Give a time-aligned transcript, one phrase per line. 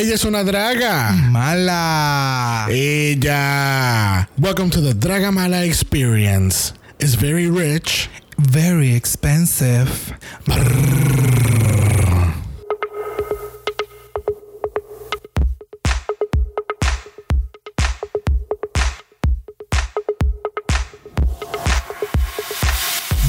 [0.00, 1.12] Ella es una draga.
[1.12, 2.68] Mala.
[2.70, 4.30] Ella.
[4.38, 6.72] Welcome to the Draga Mala experience.
[6.98, 8.08] It's very rich.
[8.38, 10.14] Very expensive.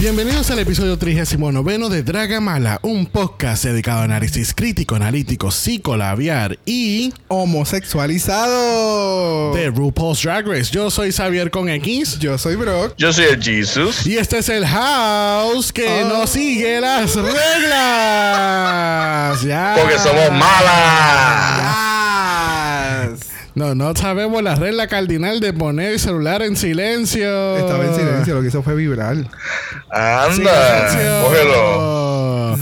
[0.01, 6.57] Bienvenidos al episodio 39 de Draga Mala, un podcast dedicado a análisis crítico, analítico, psicolabiar
[6.65, 9.53] y Homosexualizado.
[9.53, 10.71] de RuPaul's Drag Race.
[10.71, 12.95] Yo soy Xavier con X Yo soy Brock.
[12.97, 14.07] Yo soy el Jesus.
[14.07, 16.09] y este es el house que Oh.
[16.09, 17.43] no sigue las reglas.
[19.43, 19.75] Ya.
[19.77, 21.90] Porque somos malas.
[23.53, 27.57] No, no sabemos la regla cardinal de poner el celular en silencio.
[27.57, 29.17] Estaba en silencio, lo que hizo fue vibrar.
[29.89, 30.89] Anda.
[30.89, 31.23] Silencio.
[31.25, 32.57] Cógelo.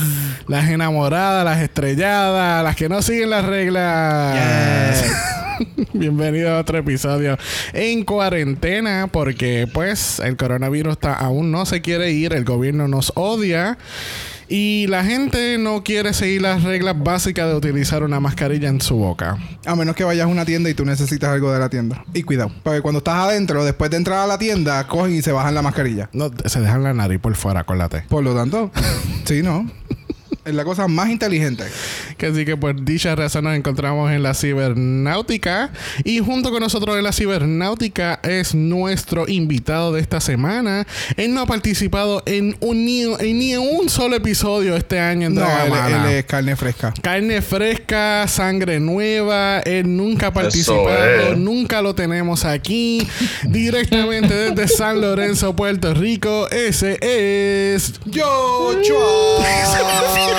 [0.48, 5.06] Las enamoradas, las estrelladas, las que no siguen las reglas.
[5.94, 7.38] Bienvenido a otro episodio
[7.74, 13.12] en cuarentena porque pues el coronavirus está, aún no se quiere ir, el gobierno nos
[13.16, 13.78] odia
[14.50, 18.96] y la gente no quiere seguir las reglas básicas de utilizar una mascarilla en su
[18.96, 19.38] boca.
[19.66, 22.04] A menos que vayas a una tienda y tú necesitas algo de la tienda.
[22.14, 25.32] Y cuidado, porque cuando estás adentro, después de entrar a la tienda, cogen y se
[25.32, 26.10] bajan la mascarilla.
[26.14, 28.04] No, se dejan la nariz por fuera, acuérdate.
[28.10, 28.72] Por lo tanto,
[29.26, 29.70] sí, ¿no?
[30.50, 31.64] Es la cosa más inteligente.
[32.18, 35.72] Que así que por dicha razón nos encontramos en la cibernáutica.
[36.04, 40.86] Y junto con nosotros en la cibernáutica es nuestro invitado de esta semana.
[41.18, 45.36] Él no ha participado en, un, ni, en ni un solo episodio este año en
[45.36, 46.94] No, él, él es carne fresca.
[47.02, 49.60] Carne fresca, sangre nueva.
[49.60, 51.38] Él nunca ha participado, es.
[51.38, 53.08] nunca lo tenemos aquí.
[53.44, 56.50] Directamente desde San Lorenzo, Puerto Rico.
[56.50, 58.00] Ese es.
[58.06, 58.76] Yo,
[59.40, 60.36] Pa,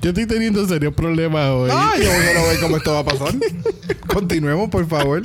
[0.00, 1.70] Yo estoy teniendo serios problemas hoy.
[1.72, 3.34] Ah, yo quiero ver cómo esto va a pasar.
[4.06, 5.22] Continuemos, por favor.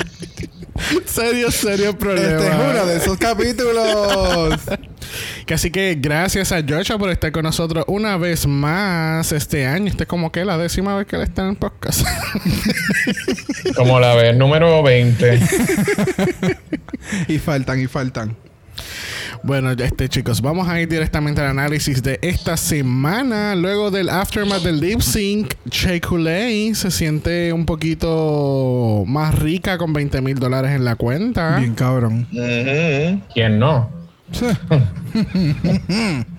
[1.06, 2.44] Serios, serios problemas.
[2.44, 4.60] Este es uno de esos capítulos.
[5.54, 9.88] Así que gracias a Georgia por estar con nosotros una vez más este año.
[9.88, 12.06] Este es como que la décima vez que él está en el podcast.
[13.78, 15.40] Como la vez número 20.
[17.30, 18.36] y faltan, y faltan.
[19.46, 23.56] Bueno, este chicos, vamos a ir directamente al análisis de esta semana.
[23.56, 25.54] Luego del aftermath del lip sync,
[26.02, 31.58] Coulee se siente un poquito más rica con 20 mil dólares en la cuenta.
[31.60, 32.28] Bien cabrón.
[32.32, 33.22] Ujú.
[33.34, 33.90] ¿Quién no?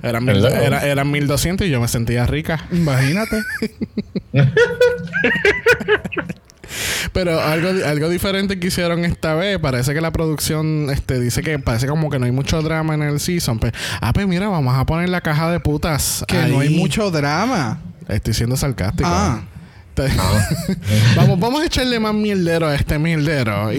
[0.02, 2.66] Eran, mil- era, eran 1200 y yo me sentía rica.
[2.72, 3.40] Imagínate.
[7.12, 11.58] Pero algo, algo diferente que hicieron esta vez, parece que la producción este, dice que
[11.58, 13.58] parece como que no hay mucho drama en el season.
[13.58, 16.24] Pues, ah, pues mira, vamos a poner la caja de putas.
[16.26, 17.80] Que no hay mucho drama.
[18.08, 19.08] Estoy siendo sarcástico.
[19.10, 19.42] Ah.
[19.96, 20.08] Te-
[21.16, 23.72] vamos, vamos a echarle más mierdero a este mierdero.
[23.72, 23.76] Y,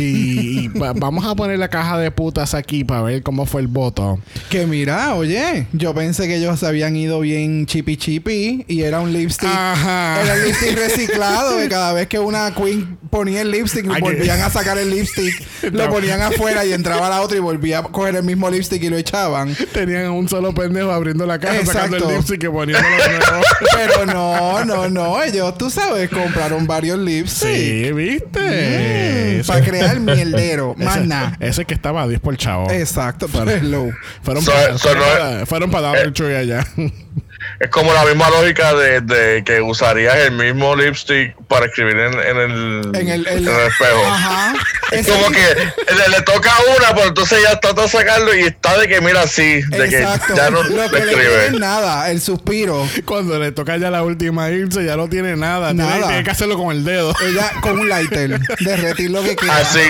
[0.65, 3.67] y va- vamos a poner la caja de putas aquí para ver cómo fue el
[3.67, 4.19] voto.
[4.49, 8.99] Que mira, oye, yo pensé que ellos se habían ido bien chipi chipi y era
[8.99, 9.47] un lipstick.
[9.47, 10.21] Ajá.
[10.23, 11.57] Era el lipstick reciclado.
[11.59, 14.89] que cada vez que una queen ponía el lipstick, Ay, que- volvían a sacar el
[14.89, 15.33] lipstick,
[15.71, 18.89] lo ponían afuera y entraba la otra y volvía a coger el mismo lipstick y
[18.89, 19.55] lo echaban.
[19.71, 23.43] Tenían un solo pendejo abriendo la caja, sacando el lipstick y poniéndolo nuevo.
[23.75, 25.21] Pero no, no, no.
[25.23, 27.51] Ellos, tú sabes, compraron varios lipsticks.
[27.53, 29.43] Sí, ¿viste?
[29.45, 30.75] Para Ese- crear mierdero.
[30.77, 31.37] Más ese, nada.
[31.39, 32.69] ese que estaba a 10 por chavo.
[32.71, 33.27] Exacto.
[33.63, 33.91] Low.
[34.21, 36.65] Fueron So- para, so fueron no para, fueron para Dollar Tree allá.
[37.59, 42.13] Es como la misma lógica de, de que usarías el mismo lipstick para escribir en,
[42.19, 44.05] en el, En el, el- en el espejo.
[44.05, 44.53] Ajá.
[44.89, 48.77] Es como que le, le toca una, pero entonces ya trata de sacarlo y está
[48.77, 50.27] de que mira así, de Exacto.
[50.27, 51.59] que ya no Lo que le escribe.
[51.59, 52.09] nada.
[52.09, 52.87] El suspiro.
[53.03, 55.71] Cuando le toca ya la última irse, ya no tiene nada.
[55.73, 56.07] Tiene- Nada.
[56.07, 57.13] Tiene, que hacerlo con el dedo.
[57.21, 58.39] Ella con un lighter.
[58.61, 59.57] Derretir lo que quiera.
[59.57, 59.81] Así.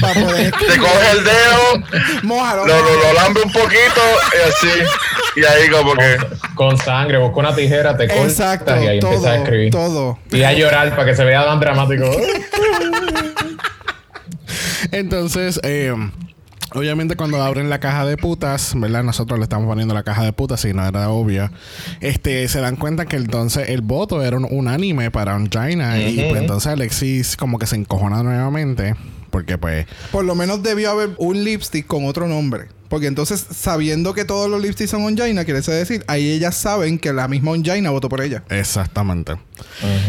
[0.00, 1.82] Para poder Te coge el dedo,
[2.22, 2.66] Mójalo.
[2.66, 4.00] lo, lo, lo lambe un poquito
[4.32, 4.82] y así.
[5.36, 6.16] Y ahí como que...
[6.54, 8.74] con sangre, busca una tijera, te cortas Exacto.
[8.82, 9.12] y ahí todo.
[9.12, 9.70] empiezas a escribir.
[9.70, 10.18] Todo.
[10.30, 12.10] Y a llorar para que se vea tan dramático.
[14.92, 15.94] Entonces, eh,
[16.72, 19.02] obviamente cuando abren la caja de putas, ¿verdad?
[19.02, 21.50] Nosotros le estamos poniendo la caja de putas, si no era obvio.
[22.00, 25.98] Este, se dan cuenta que entonces el voto era un unánime para Angina.
[25.98, 28.94] Y pues, entonces Alexis como que se encojona nuevamente.
[29.30, 29.86] Porque pues...
[30.12, 32.68] Por lo menos debió haber un lipstick con otro nombre.
[32.88, 37.12] Porque entonces, sabiendo que todos los lipsticks son Onjaina, quiere decir, ahí ellas saben que
[37.12, 38.44] la misma Onjaina votó por ella.
[38.48, 39.34] Exactamente.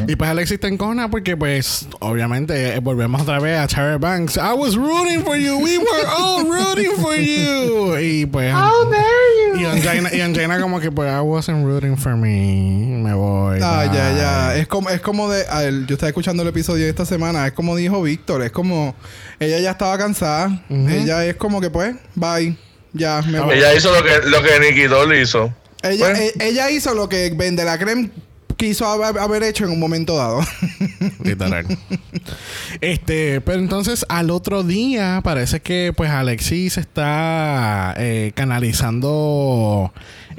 [0.08, 3.98] Y pues Alexis está en cona porque pues obviamente eh, volvemos otra vez a Tyra
[3.98, 4.38] Banks.
[4.38, 5.58] I was rooting for you.
[5.58, 7.98] We were all rooting for you.
[7.98, 8.54] Y pues...
[8.54, 13.00] How dare Y Angina, y Angina como que pues I wasn't rooting for me.
[13.02, 13.60] Me voy.
[13.62, 14.56] Ah, ya, ya.
[14.56, 15.46] Es como, es como de.
[15.50, 17.48] a ver, yo estaba escuchando el episodio de esta semana.
[17.48, 18.44] Es como dijo Víctor.
[18.44, 18.96] Es como.
[19.40, 20.62] Ella ya estaba cansada.
[20.70, 22.58] Ella es como que, pues, bye.
[22.98, 23.56] Ya, me voy.
[23.58, 25.54] Ella hizo lo que, lo que Nicky Doll hizo.
[25.84, 28.10] Ella, Pues- e- ella hizo lo que Vende la Creme
[28.58, 30.42] quiso haber, haber hecho en un momento dado.
[31.24, 31.66] Literal.
[32.82, 39.94] este, pero entonces al otro día parece que pues Alexis está eh, canalizando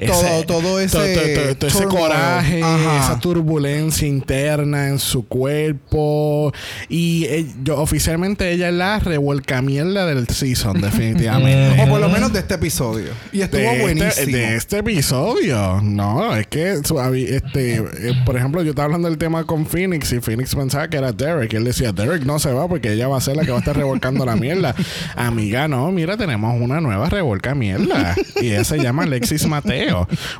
[0.07, 1.99] Todo- todo ese todo, todo- todo ese turmoil.
[1.99, 2.99] coraje, Ajá.
[3.03, 6.53] esa turbulencia interna en su cuerpo
[6.87, 11.81] y eh, yo oficialmente ella es la revolcamierda del season definitivamente.
[11.83, 13.11] o por lo menos de este episodio.
[13.31, 14.07] Y estuvo de buenísimo.
[14.09, 15.81] Este, de este episodio.
[15.83, 17.83] No, es que este, eh,
[18.25, 21.53] por ejemplo, yo estaba hablando del tema con Phoenix y Phoenix pensaba que era Derek.
[21.53, 23.59] Él decía, Derek no se va porque ella va a ser la que va a
[23.59, 24.75] estar revolcando la mierda.
[25.15, 28.15] Amiga, no, mira, tenemos una nueva revolca mierda.
[28.41, 29.88] Y ella se llama Alexis Mateo.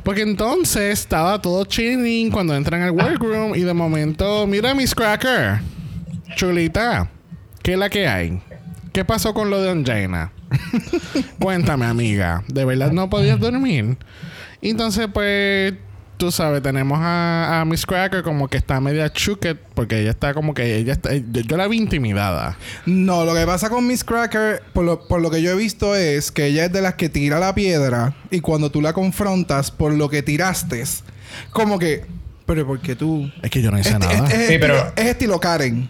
[0.02, 5.60] Porque entonces estaba todo chilling cuando entran al workroom y de momento, mira Miss Cracker.
[6.36, 7.08] Chulita,
[7.62, 8.40] ¿qué es la que hay?
[8.92, 10.32] ¿Qué pasó con lo de Angina?
[11.38, 12.42] Cuéntame, amiga.
[12.48, 13.96] ¿De verdad no podías dormir?
[14.62, 15.74] Entonces, pues,
[16.20, 20.34] tú sabes, tenemos a, a Miss Cracker como que está media chuket porque ella está
[20.34, 22.56] como que ella está, yo, yo la vi intimidada.
[22.86, 25.96] No, lo que pasa con Miss Cracker, por lo, por lo que yo he visto,
[25.96, 29.70] es que ella es de las que tira la piedra y cuando tú la confrontas
[29.70, 30.84] por lo que tiraste,
[31.50, 32.04] como que,
[32.46, 33.30] pero ¿por qué tú?
[33.42, 34.12] Es que yo no hice Es, nada.
[34.12, 35.88] es- es Sí, estilo, pero- es estilo Karen.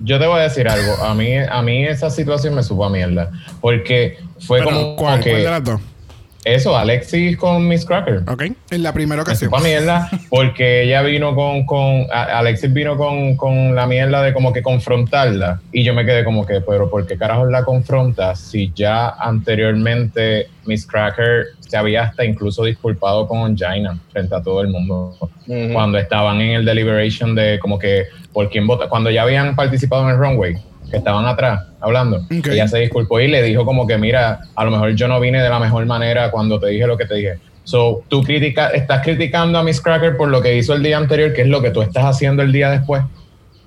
[0.00, 0.94] Yo te voy a decir algo.
[1.04, 3.30] A mí, a mí esa situación me supo a mierda.
[3.60, 5.80] Porque fue Pero, como ¿cuál, que cuál de las dos?
[6.44, 8.22] Eso, Alexis con Miss Cracker.
[8.28, 8.44] ¿Ok?
[8.70, 9.50] En la primera Me ocasión.
[9.62, 14.52] mierda porque ella vino con, con a- Alexis vino con, con la mierda de como
[14.52, 18.72] que confrontarla y yo me quedé como que, pero ¿por qué carajo la confrontas si
[18.74, 24.68] ya anteriormente Miss Cracker se había hasta incluso disculpado con Angina frente a todo el
[24.68, 25.16] mundo
[25.72, 30.04] cuando estaban en el deliberation de como que por quién vota, cuando ya habían participado
[30.04, 30.54] en el runway
[30.90, 32.18] que estaban atrás hablando.
[32.18, 32.46] Ok.
[32.48, 35.42] Ella se disculpó y le dijo como que, mira, a lo mejor yo no vine
[35.42, 37.38] de la mejor manera cuando te dije lo que te dije.
[37.64, 41.34] So, tú critica, estás criticando a Miss Cracker por lo que hizo el día anterior,
[41.34, 43.02] que es lo que tú estás haciendo el día después.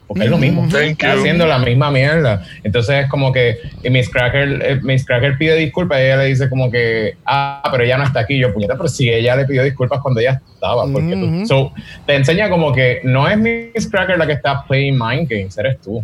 [0.07, 0.67] Porque es lo mismo.
[0.69, 1.19] Thank Estás you.
[1.21, 2.43] haciendo la misma mierda.
[2.63, 6.25] Entonces es como que y Miss Cracker, eh, Miss Cracker pide disculpas y ella le
[6.25, 8.37] dice como que, ah, pero ella no está aquí.
[8.37, 10.83] Yo, puñeta, pero si ella le pidió disculpas cuando ella estaba.
[10.91, 11.71] Porque tú- so,
[12.05, 15.79] te enseña como que no es Miss Cracker la que está playing mind games, eres
[15.79, 16.03] tú.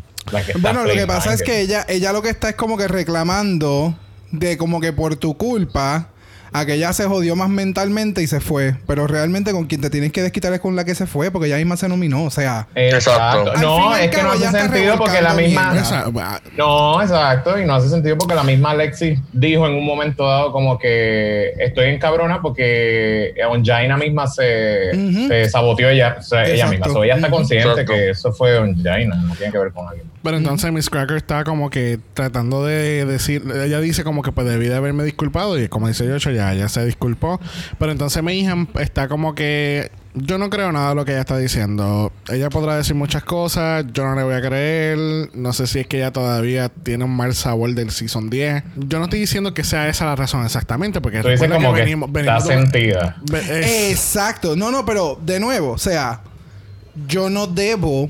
[0.59, 3.95] Bueno, lo que pasa es que ella, ella lo que está es como que reclamando
[4.31, 6.09] de como que por tu culpa
[6.53, 8.75] a que ella se jodió más mentalmente y se fue.
[8.87, 11.47] Pero realmente con quien te tienes que desquitar es con la que se fue, porque
[11.47, 12.23] ella misma se nominó.
[12.23, 13.53] O sea, Exacto.
[13.55, 15.71] No, es que no hace sentido porque la misma.
[15.71, 16.41] mierda.
[16.55, 20.51] No, exacto, y no hace sentido porque la misma Alexis dijo en un momento dado
[20.51, 26.67] como que estoy en cabrona porque Onjaina misma se, se saboteó ella, o sea, ella
[26.67, 26.87] misma.
[26.87, 27.93] So, ella está consciente Exacto.
[27.93, 30.07] que eso fue Onjaina, no tiene que ver con alguien.
[30.27, 34.45] Pero entonces Miss Cracker está como que tratando de decir, ella dice como que pues
[34.45, 37.39] debí de haberme disculpado y como dice Yocho ya, ya se disculpó.
[37.79, 41.21] Pero entonces mi hija está como que yo no creo nada de lo que ella
[41.21, 42.11] está diciendo.
[42.29, 44.97] Ella podrá decir muchas cosas, yo no le voy a creer.
[45.33, 48.63] No sé si es que ella todavía tiene un mal sabor del Season 10.
[48.75, 51.73] Yo no estoy diciendo que sea esa la razón exactamente, porque Tú dices recuerda como
[51.75, 53.15] que, venimos- está venimos sentida.
[53.31, 54.55] ve- es- Exacto.
[54.57, 56.21] No, no, pero de nuevo, o sea,
[57.07, 58.09] yo no debo,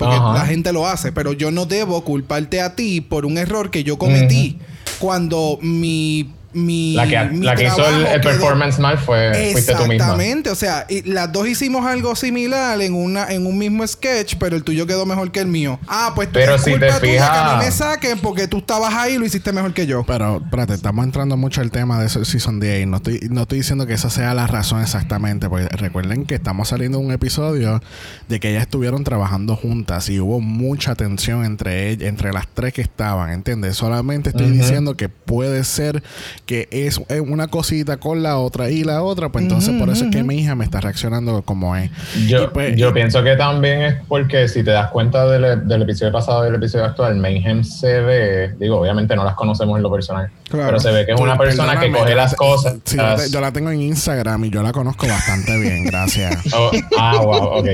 [0.00, 0.32] porque Ajá.
[0.32, 3.84] la gente lo hace, pero yo no debo culparte a ti por un error que
[3.84, 4.58] yo cometí
[4.98, 6.32] cuando mi.
[6.52, 9.94] Mi, La que, mi la que hizo el, performance mal fue fuiste tú misma.
[9.94, 14.34] Exactamente, o sea, y las dos hicimos algo similar en una en un mismo sketch,
[14.38, 15.78] pero el tuyo quedó mejor que el mío.
[15.86, 18.48] Ah, pues Pero es si culpa te tuya que a mí fijas- me saquen porque
[18.48, 20.02] tú estabas ahí y lo hiciste mejor que yo.
[20.04, 23.42] Pero, espérate, estamos entrando mucho al tema de ese Season 10 y no estoy, no
[23.42, 27.12] estoy diciendo que esa sea la razón exactamente, porque recuerden que estamos saliendo de un
[27.12, 27.80] episodio
[28.28, 32.72] de que ellas estuvieron trabajando juntas y hubo mucha tensión entre ellas, entre las tres
[32.72, 33.76] que estaban, ¿entiendes?
[33.76, 36.02] Solamente estoy diciendo que puede ser
[36.50, 40.10] que es una cosita con la otra y la otra, pues entonces por eso es
[40.10, 41.92] que mi hija me está reaccionando como es.
[42.26, 46.10] Yo, pues- yo pienso que también es porque si te das cuenta del, del episodio
[46.10, 49.92] pasado y del episodio actual, Mayhem se ve, digo, obviamente no las conocemos en lo
[49.92, 50.66] personal, Claro.
[50.66, 52.78] pero se ve que es una persona que coge las cosas.
[52.84, 56.36] Sí, yo, te- yo la tengo en Instagram y yo la conozco bastante bien, gracias.
[56.52, 57.66] Oh, ah, wow, ok.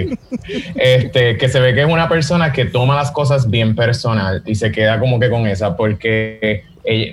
[0.75, 4.55] Este, que se ve que es una persona que toma las cosas bien personal y
[4.55, 6.65] se queda como que con esa, porque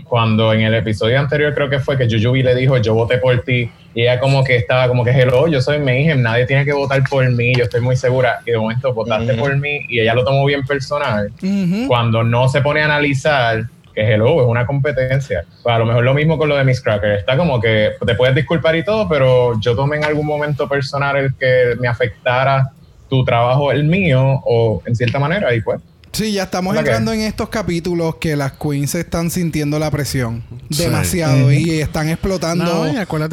[0.05, 3.41] cuando en el episodio anterior creo que fue que Yuyubi le dijo yo voté por
[3.41, 6.73] ti y ella como que estaba como que hello, yo soy Mayhem, nadie tiene que
[6.73, 10.13] votar por mí, yo estoy muy segura y de momento votaste por mí y ella
[10.13, 11.31] lo tomó bien personal
[11.87, 15.45] cuando no se pone a analizar que hello, es una competencia.
[15.61, 17.11] Pues a lo mejor lo mismo con lo de Miss Cracker.
[17.11, 21.15] Está como que te puedes disculpar y todo, pero yo tomé en algún momento personal
[21.15, 22.71] el que me afectara
[23.07, 25.79] tu trabajo, el mío, o en cierta manera, y pues.
[26.13, 31.51] Sí, ya estamos entrando en estos capítulos que las queens están sintiendo la presión demasiado
[31.51, 32.85] y están explotando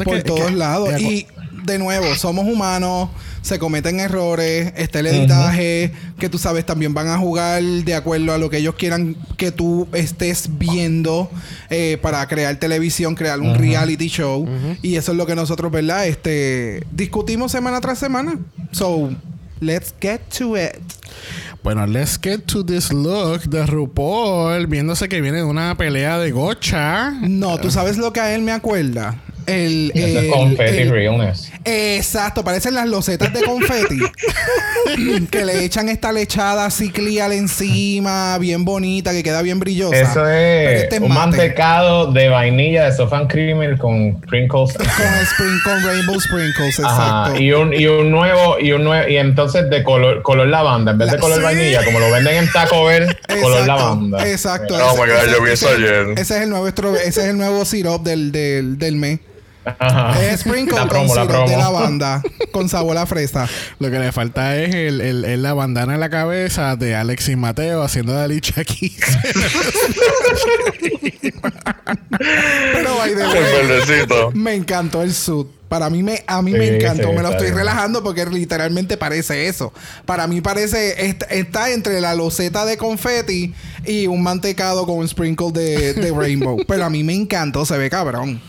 [0.03, 0.99] por todos lados.
[0.99, 1.27] Y
[1.63, 3.09] de nuevo, somos humanos,
[3.43, 8.33] se cometen errores, está el editaje, que tú sabes, también van a jugar de acuerdo
[8.33, 11.29] a lo que ellos quieran que tú estés viendo
[11.69, 14.47] eh, para crear televisión, crear un reality show.
[14.81, 16.07] Y eso es lo que nosotros, ¿verdad?
[16.07, 18.39] Este, discutimos semana tras semana.
[18.71, 19.11] So,
[19.59, 20.81] let's get to it.
[21.63, 26.31] Bueno, let's get to this look de RuPaul, viéndose que viene de una pelea de
[26.31, 27.11] gocha.
[27.21, 29.21] No, tú sabes lo que a él me acuerda.
[29.45, 31.51] El, el, confetti realness.
[31.65, 33.99] Exacto, parecen las losetas de confeti.
[35.31, 39.95] que le echan esta lechada así clear encima, bien bonita, que queda bien brillosa.
[39.95, 44.73] Eso es este un mantecado de vainilla de sofan creamer con sprinkles.
[44.73, 47.39] con, con rainbow sprinkles, exacto.
[47.39, 50.97] Y, un, y un nuevo, y un nuevo, y entonces de color, color lavanda, en
[50.97, 54.27] vez de color vainilla, como lo venden en Taco Bell, color lavanda.
[54.27, 54.77] Exacto.
[54.77, 56.07] No, me yo vi eso ayer.
[56.17, 59.19] Ese es el nuevo, ese es el nuevo syrup del, del, del mes.
[60.21, 61.49] Es sprinkle la promo, con la promo.
[61.49, 63.47] de lavanda con sabor a fresa.
[63.79, 67.83] Lo que le falta es el, el, la bandana en la cabeza de Alexis Mateo
[67.83, 68.95] haciendo de Ali aquí.
[72.73, 75.47] Pero by the way, me encantó el suit.
[75.67, 77.13] Para mí me, a mí me encantó.
[77.13, 79.71] me lo estoy relajando porque literalmente parece eso.
[80.05, 83.53] Para mí parece está, entre la loseta de confeti
[83.85, 86.57] y un mantecado con un sprinkle de, de rainbow.
[86.67, 88.41] Pero a mí me encantó, se ve cabrón.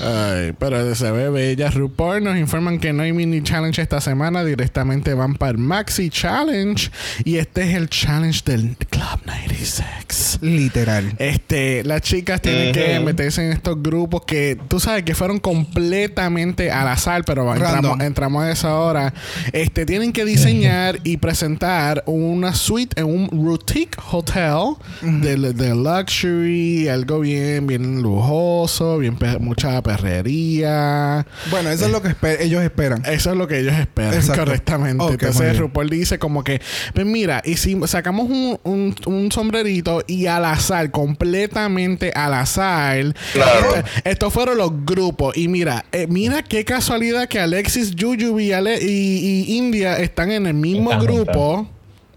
[0.00, 1.70] Ay, pero se ve bella.
[1.70, 4.44] RuPaul nos informan que no hay mini challenge esta semana.
[4.44, 6.90] Directamente van para el Maxi Challenge.
[7.24, 10.38] Y este es el challenge del Club 96.
[10.40, 11.14] Literal.
[11.18, 16.70] Este, las chicas tienen que meterse en estos grupos que tú sabes que fueron completamente
[16.70, 19.12] al azar, pero entramos, entramos, a esa hora.
[19.52, 26.88] Este, tienen que diseñar y presentar una suite en un boutique hotel de, de, luxury,
[26.88, 31.26] algo bien, bien lujoso, bien mucha perrería.
[31.50, 33.02] Bueno, eso es lo que ellos esperan.
[33.06, 35.04] Eso es lo que ellos esperan, correctamente.
[35.04, 36.60] Entonces RuPaul dice como que,
[36.94, 43.74] pues mira, y si sacamos un, un, sombrerito y al azar, completamente al azar, claro.
[44.04, 45.36] estos fueron los grupos.
[45.36, 50.54] Y mira, eh, mira qué casualidad que Alexis, Juju y, y, India están en el
[50.54, 51.68] mismo grupo.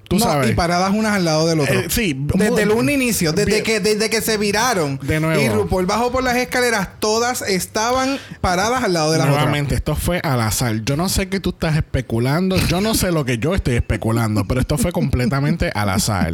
[0.08, 0.52] Tú sabes.
[0.52, 1.80] Y paradas unas al lado del otro.
[1.80, 2.16] Eh, sí.
[2.36, 5.00] Desde el un inicio, desde que, desde que se viraron.
[5.02, 5.42] De nuevo.
[5.42, 9.96] Y RuPaul bajó por las escaleras, todas estaban paradas al lado de la Nuevamente, esto
[9.96, 10.84] fue al azar.
[10.84, 12.58] Yo no sé qué tú estás especulando.
[12.68, 16.34] Yo no sé lo que yo estoy especulando, pero esto fue completamente al azar.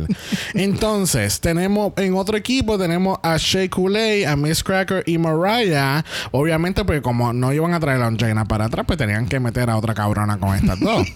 [0.54, 6.04] Entonces, tenemos en otro equipo, tenemos a Shea Coulee, a Miss Cracker y Mariah.
[6.32, 9.70] Obviamente, porque como no iban a traer a Jaina para atrás, pues tenían que meter
[9.70, 11.08] a otra cabrona con estas dos.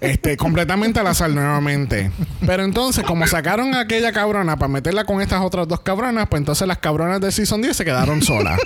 [0.00, 1.93] este, completamente al azar nuevamente.
[2.46, 6.40] Pero entonces, como sacaron a aquella cabrona para meterla con estas otras dos cabronas, pues
[6.40, 8.58] entonces las cabronas de Season 10 se quedaron solas.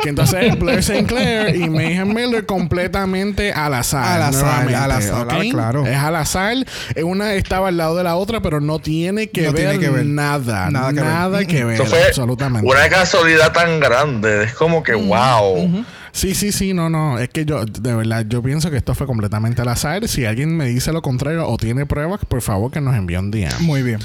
[0.00, 1.04] que entonces Blair St.
[1.06, 4.04] Clair y Mayhem Miller completamente al azar.
[4.04, 5.86] Al azar, al azar, claro.
[5.86, 6.56] Es al azar.
[7.02, 10.70] Una estaba al lado de la otra, pero no tiene que, ver, nada.
[10.70, 11.80] Nada que ver.
[11.80, 12.68] absolutamente.
[12.68, 14.44] Una casualidad tan grande.
[14.44, 15.84] Es como que, wow.
[16.18, 17.16] Sí, sí, sí, no, no.
[17.16, 20.08] Es que yo, de verdad, yo pienso que esto fue completamente al azar.
[20.08, 23.30] Si alguien me dice lo contrario o tiene pruebas, por favor que nos envíe un
[23.30, 23.50] día.
[23.60, 24.00] Muy bien.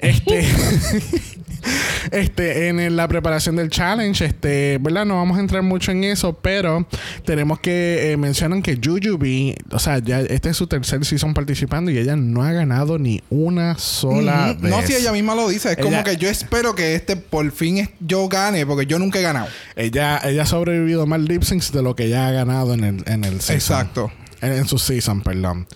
[0.00, 0.48] Este.
[2.10, 5.04] este, en la preparación del challenge, este, ¿verdad?
[5.04, 6.86] No vamos a entrar mucho en eso, pero
[7.24, 11.90] tenemos que eh, mencionar que Jujubee, o sea, ya este es su tercer season participando
[11.90, 14.70] y ella no ha ganado ni una sola vez.
[14.70, 17.88] No, si ella misma lo dice, es como que yo espero que este por fin
[18.00, 19.48] yo gane, porque yo nunca he ganado.
[19.76, 23.24] Ella, ella ha sobrevivido más lip de lo que ella ha ganado en el, en
[23.24, 23.80] el season.
[23.80, 25.66] Exacto en, su season, perdón.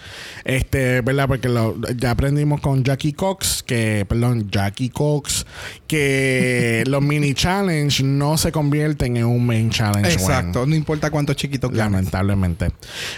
[0.45, 1.29] Este, ¿verdad?
[1.29, 5.47] Porque lo, ya aprendimos con Jackie Cox, que, perdón, Jackie Cox,
[5.87, 10.13] que los mini challenge no se convierten en un main challenge.
[10.13, 12.71] Exacto, no importa cuántos chiquitos Lamentablemente.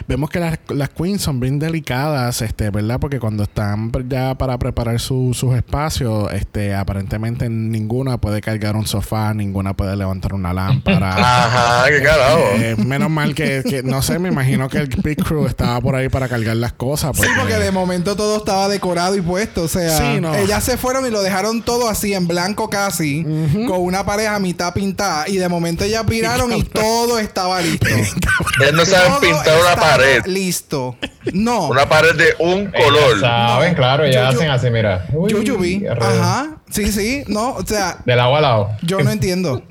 [0.09, 2.99] Vemos que las, las queens son bien delicadas, este, ¿verdad?
[2.99, 9.35] Porque cuando están ya para preparar sus espacios, este, aparentemente ninguna puede cargar un sofá,
[9.35, 11.15] ninguna puede levantar una lámpara.
[11.17, 12.41] Ajá, qué carajo.
[12.57, 15.95] Eh, menos mal que, que, no sé, me imagino que el Big Crew estaba por
[15.97, 17.17] ahí para cargar las cosas.
[17.17, 19.63] Sí, porque de momento todo estaba decorado y puesto.
[19.65, 20.35] O sea, Sí, no.
[20.35, 23.25] ellas se fueron y lo dejaron todo así en blanco casi,
[23.67, 25.29] con una pareja a mitad pintada.
[25.29, 27.87] Y de momento ellas viraron y todo estaba listo.
[27.89, 30.25] Ellos no saben pintar una pared.
[30.27, 30.97] Listo.
[31.33, 31.69] No.
[31.69, 33.21] Una pared de un Ellas color.
[33.21, 33.77] Saben, No.
[33.77, 35.07] claro, ya Yo- hacen así, mira.
[35.13, 35.81] Uy, Yuyubi.
[35.81, 36.57] re- Ajá.
[36.71, 37.25] Sí, sí.
[37.29, 38.71] No, o sea, Del agua al lado.
[38.83, 39.63] yo no entiendo.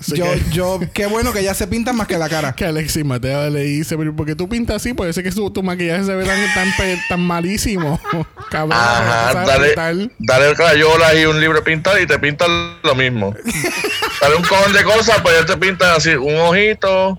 [0.00, 2.52] Sí yo, que- yo, qué bueno que ya se pintan más que la cara.
[2.56, 4.94] Que Alexis Mateo le dice, pero ¿por qué tú pintas así?
[4.94, 6.70] Puede ser que su- tu maquillaje se ve tan,
[7.08, 8.00] tan, malísimo.
[8.50, 8.78] Cabrón.
[8.80, 9.94] Ajá, ¿sabes dale, pintar?
[10.20, 13.34] dale crayola y un libro pintar y te pintan lo mismo.
[14.22, 17.18] dale un cojón de cosas, pues ya te pintan así, un ojito,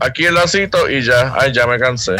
[0.00, 1.34] aquí el lacito y ya.
[1.38, 2.16] Ay, ya me cansé.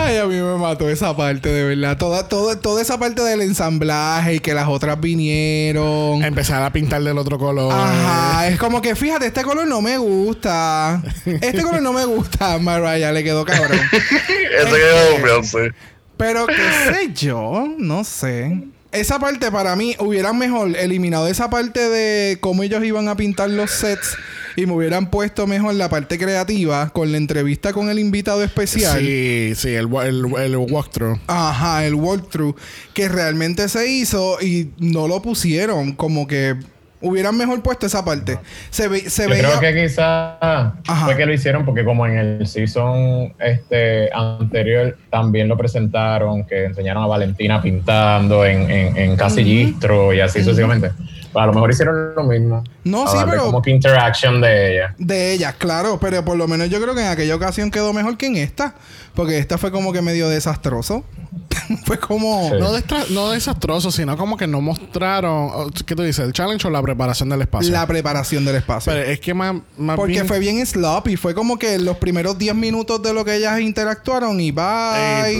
[0.00, 1.96] Ay, a mí me mató esa parte, de verdad.
[1.96, 6.22] Toda, toda, toda esa parte del ensamblaje y que las otras vinieron.
[6.22, 7.72] Empezar a pintar del otro color.
[7.72, 11.02] Ajá, es como que fíjate, este color no me gusta.
[11.24, 12.58] Este color no me gusta.
[12.60, 13.80] Mariah le quedó cabrón.
[13.92, 15.72] Ese quedó Beyoncé.
[16.16, 18.64] Pero qué sé yo, no sé.
[18.90, 23.50] Esa parte para mí hubieran mejor eliminado esa parte de cómo ellos iban a pintar
[23.50, 24.16] los sets
[24.58, 28.98] y me hubieran puesto mejor la parte creativa con la entrevista con el invitado especial.
[28.98, 31.16] Sí, sí, el, el, el walkthrough.
[31.28, 32.56] Ajá, el walkthrough
[32.92, 35.92] que realmente se hizo y no lo pusieron.
[35.92, 36.56] Como que
[37.00, 38.36] hubieran mejor puesto esa parte.
[38.70, 39.48] Se, ve, se Yo veía.
[39.60, 40.74] creo que quizá
[41.04, 46.64] fue que lo hicieron porque como en el season este anterior también lo presentaron, que
[46.64, 50.90] enseñaron a Valentina pintando en, en, en casillistro y así sucesivamente.
[51.38, 52.64] A lo mejor hicieron lo mismo.
[52.84, 54.94] No, sí, pero- Como que interaction de ella.
[54.98, 58.16] De ella, claro, pero por lo menos yo creo que en aquella ocasión quedó mejor
[58.16, 58.74] que en esta.
[59.14, 61.04] Porque esta fue como que medio desastroso.
[61.86, 62.48] fue como.
[62.50, 62.56] Sí.
[62.60, 65.70] No, destra- no desastroso, sino como que no mostraron.
[65.86, 66.24] ¿Qué tú dices?
[66.24, 67.72] ¿El challenge o la preparación del espacio?
[67.72, 68.92] La preparación del espacio.
[68.92, 71.16] Pero es que más, más Porque bien- fue bien sloppy.
[71.16, 74.62] Fue como que los primeros 10 minutos de lo que ellas interactuaron y bye.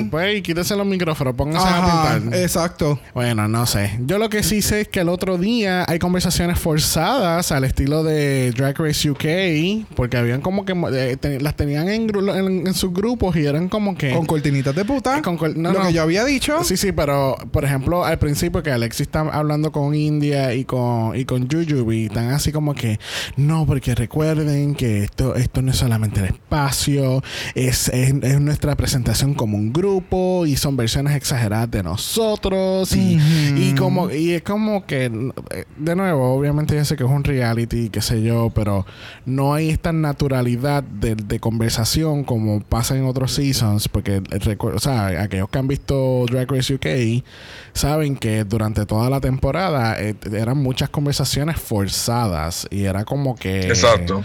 [0.01, 2.39] Eh, pues, quítese los micrófonos, pónganse Ajá, a pintar.
[2.41, 2.99] exacto.
[3.15, 3.99] Bueno, no sé.
[4.07, 8.05] Yo lo que sí sé es que el otro día hay conversaciones forzadas al estilo
[8.05, 12.75] de Drag Race UK, porque habían como que eh, te- las tenían en, en, en
[12.75, 15.19] sus grupos y eran como que Con cortinitas de puta.
[15.19, 15.87] Eh, con col- no, lo no.
[15.87, 16.63] que yo había dicho.
[16.63, 21.17] Sí, sí, pero por ejemplo, al principio que Alexis está hablando con India y con
[21.19, 22.99] y con Jujubee, están así como que
[23.37, 27.23] no, porque recuerden que esto esto no es solamente el espacio,
[27.55, 33.19] es, es, es nuestra presentación como un grupo y son versiones exageradas de nosotros y,
[33.57, 37.25] y como y es como que eh, de nuevo, obviamente yo sé que es un
[37.25, 38.85] reality, qué sé yo, pero
[39.27, 44.23] no hay esta naturalidad de, de conversación como pasa en otros seasons, porque
[44.59, 47.25] o sea, aquellos que han visto Drag Race UK
[47.73, 53.69] saben que durante toda la temporada eh, eran muchas conversaciones forzadas y era como que
[53.69, 54.25] Exacto.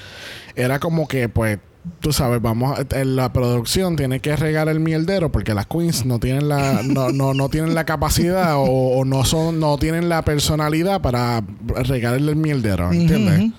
[0.55, 1.59] era como que pues
[1.99, 6.05] tú sabes, vamos a- en la producción tiene que regar el mierdero porque las queens
[6.05, 10.07] no tienen la no, no, no tienen la capacidad o, o no son no tienen
[10.09, 11.41] la personalidad para
[11.85, 13.51] regar el mierdero, ¿entiendes?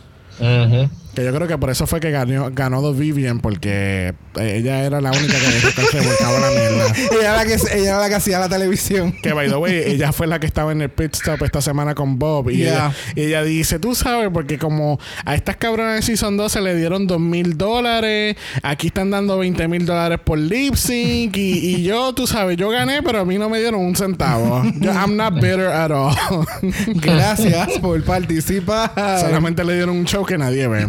[1.14, 4.85] Que yo creo que por eso fue que ganó, ganó The Vivian, porque eh, ella
[4.85, 6.87] era la única que, se volcaba la mierda.
[7.12, 9.12] Ella era la que, ella era la que hacía la televisión.
[9.22, 11.94] Que, by the way, ella fue la que estaba en el pit stop esta semana
[11.94, 12.50] con Bob.
[12.50, 12.72] Y, Yeah.
[12.74, 16.74] ella, y ella dice, tú sabes, porque como a estas cabronas de Season 12 le
[16.74, 21.37] dieron dos mil dólares, aquí están dando 20 mil dólares por lip sync.
[21.37, 24.62] Y, y yo, tú sabes, yo gané, pero a mí no me dieron un centavo.
[24.81, 26.14] Yo, I'm not bitter at all.
[26.94, 28.90] Gracias por participar.
[29.20, 30.88] Solamente le dieron un show que nadie ve.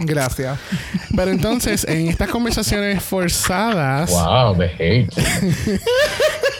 [0.00, 0.58] Gracias.
[1.14, 4.10] Pero entonces, en estas conversaciones forzadas...
[4.10, 5.10] Wow, the hate.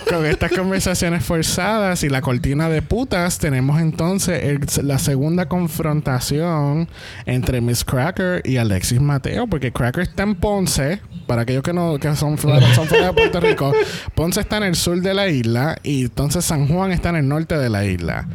[0.09, 6.88] Con estas conversaciones forzadas y la cortina de putas, tenemos entonces el- la segunda confrontación
[7.26, 11.96] entre Miss Cracker y Alexis Mateo, porque Cracker está en Ponce, para aquellos que no
[12.00, 13.72] que son, son fuera de Puerto Rico,
[14.16, 17.29] Ponce está en el sur de la isla y entonces San Juan está en el
[17.29, 18.26] norte de la isla.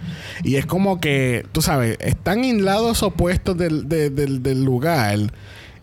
[0.46, 4.95] Y es como que, tú sabes, están en lados opuestos del, de- del- del lugar.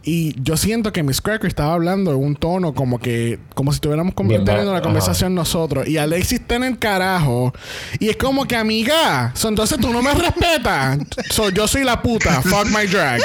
[0.04, 3.76] Y yo siento que Miss Cracker estaba hablando en un tono como que, como si
[3.76, 4.82] estuviéramos teniendo una ajá.
[4.82, 5.86] conversación nosotros.
[5.86, 7.52] Y Alexis está en el carajo.
[8.00, 10.98] Y es como que, amiga, so, entonces tú no me respetas.
[11.30, 12.42] So, yo soy la puta.
[12.42, 13.20] Fuck my drag.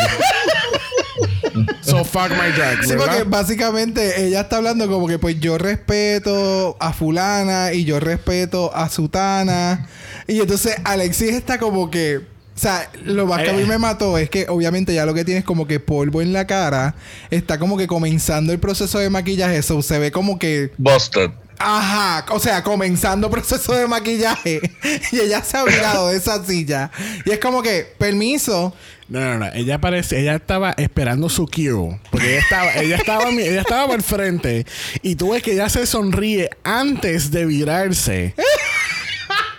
[1.82, 2.84] so, fuck my drag.
[2.84, 8.00] Sí, porque básicamente ella está hablando como que pues yo respeto a fulana y yo
[8.00, 9.90] respeto a sutana.
[10.28, 12.37] Y entonces Alexis está como que...
[12.58, 13.66] O sea, lo más que a mí Eh.
[13.68, 16.48] me mató es que obviamente ya lo que tiene es como que polvo en la
[16.48, 16.96] cara.
[17.30, 19.58] Está como que comenzando el proceso de maquillaje.
[19.60, 20.72] Eso se ve como que...
[20.78, 21.30] Busted.
[21.60, 24.60] Ajá, o sea, comenzando proceso de maquillaje
[25.12, 26.92] y ella se ha virado de esa silla
[27.26, 28.76] y es como que, permiso,
[29.10, 29.48] No, no, no.
[29.54, 32.00] Ella parece, ella estaba esperando su cue.
[32.12, 34.66] Porque ella estaba, ella estaba, mi- ella estaba por frente.
[35.02, 38.36] Y tú ves que ella se sonríe antes de virarse.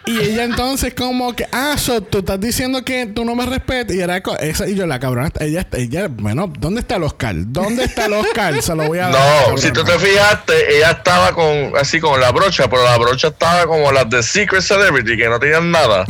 [0.09, 3.95] Y ella entonces como que, ah, so, tú estás diciendo que tú no me respetas.
[3.95, 7.35] Y era co- esa, y yo, la cabrona, ella, ella, bueno, ¿dónde está el Oscar?
[7.37, 8.63] ¿Dónde está el Oscar?
[8.63, 9.51] Se lo voy a dar.
[9.51, 13.29] No, si tú te fijaste, ella estaba con así con la brocha, pero la brocha
[13.29, 16.05] estaba como las de Secret Celebrity, que no tenían nada.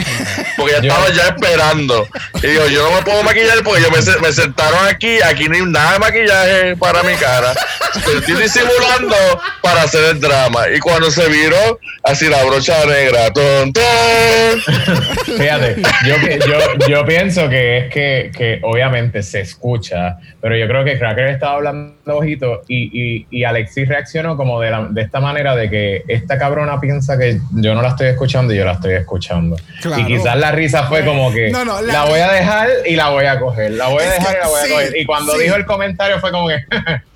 [0.57, 2.07] Porque ella estaba ya esperando.
[2.43, 5.57] Y digo, yo no me puedo maquillar porque yo me, me sentaron aquí, aquí no
[5.57, 7.53] hay nada de maquillaje para mi cara.
[7.95, 9.17] Estoy disimulando
[9.63, 10.69] para hacer el drama.
[10.75, 13.33] Y cuando se viró, así la brocha negra.
[13.33, 13.85] Ton, ton.
[15.39, 16.15] Fíjate, yo,
[16.47, 21.29] yo, yo pienso que es que, que obviamente se escucha, pero yo creo que Cracker
[21.29, 25.69] estaba hablando ojito y, y, y Alexis reaccionó como de, la- de esta manera de
[25.71, 29.57] que esta cabrona piensa que yo no la estoy escuchando y yo la estoy escuchando.
[29.83, 30.03] Claro.
[30.03, 32.97] Y quizás la risa fue como que No, no, la- la, voy a dejar y
[32.97, 34.97] la voy a coger, la voy a dejar y la voy sí, a coger.
[34.97, 35.43] Y cuando sí.
[35.43, 36.57] dijo el comentario fue como que,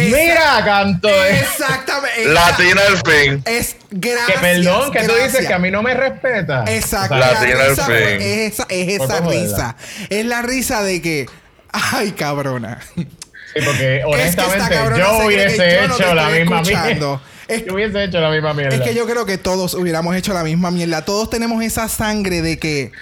[0.00, 1.08] Mira, canto.
[1.08, 1.40] eh".
[1.40, 2.24] exactamente.
[2.26, 3.42] Latina al fin.
[3.44, 4.26] Es gracias.
[4.26, 6.64] Que perdón, que tú dices que a mí no me respeta.
[6.66, 7.16] Exacto.
[7.16, 7.94] Latina al risa fin.
[7.94, 9.76] es esa, es risa.
[10.08, 11.26] Es la risa de que,
[11.70, 12.80] ay, cabrona.
[12.94, 16.62] Sí, porque Es que esta honestamente yo hubiese que yo no te hecho la misma
[16.62, 17.20] mierda.
[17.48, 18.76] Es- Yo hubiese hecho la misma mierda.
[18.76, 21.04] Es que yo creo que todos hubiéramos hecho la misma mierda.
[21.04, 22.92] Todos tenemos esa sangre de que.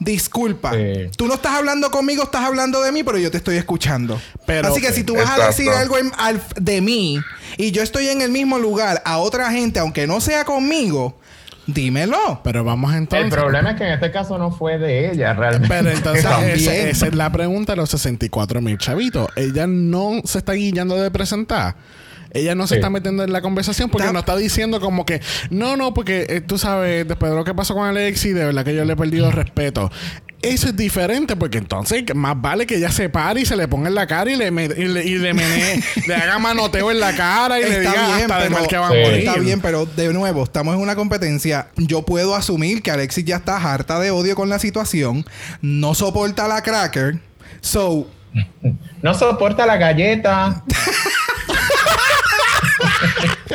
[0.00, 0.72] Disculpa.
[0.72, 1.10] Sí.
[1.16, 4.20] Tú no estás hablando conmigo, estás hablando de mí, pero yo te estoy escuchando.
[4.46, 7.20] Pero- Así que si tú vas a decir algo en- al- de mí
[7.58, 11.18] y yo estoy en el mismo lugar a otra gente, aunque no sea conmigo,
[11.66, 12.40] dímelo.
[12.42, 13.26] Pero vamos entonces.
[13.26, 15.68] el problema es que en este caso no fue de ella realmente.
[15.68, 16.24] Pero entonces
[16.66, 19.28] esa es la pregunta de los 64 mil chavitos.
[19.36, 21.76] Ella no se está guiando de presentar.
[22.32, 22.78] Ella no se Sí.
[22.78, 26.40] está metiendo en la conversación porque no está diciendo como que no, no, porque eh,
[26.40, 28.96] tú sabes, después de lo que pasó con Alexi, de verdad que yo le he
[28.96, 29.90] perdido el respeto.
[30.42, 33.88] Eso es diferente porque entonces más vale que ella se pare y se le ponga
[33.88, 36.98] en la cara y le, me- y le, y le menee, le haga manoteo en
[36.98, 39.06] la cara y le diga hasta de mal que va a morir.
[39.12, 41.68] Está bien, pero de nuevo, estamos en una competencia.
[41.76, 45.26] Yo puedo asumir que Alexis ya está harta de odio con la situación.
[45.60, 47.18] No soporta la cracker.
[47.60, 48.08] So,
[49.02, 50.64] No soporta la galleta.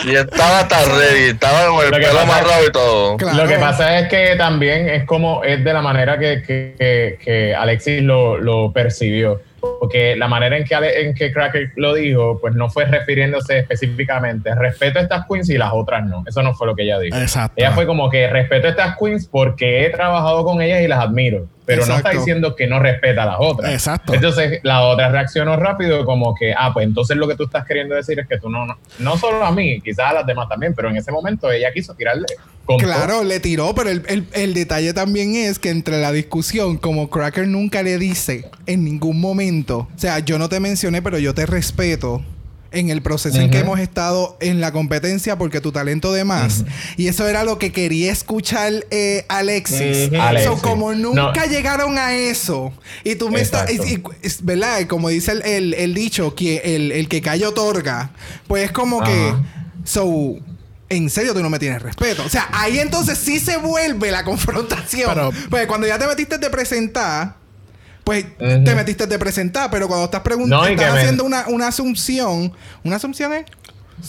[0.05, 3.17] Y estaba tan ready, estaba con el Lo que pelo pasa- amarrado y todo.
[3.17, 3.37] Claro.
[3.43, 7.17] Lo que pasa es que también es como, es de la manera que, que, que-
[7.23, 9.41] que Alexis lo, lo percibió.
[9.79, 13.57] Porque la manera en que, Ale- en que Cracker lo dijo, pues no fue refiriéndose
[13.59, 14.53] específicamente.
[14.53, 16.23] Respeto a estas queens y las otras no.
[16.27, 17.17] Eso no fue lo que ella dijo.
[17.17, 17.53] Exacto.
[17.55, 20.99] Ella fue como que respeto a estas queens porque he trabajado con ellas y las
[20.99, 21.47] admiro.
[21.65, 23.71] Pero no está diciendo que no respeta a las otras.
[23.73, 24.13] Exacto.
[24.13, 27.95] Entonces la otra reaccionó rápido como que, ah, pues entonces lo que tú estás queriendo
[27.95, 30.73] decir es que tú no, no, no solo a mí, quizás a las demás también,
[30.75, 32.25] pero en ese momento ella quiso tirarle
[32.65, 36.77] con claro, le tiró, pero el, el- el detalle también es que entre la discusión,
[36.77, 41.17] como Cracker nunca le dice en ningún momento, o sea, yo no te mencioné, pero
[41.17, 42.23] yo te respeto.
[42.75, 46.63] En el proceso en que hemos estado en la competencia porque tu talento de más.
[46.97, 50.09] Y eso era lo que quería escuchar eh, Alexis.
[50.11, 50.61] So, Alexis.
[50.61, 51.45] como nunca No.
[51.51, 52.71] llegaron a eso.
[53.03, 53.69] Y tú me estás.
[54.43, 54.79] ¿Verdad?
[54.81, 58.11] Y Como dice el, el- el dicho, que el, el que calla otorga.
[58.47, 59.33] Pues es como que.
[59.85, 60.35] So.
[60.87, 62.23] En serio, tú no me tienes respeto.
[62.23, 65.09] O sea, ahí entonces sí se vuelve la confrontación.
[65.13, 67.37] Pero- pues cuando ya te metiste de presentar,
[68.05, 69.69] pues te metiste de presentar.
[69.69, 72.53] Pero cuando estás preguntando, No, estás me- haciendo una, una asunción.
[72.85, 73.45] ¿Una asunción es?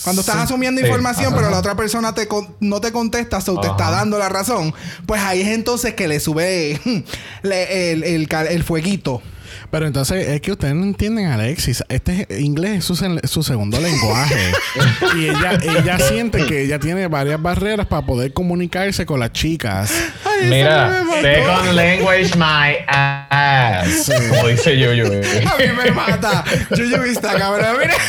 [0.02, 0.42] Cuando estás Sí.
[0.42, 0.86] asumiendo Sí.
[0.86, 1.36] información, Ajá.
[1.36, 4.74] pero la otra persona te con- no te contesta, o te está dando la razón,
[5.06, 6.80] pues ahí es entonces que le sube
[7.42, 9.22] le- el, el fueguito.
[9.70, 11.82] Pero entonces es que ustedes no entienden a Alexis.
[11.88, 14.52] Este es- inglés es su, su segundo lenguaje.
[15.16, 19.92] y ella, ella siente que ella tiene varias barreras para poder comunicarse con las chicas.
[20.24, 24.10] Ay, eso Mira, second language my ass.
[24.30, 25.06] Como dice Yuyu.
[25.06, 26.44] A mí me mata.
[26.76, 27.76] Yuyu está cabrón.
[27.80, 27.94] Mira.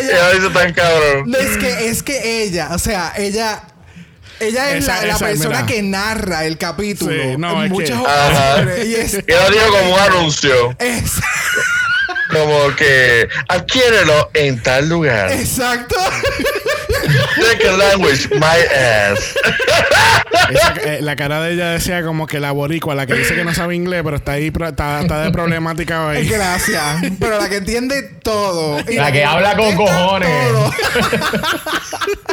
[0.00, 1.24] Ella dice tan cabrón.
[1.30, 3.62] No, es que, es que ella, o sea, ella.
[4.40, 5.66] Ella es Esa- la, la esa, persona mira.
[5.66, 7.12] que narra el capítulo.
[7.12, 8.86] Sí, no, en es muchas que- ocasiones.
[8.86, 10.76] Y es, lo como un anuncio.
[10.78, 11.12] es-
[12.30, 15.32] Como que adquiérelo en tal lugar.
[15.32, 15.96] exacto.
[17.40, 19.34] Second language, my ass.
[20.50, 23.44] Esa- eh, la cara de ella decía como que la boricua, la que dice que
[23.44, 26.28] no sabe inglés, pero está ahí, está, está de problemática hoy.
[26.28, 27.00] Gracias.
[27.18, 28.78] Pero la que entiende todo.
[28.86, 30.28] Y La que habla con cojones.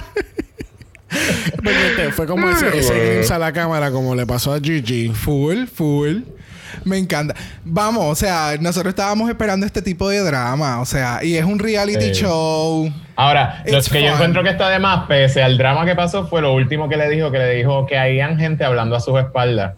[1.56, 5.10] Porque este, fue como ese, ese glimpse a la cámara, como le pasó a Gigi.
[5.10, 6.19] Full, full.
[6.84, 7.34] Me encanta.
[7.63, 11.58] Vamos, o sea, nosotros estábamos esperando este tipo de drama, o sea, y es un
[11.60, 12.21] reality Sí.
[12.23, 12.91] show.
[13.15, 16.28] Ahora, lo It's que yo encuentro que está de más, pese al drama que pasó,
[16.28, 19.17] fue lo último que le dijo, que le dijo que habían gente hablando a sus
[19.19, 19.75] espaldas.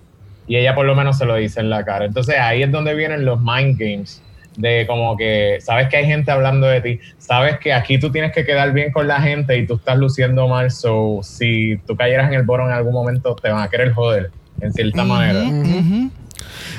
[0.47, 2.05] Y ella por lo menos se lo dice en la cara.
[2.05, 4.21] Entonces ahí es donde vienen los mind games.
[4.57, 8.33] De como que sabes que hay gente hablando de ti, sabes que aquí tú tienes
[8.33, 12.27] que quedar bien con la gente y tú estás luciendo mal, so si tú cayeras
[12.27, 15.41] en el boro en algún momento te van a querer joder, en cierta manera.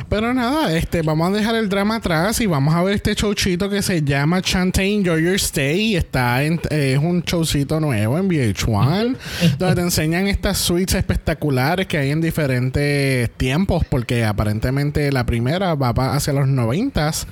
[0.09, 3.69] Pero nada, este, vamos a dejar el drama atrás y vamos a ver este showcito
[3.69, 5.81] que se llama Chante Enjoy Your Stay.
[5.93, 9.17] Y está en, eh, es un showcito nuevo en VH1,
[9.59, 15.75] donde te enseñan estas suites espectaculares que hay en diferentes tiempos, porque aparentemente la primera
[15.75, 17.27] va hacia los noventas.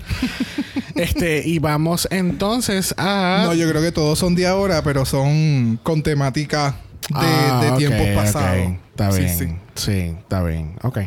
[0.94, 3.42] este, y vamos entonces a.
[3.46, 6.76] No, yo creo que todos son de ahora, pero son con temática
[7.08, 8.14] de, Ah, de tiempos ok.
[8.14, 8.72] pasados.
[8.90, 9.38] Está Sí, bien.
[9.38, 9.46] sí.
[9.76, 10.74] Sí, está bien.
[10.82, 11.00] Ok.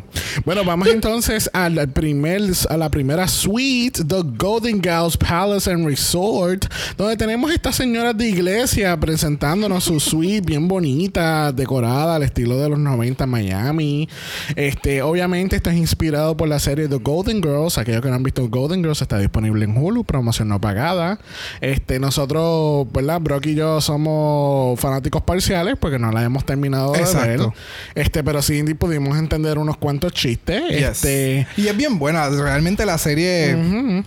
[0.46, 6.66] Bueno, vamos entonces al primer, a la primera suite, The Golden Gals Palace and Resort,
[6.96, 12.70] donde tenemos estas señoras de iglesia presentándonos su suite bien bonita, decorada al estilo de
[12.70, 14.10] los 90 en Miami.
[14.56, 17.80] Este, obviamente, esto es inspirado por la serie The Golden Girls.
[17.80, 21.20] Aquellos que no han visto Golden Girls está disponible en Hulu, promoción no pagada.
[21.60, 23.20] Este, nosotros, ¿verdad?
[23.20, 27.08] Brock y yo somos fanáticos parciales porque no la hemos terminado de ver.
[27.08, 27.54] Exacto.
[27.96, 30.62] Este, pero sí pudimos entender unos cuantos chistes.
[30.70, 30.84] Yes.
[31.04, 31.48] Este.
[31.58, 32.30] Y es bien buena.
[32.30, 34.04] Realmente la serie...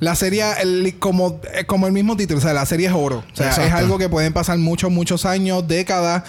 [0.00, 3.24] La serie, el- como, eh, como el mismo título, o sea, la serie es oro.
[3.32, 3.68] O sea, Exacto.
[3.68, 6.24] es algo que pueden pasar muchos, muchos años, décadas.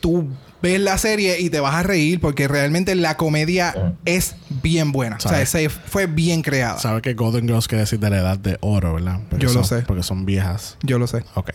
[0.00, 0.28] Tú
[0.62, 5.16] ves la serie y te vas a reír porque realmente la comedia es bien buena.
[5.16, 5.48] O sea, ¿Sabes?
[5.50, 6.78] se fue bien creada.
[6.78, 9.20] Sabe que Golden Girls quiere decir de la edad de oro, ¿verdad?
[9.28, 9.82] Porque Yo lo sé.
[9.82, 10.76] Porque son viejas.
[10.82, 11.22] Yo lo sé.
[11.34, 11.50] Ok.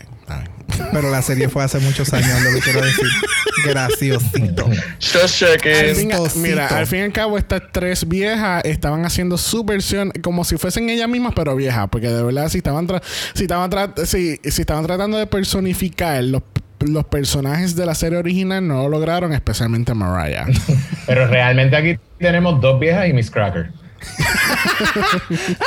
[0.92, 3.08] Pero la serie fue hace muchos años, lo que quiero decir.
[3.66, 4.64] Graciosito.
[5.00, 5.96] Just Al checking.
[5.96, 6.40] fin- Tostito.
[6.46, 10.56] mira, al fin y al cabo, estas tres viejas estaban haciendo su versión como si
[10.56, 11.88] fuesen ellas mismas, pero viejas.
[11.90, 13.02] Porque de verdad, si estaban, tra-
[13.34, 16.42] si estaban, tra- si, si estaban tratando de personificar los,
[16.88, 20.46] los personajes de la serie original, no lo lograron, especialmente Mariah.
[21.06, 23.70] Pero realmente aquí tenemos dos viejas y Miss Cracker.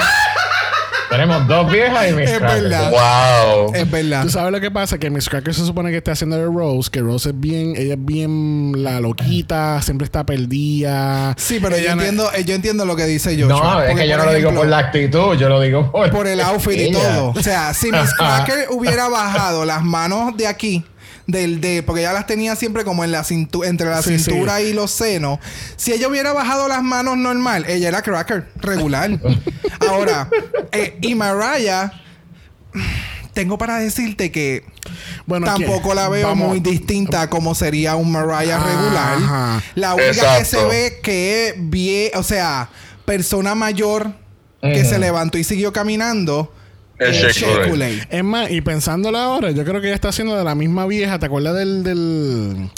[1.09, 2.63] tenemos dos viejas y Miss Es Cracker.
[2.63, 2.89] verdad.
[2.89, 3.73] Wow.
[3.75, 4.23] Es verdad.
[4.23, 6.89] Tú sabes lo que pasa, que Miss Cracker se supone que está haciendo de Rose,
[6.89, 11.35] que Rose es bien, ella es bien la loquita, siempre está perdida.
[11.37, 13.47] Sí, pero yo no- entiendo, yo entiendo lo que dice yo.
[13.47, 16.25] No, es que yo no lo digo por la actitud, yo lo digo por, por
[16.27, 17.29] el outfit y todo.
[17.35, 20.83] O sea, si Miss Cracker hubiera bajado las manos de aquí,
[21.27, 24.61] del de, porque ella las tenía siempre como en la cintura, entre la Sí, cintura
[24.61, 25.39] y los senos.
[25.77, 29.09] Si ella hubiera bajado las manos normal, ella era Cracker, regular.
[29.87, 30.29] Ahora,
[30.71, 31.91] eh, y Mariah,
[33.33, 34.65] tengo para decirte que
[35.25, 38.67] Bueno, tampoco la veo vamos- muy distinta como sería un Mariah Ajá.
[38.69, 39.63] regular.
[39.75, 42.69] La única que se ve que es bien, o sea,
[43.05, 44.13] persona mayor
[44.61, 46.53] que se levantó y siguió caminando.
[46.99, 47.43] El es.
[47.67, 48.03] Coulee.
[48.09, 51.19] Es más, y pensándolo ahora, yo creo que ella está haciendo de la misma vieja.
[51.19, 52.69] ¿Te acuerdas del, del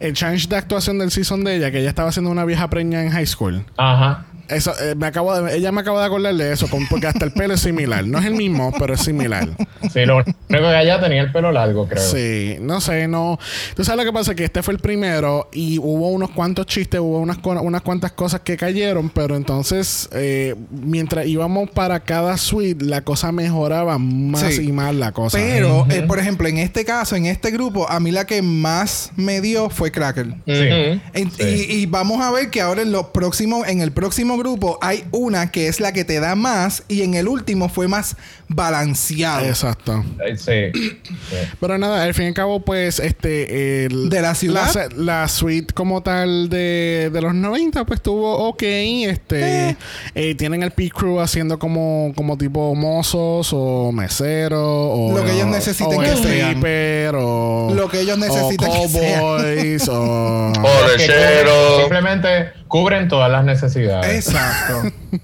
[0.00, 1.70] el change de actuación del season de ella?
[1.70, 3.64] Que ella estaba haciendo una vieja preña en high school.
[3.76, 4.26] Ajá.
[4.50, 7.24] Eso, eh, me acabo de, ella me acaba de acordar de eso, con- porque hasta
[7.24, 8.04] el pelo es similar.
[8.06, 9.48] No es el mismo, pero es similar.
[9.92, 12.02] Sí, lo único que ella tenía el pelo largo, creo.
[12.02, 13.38] Sí, no sé, no.
[13.74, 17.00] Tú sabes lo que pasa, que este fue el primero y hubo unos cuantos chistes,
[17.00, 22.84] hubo unas, unas cuantas cosas que cayeron, pero entonces, eh, mientras íbamos para cada suite,
[22.84, 24.66] la cosa mejoraba más Sí.
[24.68, 25.38] y más la cosa.
[25.38, 29.12] Pero, eh, por ejemplo, en este caso, en este grupo, a mí la que más
[29.16, 30.26] me dio fue Cracker.
[30.28, 31.00] Ujú.
[31.14, 31.66] En- Sí.
[31.68, 35.04] y, y vamos a ver que ahora en los próximos, en el próximo grupo hay
[35.12, 38.16] una que es la que te da más y en el último fue más
[38.48, 39.46] balanceado.
[39.46, 40.04] Exacto.
[40.26, 40.72] Eh, Sí.
[40.72, 41.36] Sí.
[41.60, 43.84] Pero nada, al fin y al cabo, pues, este.
[43.86, 44.70] el- ¿De la ciudad?
[44.96, 48.62] La, la suite como tal de, de los 90, pues estuvo ok.
[48.62, 49.76] Este.
[50.14, 55.12] eh, tienen el P-Crew haciendo como, como tipo mozos o meseros o.
[55.16, 56.48] Lo que ellos necesiten o que sean.
[56.50, 57.72] stripper o.
[57.74, 59.22] Lo que ellos necesiten o que sean.
[59.22, 60.52] o.
[60.60, 64.26] O Simplemente cubren todas las necesidades.
[64.26, 64.90] Exacto.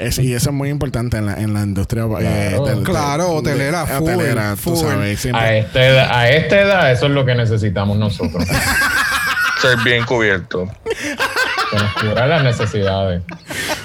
[0.00, 2.02] Es- y eso es muy importante en la, en la industria.
[2.02, 2.08] eh,
[2.56, 2.66] Claro.
[2.66, 4.76] del- Claro, de- hotelera, de- full, hotelera, tú full.
[4.78, 5.20] sabes.
[5.20, 8.44] siempre- A, esta edad, a esta edad, eso es lo que necesitamos nosotros.
[9.62, 10.68] Ser bien cubierto.
[11.70, 13.22] que nos cubra las necesidades.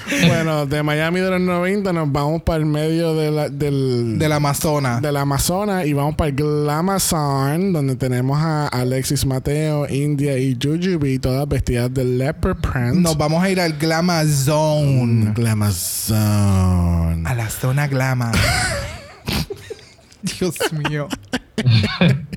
[0.28, 4.32] Bueno, de Miami de los 90 nos vamos para el medio de la- del, Del
[4.32, 5.02] Amazonas.
[5.02, 11.18] del Amazonas y vamos para el Glamazon, donde tenemos a Alexis Mateo, India y Jujubee,
[11.18, 12.94] todas vestidas de leopard print.
[12.96, 15.32] Nos vamos a ir al Glama Zone.
[15.34, 17.26] Glamazon.
[17.26, 18.32] A la zona Glama.
[20.22, 20.54] Dios
[20.88, 21.08] mío.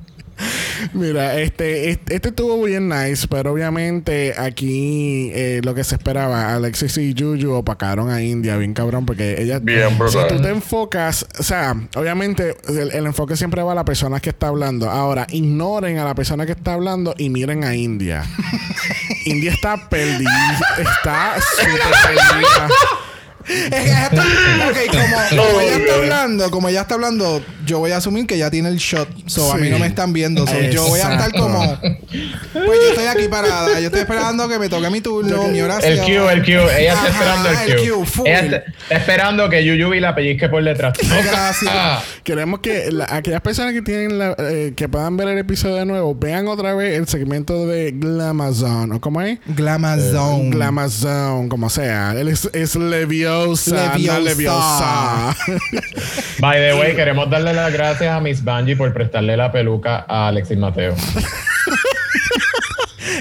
[0.94, 6.54] Mira, este, este, este estuvo bien nice, pero obviamente aquí eh, lo que se esperaba,
[6.54, 9.58] Alexis y Juju opacaron a India bien cabrón, porque ella...
[9.58, 13.84] Bien, si tú te enfocas, o sea, obviamente el, el enfoque siempre va a la
[13.84, 14.90] persona que está hablando.
[14.90, 18.24] Ahora, ignoren a la persona que está hablando y miren a India.
[19.26, 22.68] India está perdida, está súper perdida.
[23.46, 24.22] Es que esto-
[24.68, 28.36] ok, como, como ella está hablando, como ella está hablando, yo voy a asumir que
[28.36, 29.08] ya tiene el shot.
[29.26, 30.46] So, a mí no me están viendo.
[30.46, 31.78] So, yo voy a estar como.
[31.80, 33.78] Pues yo estoy aquí parada.
[33.80, 35.92] Yo estoy esperando que me toque mi turno, mi oración.
[35.92, 36.50] El Q, el Q.
[36.50, 37.72] Ella está Ajá, esperando el Q.
[37.72, 38.26] el Q, full.
[38.26, 40.94] Ella está, está esperando que Yuyubi la pellizque por detrás.
[41.24, 41.72] Gracias.
[42.24, 45.86] Queremos que la- aquellas personas que tienen la- eh, que puedan ver el episodio de
[45.86, 50.50] nuevo vean otra vez el segmento de Glamazon o cómo es Glamazon.
[50.50, 54.18] Glamazon como sea Él es, es leviosa, Leviosa.
[54.18, 55.36] no leviosa.
[56.40, 60.28] By the way, queremos darle las gracias a Miss Bungie por prestarle la peluca a
[60.28, 60.94] Alexis Mateo.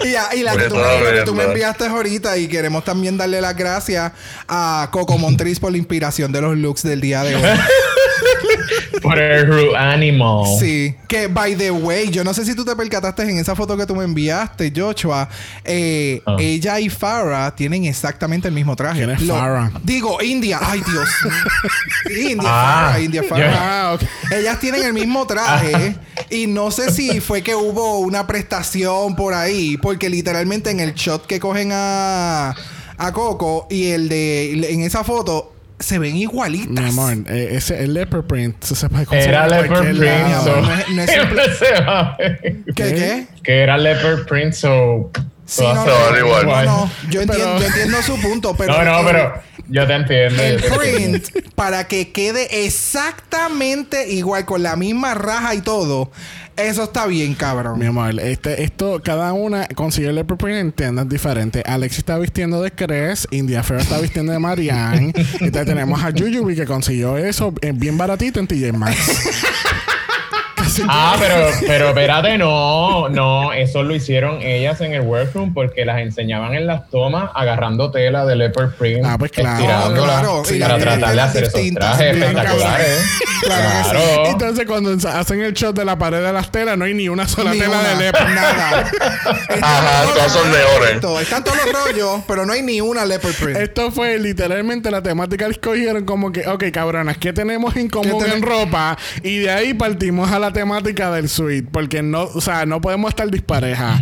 [0.06, 3.18] Y, a- y la que tú, me, que tú me enviaste ahorita y queremos también
[3.18, 4.12] darle las gracias
[4.48, 7.42] a Coco Montriz por la inspiración de los looks del día de hoy.
[9.02, 10.46] Ru Animal.
[10.60, 13.76] Sí, que by the way, yo no sé si tú te percataste en esa foto
[13.78, 15.28] que tú me enviaste, Joshua.
[15.64, 16.36] eh, Ah.
[16.40, 18.98] Ella y Farah tienen exactamente el mismo traje.
[19.00, 19.72] ¿Quién es Lo- Farrah?
[19.84, 20.60] Digo, India.
[20.62, 21.10] Ay, Dios.
[22.10, 23.54] India Ah, Farah, India Farah.
[23.90, 24.02] Ah, ok.
[24.34, 25.96] Ellas tienen el mismo traje
[26.30, 30.94] y no sé si fue que hubo una prestación por ahí, porque literalmente en el
[30.94, 32.56] shot que cogen a,
[32.98, 36.70] a Coco y el de en esa foto se ven igualitas.
[36.70, 40.44] mi amor eh, ese el leopard print se sepa Era Leopard Print, lado.
[40.44, 42.18] so- No es- no es Siempre se va.
[42.20, 43.28] ¿Qué qué?
[43.44, 45.12] Que era Leopard Print, so.
[45.50, 46.46] Sí, no, igual.
[46.46, 49.34] no, no, yo, Pero- entiendo, yo entiendo su punto, pero no, no, pero
[49.68, 50.44] yo te entiendo.
[50.44, 56.12] el print para que quede exactamente igual con la misma raja y todo,
[56.56, 57.82] eso está bien, Mi cabrón.
[57.82, 61.64] amor, este, esto, cada una consigue el print en tiendas diferentes.
[61.66, 65.14] Alexis está vistiendo de Cres, India Fair está vistiendo de Marianne.
[65.16, 69.46] y entonces tenemos a Yuyubi que consiguió eso eh, bien baratito en TJ Maxx.
[70.88, 71.36] Ah, pero,
[71.68, 76.68] pero espérate, no, no, eso lo hicieron ellas en el workroom porque las enseñaban en
[76.68, 79.56] las tomas agarrando tela de leopard print, Ah, pues claro.
[79.60, 82.20] estirándola Claro, y para tratar de hacer esos trajes claro sí.
[82.20, 83.00] espectaculares.
[83.42, 83.90] Claro que sí.
[83.90, 84.26] Claro.
[84.28, 87.28] Entonces, cuando hacen el shot de la pared de las telas, no hay ni una
[87.28, 88.30] sola Ni tela una, de leopard.
[88.30, 88.92] Nada.
[89.50, 90.78] Están Ajá, todos todas son leones.
[90.80, 93.58] Correcto, Están todos los rollos, pero no hay ni una leopard print.
[93.58, 98.24] Esto fue literalmente la temática que escogieron como que, ok, cabronas, ¿qué tenemos en común
[98.24, 98.98] ¿Qué en ropa?
[99.24, 103.10] Y de ahí partimos a la temática del suite, porque no, o sea, no podemos
[103.10, 104.02] estar disparejas.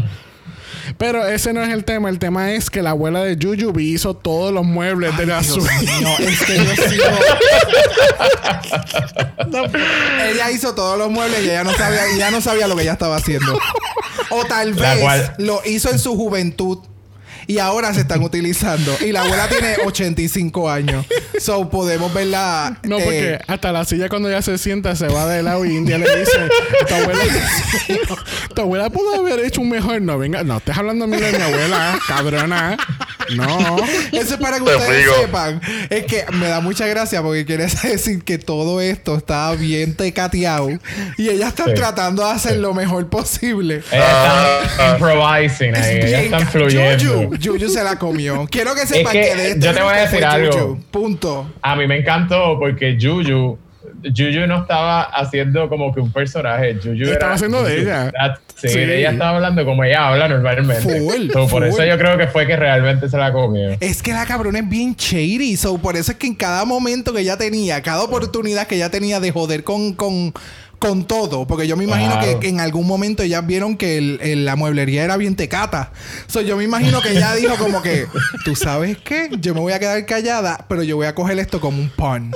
[0.98, 4.14] Pero ese no es el tema, el tema es que la abuela de Jujubee hizo
[4.16, 5.70] todos los muebles de la suite.
[5.82, 7.04] mío, es que yo sigo.
[10.32, 12.94] ella hizo todos los muebles y ella no sabía, ella no sabía lo que ella
[12.94, 13.58] estaba haciendo.
[14.30, 16.80] O tal vez cual- lo hizo en su juventud.
[17.48, 18.96] Y ahora se están utilizando.
[19.06, 21.06] Y la abuela tiene 85 años.
[21.40, 22.78] So podemos verla.
[22.84, 25.76] No, eh, porque hasta la silla cuando ella se sienta se va de lado y
[25.78, 26.38] India le dice,
[26.88, 27.24] tu abuela,
[28.56, 30.02] tu abuela pudo haber hecho un mejor.
[30.02, 32.78] No, venga, no estés hablando a mí de mi abuela, cabrona.
[33.36, 33.78] No.
[34.12, 35.14] Eso es para que Te ustedes frigo.
[35.22, 35.62] sepan.
[35.90, 40.70] Es que me da mucha gracia porque quiere decir que todo esto está bien tecateado.
[41.18, 41.74] Y ellas están Sí.
[41.76, 43.84] tratando de hacer lo mejor posible.
[43.92, 47.37] Ellas están improvising ahí, Es ellas están fluyendo.
[47.40, 48.48] Yuyu se la comió.
[48.50, 50.52] Quiero que sepan que que, de este yo te voy a decir algo.
[50.52, 50.82] Yuyu.
[50.92, 51.52] Punto.
[51.62, 53.58] A mí me encantó porque Juju,
[54.04, 56.76] Juju no estaba haciendo como que un personaje.
[56.76, 58.12] Juju Estaba era- haciendo de ella.
[58.12, 58.80] that- sí, Sí.
[58.80, 60.82] ella estaba hablando como ella habla normalmente.
[60.82, 63.70] Full, So, por eso yo creo que fue que realmente se la comió.
[63.80, 65.56] Es que la cabrona es bien shady.
[65.58, 68.90] So, por eso es que en cada momento que ella tenía, cada oportunidad que ella
[68.90, 70.34] tenía de joder con, con,
[70.80, 71.48] con todo.
[71.48, 72.40] Porque yo me imagino Claro.
[72.40, 75.92] que en algún momento ellas vieron que el- el- la mueblería era bien tecata.
[76.28, 78.06] So, yo me imagino que ella dijo como que,
[78.46, 79.30] ¿tú sabes qué?
[79.40, 82.32] Yo me voy a quedar callada, pero yo voy a coger esto como un pun.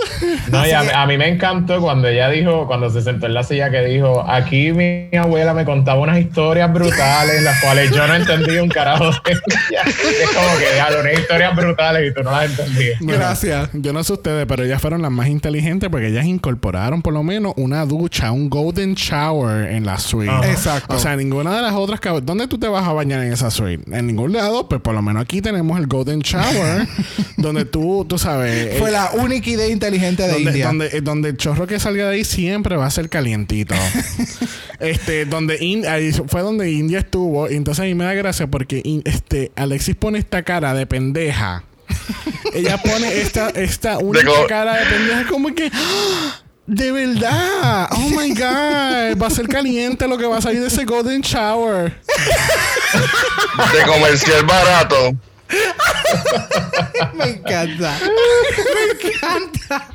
[0.51, 3.33] No, y a, que- a mí me encantó cuando ella dijo, cuando se sentó en
[3.33, 8.07] la silla que dijo, aquí mi abuela me contaba unas historias brutales, las cuales yo
[8.07, 9.85] no entendí un carajo de ellas.
[10.21, 12.99] Es como que ya, unas historias brutales y tú no las entendías.
[12.99, 13.69] Bueno, Gracias.
[13.73, 17.23] Yo no sé ustedes, pero ellas fueron las más inteligentes porque ellas incorporaron por lo
[17.23, 20.31] menos una ducha, un golden shower en la suite.
[20.31, 20.49] Ajá.
[20.51, 20.95] Exacto.
[20.95, 21.99] O sea, ninguna de las otras.
[22.23, 23.83] ¿Dónde tú te vas a bañar en esa suite?
[23.95, 26.87] En ningún lado, pues por lo menos aquí tenemos el golden shower,
[27.37, 28.77] donde tú, tú sabes.
[28.79, 30.67] Fue eh, la única idea inteligente de donde, India.
[30.67, 33.75] donde, eh, donde el chorro que salga de ahí siempre va a ser calientito.
[34.79, 37.49] este, donde In- ahí fue donde India estuvo.
[37.49, 40.85] Y entonces a mí me da gracia porque In- este, Alexis pone esta cara de
[40.85, 41.63] pendeja.
[42.53, 45.71] Ella pone esta, esta única cara de pendeja como que.
[46.73, 47.89] De verdad.
[47.91, 49.17] Oh my God.
[49.21, 51.93] Va a ser caliente lo que va a salir de ese Golden Shower.
[53.73, 55.11] De comercial barato.
[57.13, 57.97] Me encanta.
[58.73, 59.87] Me encanta.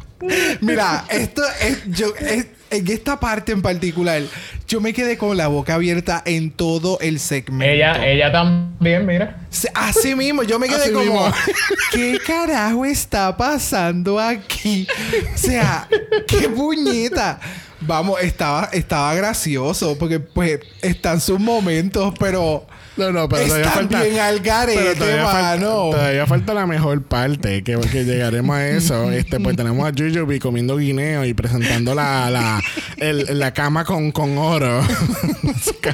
[0.61, 4.23] Mira, esto es, yo, es- en esta parte en particular,
[4.67, 7.65] yo me quedé con la boca abierta en todo el segmento.
[7.73, 9.41] Ella, ella también, mira.
[9.75, 11.33] Así mismo, yo me quedé Así como, mismo.
[11.93, 14.87] ¿qué carajo está pasando aquí?
[15.35, 15.89] O sea,
[16.27, 17.41] qué puñeta.
[17.81, 24.03] Vamos, estaba, estaba gracioso porque pues están sus momentos, pero No, no, pero todavía falta.
[24.03, 28.69] bien al pero garete, todavía, falta, todavía falta la mejor parte, que, que llegaremos a
[28.69, 29.11] eso.
[29.17, 32.63] Este, pues tenemos a Jujubi comiendo guineo y presentando la, la,
[32.97, 34.83] el- la cama con, con oro.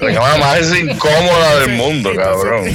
[0.00, 2.64] La cama más incómoda del mundo, cabrón.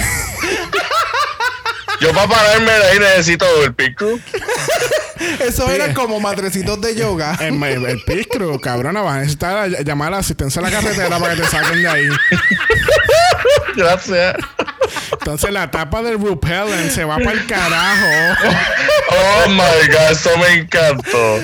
[2.00, 4.06] Yo para pararme de ahí necesito el pico.
[5.40, 7.36] Eso era como matrecitos de yoga.
[7.42, 11.18] el, el, el Crew, cabrona, vas a necesitar llamar a la asistencia a la carretera
[11.18, 12.08] para que te saquen de ahí.
[13.78, 14.36] Gracias.
[15.12, 18.38] Entonces la tapa del repellent se va para el carajo.
[19.10, 21.40] Oh my god, eso me encantó.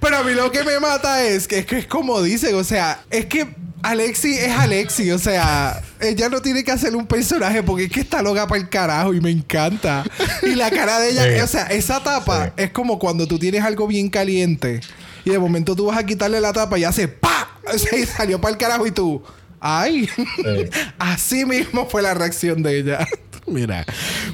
[0.00, 2.64] Pero a mí lo que me mata es que es que es como dicen, o
[2.64, 3.46] sea, es que
[3.82, 8.00] Alexi es Alexi, o sea, ella no tiene que hacer un personaje porque es que
[8.00, 10.04] está loca para el carajo y me encanta.
[10.42, 11.40] Y la cara de ella, Sí.
[11.40, 12.50] o sea, esa tapa Sí.
[12.58, 14.80] es como cuando tú tienes algo bien caliente
[15.24, 17.48] y de momento tú vas a quitarle la tapa y hace ¡pa!
[17.72, 19.22] O sea, y salió para el carajo y tú,
[19.62, 20.08] ¡ay!
[20.98, 23.06] Así mismo fue la reacción de ella.
[23.46, 23.84] Mira,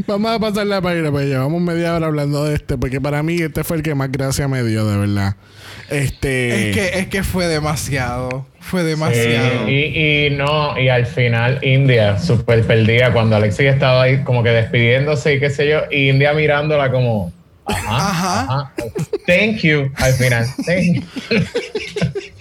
[0.06, 3.40] vamos a pasar la página, pues llevamos media hora hablando de este, porque para mí
[3.40, 5.36] este fue el que más gracia me dio, de verdad.
[5.88, 6.70] Este.
[6.70, 8.46] Es que, es que fue demasiado.
[8.60, 9.66] Fue demasiado.
[9.66, 14.50] Y, y no, y al final India súper perdida cuando Alexis estaba ahí como que
[14.50, 17.32] despidiéndose y qué sé yo, y India mirándola como,
[17.64, 18.40] ajá, Ajá.
[18.42, 18.72] ajá,
[19.26, 21.02] thank you, al final, thank you.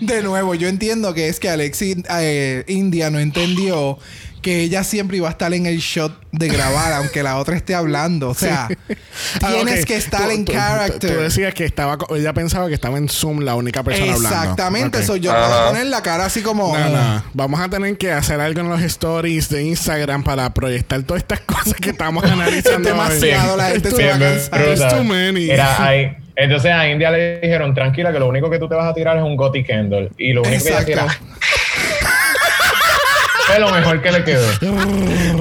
[0.00, 3.98] De nuevo, yo entiendo que es que Alexis eh, India no entendió
[4.42, 7.76] que ella siempre iba a estar en el shot de grabar, aunque la otra esté
[7.76, 8.30] hablando.
[8.30, 8.66] O sea,
[9.40, 11.14] Ah, tienes que estar Tú- en tú- character.
[11.14, 14.36] Tú decías que estaba, ella pensaba que estaba en Zoom la única persona hablando.
[14.36, 15.04] Exactamente, Ok.
[15.04, 15.46] eso yo Ajá.
[15.46, 16.76] puedo poner la cara así como.
[16.76, 17.24] No, no.
[17.34, 21.38] Vamos a tener que hacer algo en los stories de Instagram para proyectar todas estas
[21.46, 22.78] cosas que estamos analizando.
[22.80, 23.58] Es demasiado, hoy.
[23.58, 24.68] la gente se va a cansar.
[24.72, 25.50] It's too many.
[25.50, 26.16] Era ahí.
[26.36, 29.16] Entonces a India le dijeron, tranquila, que lo único que tú te vas a tirar
[29.18, 30.10] es un Gotti Kendall.
[30.18, 30.86] Y lo único Exacto.
[30.86, 31.18] que ella tira
[33.46, 34.46] fue lo mejor que le quedó.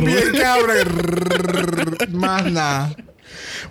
[0.01, 2.11] Bien cabrón.
[2.11, 2.93] Más nada.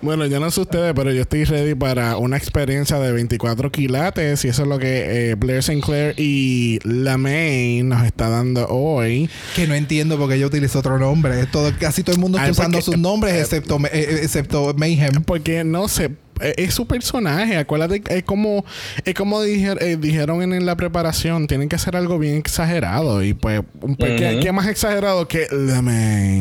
[0.03, 4.45] Bueno, yo no sé ustedes, pero yo estoy ready para una experiencia de 24 quilates
[4.45, 9.29] y eso es lo que eh, Blair Sinclair y La May nos está dando hoy.
[9.55, 11.45] Que no entiendo porque ella utilizó otro nombre.
[11.47, 14.73] Todo, casi todo el mundo está Ay, usando porque- sus nombres, excepto, eh, eh, excepto
[14.75, 15.23] Mayhem.
[15.25, 16.11] Porque no sé, eh,
[16.41, 17.57] es su personaje.
[17.57, 18.65] Acuérdate, es como,
[19.05, 23.23] es como dijer- eh, dijeron en, en la preparación, tienen que hacer algo bien exagerado.
[23.23, 24.41] Y pues, un- pues, ¿qué, Ujú.
[24.43, 26.41] qué más exagerado que La May?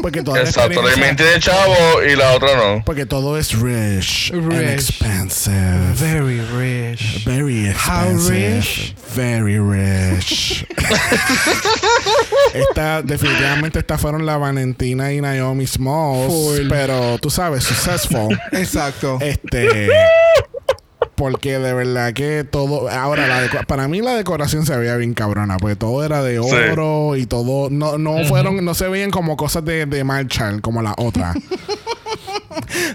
[0.00, 1.74] Porque toda la Exacto, la experiencia- mente de chavo
[2.10, 2.82] y la otra no.
[2.84, 4.70] Porque todo es rich, and Rich.
[4.70, 5.78] expensive.
[6.00, 7.24] Very rich.
[7.24, 8.56] Very How expensive.
[8.56, 8.94] rich?
[9.14, 10.66] Very rich.
[12.54, 16.32] esta, definitivamente estas fueron la Valentina y Naomi Smalls.
[16.32, 16.68] Full.
[16.68, 18.38] Pero tú sabes, successful.
[18.52, 19.18] Exacto.
[19.32, 19.88] Este.
[21.14, 22.88] Porque de verdad que todo.
[22.88, 25.56] Ahora, la para mí la decoración se veía bien cabrona.
[25.58, 26.50] Porque todo era de Sí.
[26.72, 27.68] oro y todo.
[27.70, 31.34] No, no fueron, no se veían como cosas de, de Marshall, como la otra.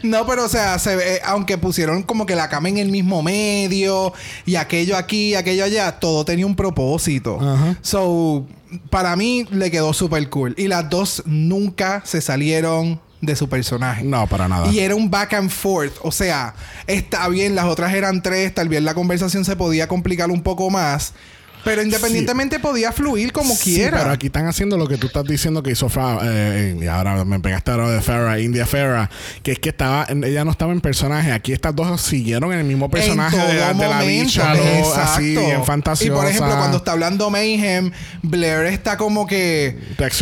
[0.04, 3.22] No, pero o sea, se ve, aunque pusieron como que la cama en el mismo
[3.24, 4.14] medio
[4.46, 7.40] y aquello aquí, aquello allá, todo tenía un propósito.
[7.82, 8.48] So,
[8.90, 10.54] para mí le quedó súper cool.
[10.58, 14.04] Y las dos nunca se salieron de su personaje.
[14.04, 14.68] No, para nada.
[14.72, 15.94] Y era un back and forth.
[16.02, 16.54] O sea,
[16.86, 20.70] está bien, las otras eran tres, tal vez la conversación se podía complicar un poco
[20.70, 21.14] más.
[21.68, 23.98] Pero independientemente podía fluir como Sí, quiera.
[24.00, 26.20] pero aquí están haciendo lo que tú estás diciendo que hizo Farrah.
[26.24, 29.10] eh, y ahora me pegaste ahora de Farrah, India Farrah.
[29.44, 31.32] Que es que estaba, ella no estaba en personaje.
[31.32, 34.24] Aquí estas dos siguieron en el mismo personaje en todo de, la- de la momento.
[34.24, 34.62] bicha, ¿no?
[34.62, 34.78] así
[35.34, 35.46] Exacto.
[35.48, 36.12] bien fantasiosa.
[36.14, 37.92] Y por ejemplo, cuando está hablando Mayhem,
[38.22, 39.78] Blair está como que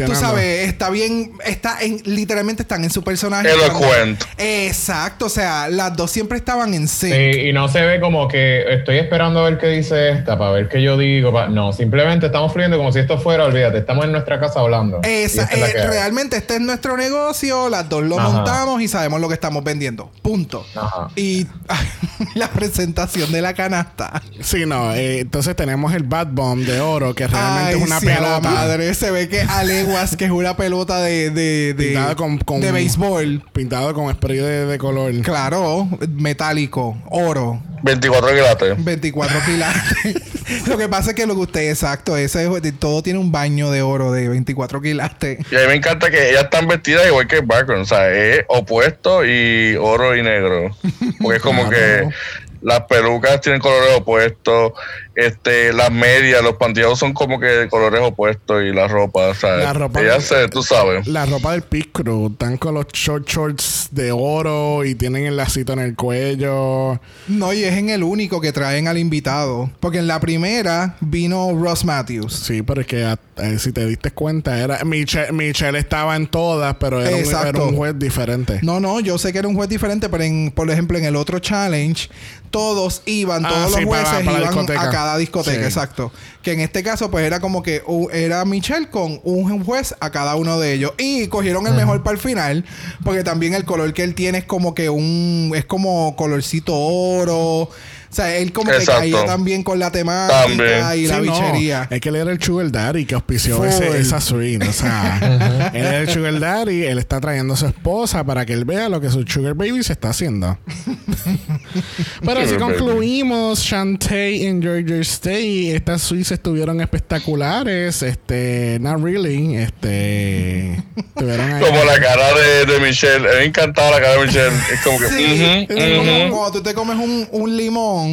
[0.06, 3.50] tú sabes, está bien, está en literalmente están en su personaje.
[3.52, 4.26] Elocuente.
[4.38, 7.12] Exacto, o sea, las dos siempre estaban en sí.
[7.12, 10.52] Sí, y no se ve como que estoy esperando a ver qué dice esta, para
[10.52, 11.32] ver qué yo digo.
[11.50, 15.00] No, simplemente estamos fluyendo como si esto fuera, olvídate, estamos en nuestra casa hablando.
[15.04, 15.88] Esa- esta es la eh, que hay.
[15.88, 18.30] realmente este es nuestro negocio, las dos lo Ajá.
[18.30, 20.12] montamos y sabemos lo que estamos vendiendo.
[20.22, 20.66] Punto.
[20.76, 21.10] Ajá.
[21.16, 21.48] Y
[22.36, 24.22] la presentación de la canasta.
[24.42, 24.94] Sí, no.
[24.94, 28.12] eh, entonces tenemos el Bad Bomb de oro, que realmente Ay, es una sí, a
[28.22, 28.50] la pelota.
[28.50, 28.94] madre.
[28.94, 32.62] Se ve que a leguas, que es una pelota de, de, de, Pintada con- con-
[32.62, 33.44] de béisbol.
[33.54, 35.14] Pintado con spray de, de color.
[35.22, 37.62] Claro, metálico, oro.
[37.84, 38.84] 24 quilates.
[38.84, 40.68] 24 quilates.
[40.68, 43.72] lo que pasa es que lo que usted, exacto, ese es- todo tiene un baño
[43.72, 45.40] de oro de 24 quilates.
[45.52, 47.84] Y a mí me encanta que ellas están vestidas igual que el background.
[47.84, 50.76] O sea, es opuesto y oro y negro.
[51.22, 52.10] Porque es como Claro.
[52.10, 52.16] que
[52.62, 54.74] las pelucas tienen colores opuestos.
[55.16, 59.28] Este, las medias, los pantalones son como que de colores opuestos y la ropa.
[59.30, 61.08] O sea, La ropa- ellas se, tú sabes.
[61.08, 65.38] La ropa del Pit Crew, están con los short shorts de oro y tienen el
[65.38, 67.00] lacito en el cuello.
[67.28, 69.70] No, y es en el único que traen al invitado.
[69.80, 72.34] Porque en la primera vino Ross Matthews.
[72.34, 76.76] Sí, pero es que eh, si te diste cuenta, era Michelle, Michelle estaba en todas,
[76.76, 77.48] pero era un, Exacto.
[77.48, 78.60] era un juez diferente.
[78.64, 81.16] No, no, yo sé que era un juez diferente, pero en, por ejemplo, en el
[81.16, 82.10] otro challenge,
[82.52, 84.82] todos iban, Ah, todos sí, los para- jueces para la iban discoteca.
[84.82, 85.64] a cada discoteca, Sí.
[85.66, 86.12] exacto.
[86.42, 90.10] Que en este caso, pues era como que uh, era Michelle con un juez a
[90.12, 90.94] cada uno de ellos.
[90.98, 92.66] Y cogieron el mejor para el final,
[93.04, 97.70] porque también el color que él tiene es como que un, es como colorcito oro.
[98.16, 99.02] O sea, él como Exacto.
[99.02, 101.04] que caía también con la temática También.
[101.04, 101.88] y la no, bichería.
[101.90, 104.66] es que él era el Sugar Daddy que auspició ese, esa suite.
[104.66, 105.20] O sea,
[105.74, 108.88] él era el Sugar Daddy, él está trayendo a su esposa para que él vea
[108.88, 110.58] lo que su Sugar Baby se está haciendo.
[112.26, 113.60] Pero así concluimos.
[113.60, 115.72] Shantae Enjoy Your Stay.
[115.72, 118.02] Estas suites estuvieron espectaculares.
[118.02, 119.58] Este, not really.
[119.58, 121.62] Este, estuvieron ahí.
[121.62, 123.28] Como la cara de, de Michelle.
[123.40, 124.56] Me encantaba la cara de Michelle.
[124.74, 125.08] Es como que.
[125.10, 128.05] Sí, ujú, es como cuando tú te comes un, un limón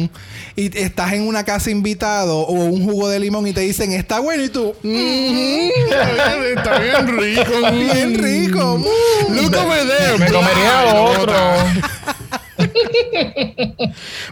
[0.55, 4.19] y estás en una casa invitado o un jugo de limón y te dicen está
[4.19, 7.71] bueno y tú Mm, está bien, está bien rico.
[7.71, 8.77] bien rico.
[8.79, 9.55] mm.
[9.55, 10.17] Over there.
[10.17, 11.35] Me comería otro.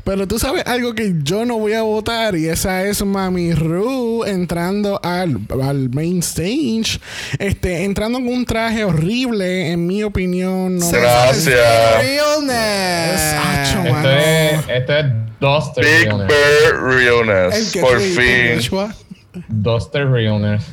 [0.04, 4.24] Pero tú sabes algo que yo no voy a votar y esa es Mami Ru
[4.26, 7.00] entrando al, al main stage,
[7.40, 10.78] este, entrando con un traje horrible, en mi opinión.
[10.78, 12.02] No Gracias.
[12.02, 13.22] Realness.
[13.86, 15.06] Esto es, esto es
[15.40, 16.28] Duster Big Realness.
[16.28, 17.78] Bear Realness.
[17.80, 18.92] Por fin.
[19.50, 20.64] Duster Realness.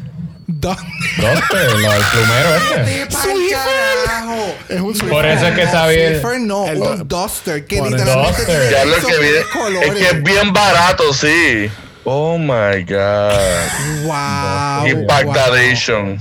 [0.49, 3.07] Lo del plumero este.
[3.15, 4.55] ¡Pa'l carajo!
[4.71, 8.71] Es un Por eso es que sabía Swiffer no, el un duster que literalmente tiene
[8.71, 9.91] Ya lo esos que colores.
[9.91, 11.71] Es que es bien barato, sí.
[12.05, 14.07] Oh my God.
[14.07, 14.87] Wow.
[14.87, 16.19] Impactadation.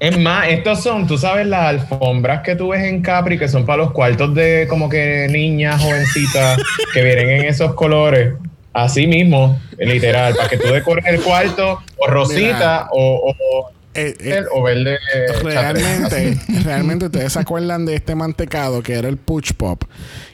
[0.00, 3.66] Es más, estos son, tú sabes, las alfombras que tú ves en Capri, que son
[3.66, 6.58] para los cuartos de como que niñas jovencitas
[6.94, 8.34] que vienen en esos colores.
[8.76, 14.42] Así mismo, literal, para que tú decores el cuarto o rosita o, o, Eh, eh,
[14.52, 14.98] o verde.
[15.14, 19.82] eh, realmente, realmente ustedes se acuerdan de este mantecado que era el Push Pop,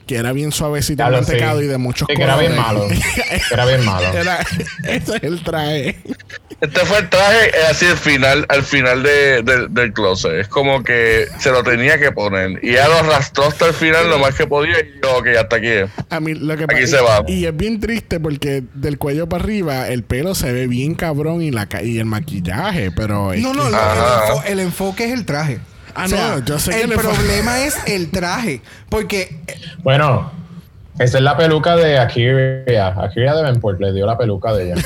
[0.06, 1.10] que era bien suavecito sé.
[1.10, 2.86] mantecado y de muchos Sí, que era bien malo.
[3.48, 4.12] Que era bien malo.
[4.12, 4.38] Era-
[4.84, 5.96] ese es el traje.
[6.60, 10.32] Este fue el traje eh, así al final, al final de, de- del closet.
[10.40, 12.60] Es como que se lo tenía que poner.
[12.64, 14.78] Y ya lo arrastró hasta el final lo más que podía.
[14.80, 15.66] Y yo, ok, hasta aquí.
[15.68, 15.90] es.
[16.10, 17.24] A mí lo que Aquí se va.
[17.26, 21.42] Y es bien triste porque del cuello para arriba el pelo se ve bien cabrón
[21.42, 25.58] y la y el maquillaje, pero No, que- no, enfo- el enfoque es el traje.
[25.94, 28.62] Ah, O sea, no, yo sé que el problema es el traje.
[28.88, 29.40] Porque
[29.82, 30.30] Bueno,
[30.98, 32.94] esa es la peluca de Akira.
[33.02, 34.82] Akira Davenport le dio la peluca de ella.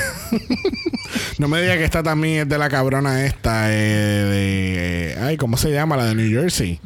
[1.39, 5.57] no me diga que esta también es de la cabrona esta eh, de ay, ¿cómo
[5.57, 5.97] se llama?
[5.97, 6.81] La de New Jersey.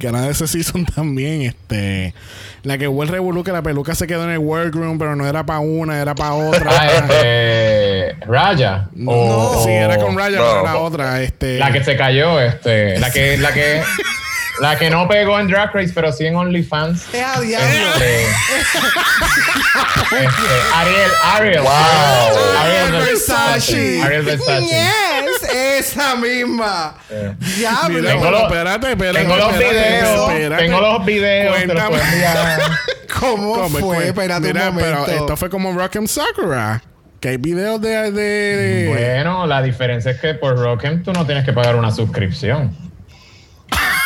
[0.00, 2.14] Que era de ese season también, este
[2.62, 5.24] la que hubo el revolú que la peluca se quedó en el workroom, pero no
[5.26, 6.68] era para una, era para otra.
[6.68, 8.16] Ah, este.
[8.26, 8.88] Raya.
[8.94, 10.20] no, O- sí, era con No.
[10.20, 12.98] pero era otra, este La que se cayó, este.
[12.98, 13.82] La que, la que.
[14.58, 17.12] La que no pegó en Drag Race, pero sí en OnlyFans.
[17.12, 17.44] diablo.
[17.92, 18.22] Este,
[20.12, 20.26] este,
[20.74, 21.60] Ariel, Ariel.
[21.60, 21.70] Wow.
[22.58, 24.02] Ariel Versace.
[24.02, 24.62] Ariel Versace.
[24.62, 25.15] Yes,
[25.52, 26.94] esa misma.
[27.56, 27.98] Diablo.
[28.00, 30.58] Mira, Tengo los- espérate, espérate, Tengo los videos.
[30.58, 31.56] Tengo los videos.
[31.56, 31.88] Te los Cuéntame.
[31.90, 32.60] puedo enviar.
[33.20, 33.80] ¿Cómo, ¿Cómo fue?
[33.96, 34.06] fue?
[34.08, 35.02] Espérate Mira, un momento.
[35.06, 36.82] pero esto fue como Rock'em Sakura.
[37.20, 38.10] Que hay videos de.
[38.12, 41.90] de, de- Bueno, la diferencia es que por Rock'em tú no tienes que pagar una
[41.90, 42.76] suscripción.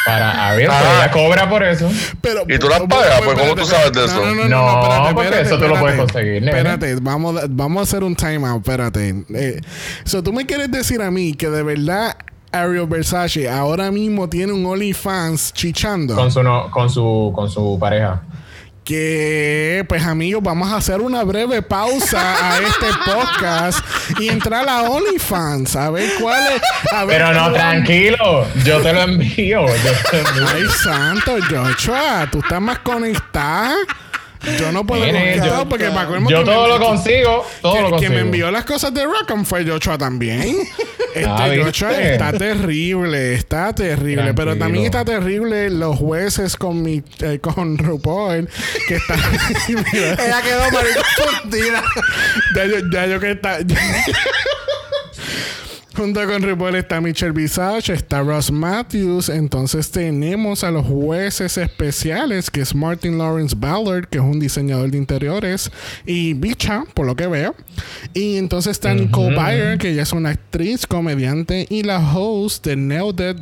[0.07, 0.95] Para Ariel, pero Ah.
[1.03, 1.91] ella cobra por eso.
[2.21, 3.21] Pero, ¿Y tú las pagas?
[3.23, 4.17] Pues, ¿cómo tú sabes de eso?
[4.17, 6.13] No, no, no, no, No, espérate, porque espérate, eso tú lo puedes espérate.
[6.13, 6.49] conseguir.
[6.49, 9.25] Espérate, vamos, vamos a hacer un time out, espérate.
[9.35, 9.61] Eh,
[10.05, 12.17] so, tú me quieres decir a mí que de verdad
[12.53, 16.15] Ariel Versace ahora mismo tiene un OnlyFans chichando.
[16.17, 18.23] Con su, no- con su, con su pareja.
[18.85, 23.79] Que, pues amigos, vamos a hacer una breve pausa a este podcast
[24.19, 26.63] y entrar a OnlyFans a ver cuál es.
[26.93, 28.47] a ver Pero no, tranquilo.
[28.65, 29.67] Yo te lo envío.
[29.67, 30.49] Yo te lo envío.
[30.55, 33.75] Ay, santo, Joshua, tú estás más conectada.
[34.59, 37.47] Yo no puedo yo- porque me acuerdo Yo todo me- lo consigo.
[37.61, 38.15] Todo que, lo que consigo.
[38.15, 40.57] me envió las cosas de Rockham fue Joshua también.
[41.15, 47.39] Este Ah, está terrible, está terrible, pero también está terrible los jueces con mi eh,
[47.41, 48.49] con RuPaul
[48.87, 49.17] que está
[49.69, 50.85] Mira, Ella quedó mal
[52.55, 53.59] ya yo, ya yo que está
[55.97, 59.29] Junto con RuPaul está Michelle Visage, está Ross Matthews.
[59.29, 64.91] Entonces tenemos a los jueces especiales, que es Martin Lawrence Ballard, que es un diseñador
[64.91, 65.71] de interiores,
[66.07, 67.55] y Bicha, por lo que veo.
[68.15, 72.77] Y entonces está Nicole Byer, que ella es una actriz, comediante y la host de
[72.77, 73.37] Nailed.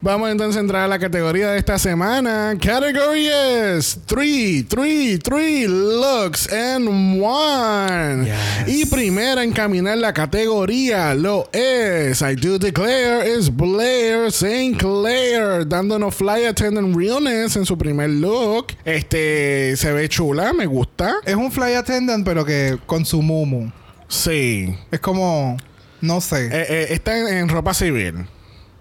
[0.00, 2.56] Vamos entonces a entrar a la categoría de esta semana.
[2.60, 6.88] Category es 3, 3, 3 looks and
[7.22, 8.32] one.
[8.66, 14.78] Y primera en caminar la categoría lo es, I do declare, es Blair St.
[14.78, 18.74] Clair, dándonos fly attendant realness en su primer look.
[18.84, 21.16] Este se ve chula, me gusta.
[21.24, 23.70] Es un fly attendant, pero que con su mumu.
[24.08, 24.76] Sí.
[24.90, 25.56] Es como.
[26.00, 26.46] No sé.
[26.46, 28.26] Eh, eh, está en, en ropa civil.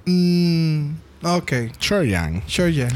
[0.06, 0.94] Mm,
[1.24, 1.52] ok.
[1.80, 2.44] Sure, Yang.
[2.48, 2.90] Sure, yeah.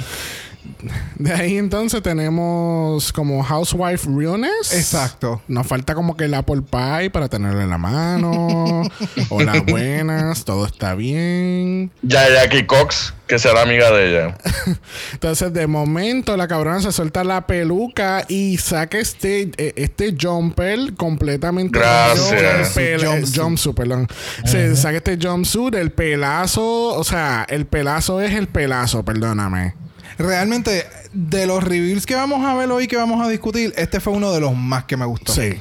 [1.16, 4.74] De ahí entonces tenemos como Housewife Realness.
[4.74, 5.42] Exacto.
[5.48, 8.84] Nos falta como que el apple pie para tenerlo en la mano.
[9.30, 10.46] Hola, buenas.
[10.46, 11.92] Todo está bien.
[12.02, 14.38] Ya Jackie Cox, que será amiga de ella.
[15.14, 20.94] Entonces, de momento, la cabrona se suelta la peluca y saca este, eh, este jumper
[20.96, 21.80] completamente.
[21.80, 22.76] Gracias.
[22.78, 24.08] El jumpsuit, perdón.
[24.46, 26.94] Se saca este jumpsuit, el pelazo.
[26.96, 29.85] O sea, el pelazo es el pelazo, perdóname.
[30.18, 34.14] Realmente, de los reviews que vamos a ver hoy, que vamos a discutir, este fue
[34.14, 35.32] uno de los más que me gustó.
[35.34, 35.54] Sí.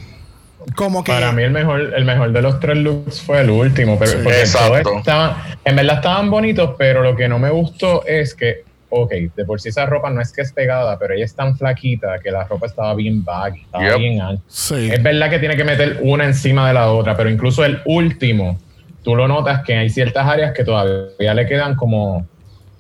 [0.77, 1.13] Como que.
[1.13, 4.41] Para mí el mejor, el mejor de los tres looks fue el último, pero porque
[4.41, 4.83] Exacto.
[4.83, 9.13] todos estaban, en verdad estaban bonitos, pero lo que no me gustó es que, ok,
[9.37, 12.19] de por sí esa ropa no es que es pegada, pero ella es tan flaquita
[12.23, 13.99] que la ropa estaba bien baggy, estaba Yep.
[13.99, 14.43] bien ancha.
[14.49, 14.89] Sí.
[14.91, 18.59] Es verdad que tiene que meter una encima de la otra, pero incluso el último,
[19.03, 22.27] tú lo notas que hay ciertas áreas que todavía le quedan como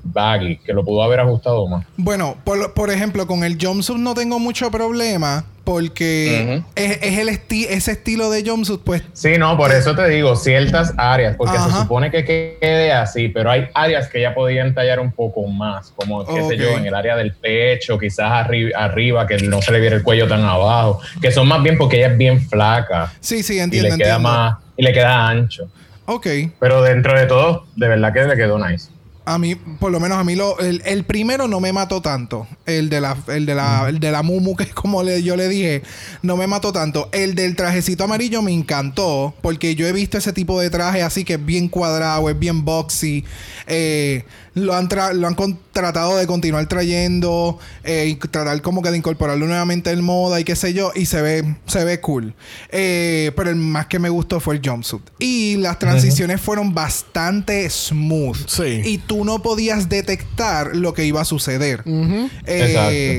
[0.05, 1.85] baggy, que lo pudo haber ajustado más.
[1.97, 5.45] Bueno, por, por ejemplo, con el jumpsuit no tengo mucho problema.
[5.65, 9.03] Porque es, es el esti- ese estilo de jumpsuit, pues.
[9.15, 11.71] Sí, no, por eso te digo, ciertas áreas, porque Ajá.
[11.71, 15.91] se supone que quede así, pero hay áreas que ya podían tallar un poco más,
[15.97, 19.73] como, qué sé yo, en el área del pecho, quizás arri- arriba, que no se
[19.73, 23.11] le viera el cuello tan abajo, que son más bien porque ella es bien flaca
[23.21, 25.71] Sí, sí, y entiendo, le queda más, y le queda ancho.
[26.05, 26.27] Ok.
[26.61, 28.91] Pero dentro de todo, de verdad que le quedó nice.
[29.27, 32.47] A mí, por lo menos a mí, lo, el, el primero no me mató tanto.
[32.67, 35.35] El de la, el de la, el de la Mumu, que es como le, yo
[35.37, 35.83] le dije,
[36.23, 37.09] no me mató tanto.
[37.13, 39.35] El del trajecito amarillo me encantó.
[39.41, 42.65] Porque yo he visto ese tipo de traje así que es bien cuadrado, es bien
[42.65, 43.25] boxy.
[43.67, 47.59] Eh, lo han, tra- lo han con- tratado de continuar trayendo.
[47.83, 50.93] eh, y tratar como que de incorporarlo nuevamente en moda y qué sé yo.
[50.95, 52.35] Y se ve, se ve cool.
[52.71, 55.03] Eh, pero el más que me gustó fue el jumpsuit.
[55.19, 58.37] Y las transiciones fueron bastante smooth.
[58.47, 58.81] Sí.
[58.85, 61.83] Y tú no podías detectar lo que iba a suceder.
[61.87, 62.29] Eh,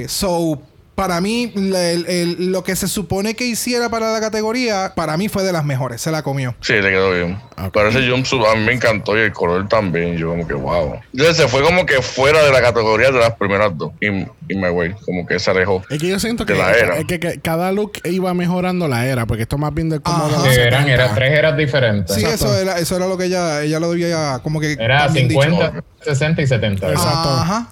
[0.06, 0.10] Exacto.
[0.14, 0.62] so,
[0.96, 5.18] para mí, la- el- el- lo que se supone que hiciera para la categoría, para
[5.18, 6.00] mí fue de las mejores.
[6.02, 6.56] Se la comió.
[6.62, 7.38] Sí, le quedó bien.
[7.58, 7.72] Ok.
[7.74, 10.16] Pero ese jumpsuit a mí me encantó y el color también.
[10.18, 10.96] Yo como que wow.
[11.12, 13.92] Entonces se fue como que fuera de la categoría de las primeras dos.
[14.00, 15.84] Y, y me voy, como que se alejó.
[15.90, 16.98] Es que yo siento que, De la era.
[16.98, 20.04] es que- que cada look iba mejorando la era, porque esto más bien de Sí,
[20.06, 20.94] eran, 70.
[20.94, 22.16] eran tres eras diferentes.
[22.16, 22.46] Sí, Exacto.
[22.46, 24.74] eso era, eso era lo que ella, ella lo debía como que.
[24.74, 25.42] Era también dicho.
[25.42, 26.90] 50, 60 y 70.
[26.92, 27.30] Exacto.
[27.30, 27.68] Ajá.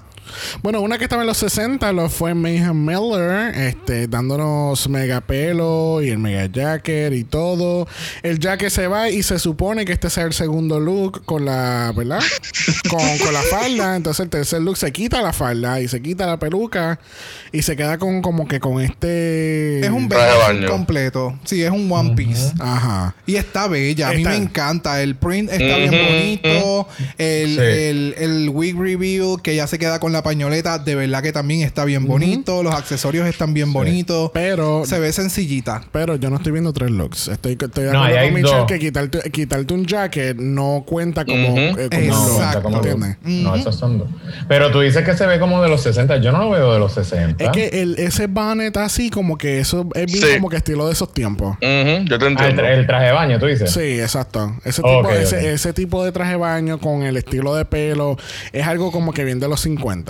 [0.62, 6.02] Bueno, una que estaba en los 60 lo fue Mayhem Miller, este, dándonos mega pelo
[6.02, 7.88] y el mega jacket y todo.
[8.22, 11.92] El jacket se va y se supone que este sea el segundo look con la,
[11.96, 12.22] ¿verdad?
[12.90, 13.96] con, con la falda.
[13.96, 17.00] Entonces el tercer look se quita la falda y se quita la peluca
[17.52, 19.82] y se queda con como que con este...
[19.82, 20.68] Es un baño.
[20.70, 21.38] completo.
[21.44, 22.54] Sí, es un one piece.
[22.60, 23.16] Ajá.
[23.26, 24.10] Y está bella.
[24.10, 25.02] A mí Está- me encanta.
[25.02, 26.88] El print está bien bonito.
[27.18, 27.60] El, Sí.
[27.60, 31.62] el, el wig reveal que ya se queda con la pañoleta, de verdad que también
[31.62, 32.64] está bien bonito.
[32.64, 34.32] Los accesorios están bien bonitos.
[34.34, 34.84] Pero...
[34.86, 35.82] Se ve sencillita.
[35.92, 37.28] Pero yo no estoy viendo tres looks.
[37.28, 38.66] Estoy, estoy de No, con hay Michelle dos.
[38.68, 41.80] que quitarte, quitarte un jacket no cuenta como, Ujú.
[41.80, 42.62] eh, como un No, look, Exacto.
[42.64, 43.18] como ¿entiendes?
[43.24, 44.08] No, esos son dos.
[44.48, 46.18] Pero tú dices que se ve como de los 60.
[46.18, 47.44] Yo no lo veo de los 60.
[47.44, 50.36] Es que el, ese bonnet así, como que eso es bien Sí.
[50.36, 51.58] como que estilo de esos tiempos.
[51.60, 52.64] Yo te Ah, el, entiendo.
[52.64, 53.72] el traje de baño, tú dices.
[53.72, 54.56] Sí, exacto.
[54.64, 58.18] Ese tipo, ese, tipo de traje de baño con el estilo de pelo
[58.52, 60.03] es algo como que bien de los 50.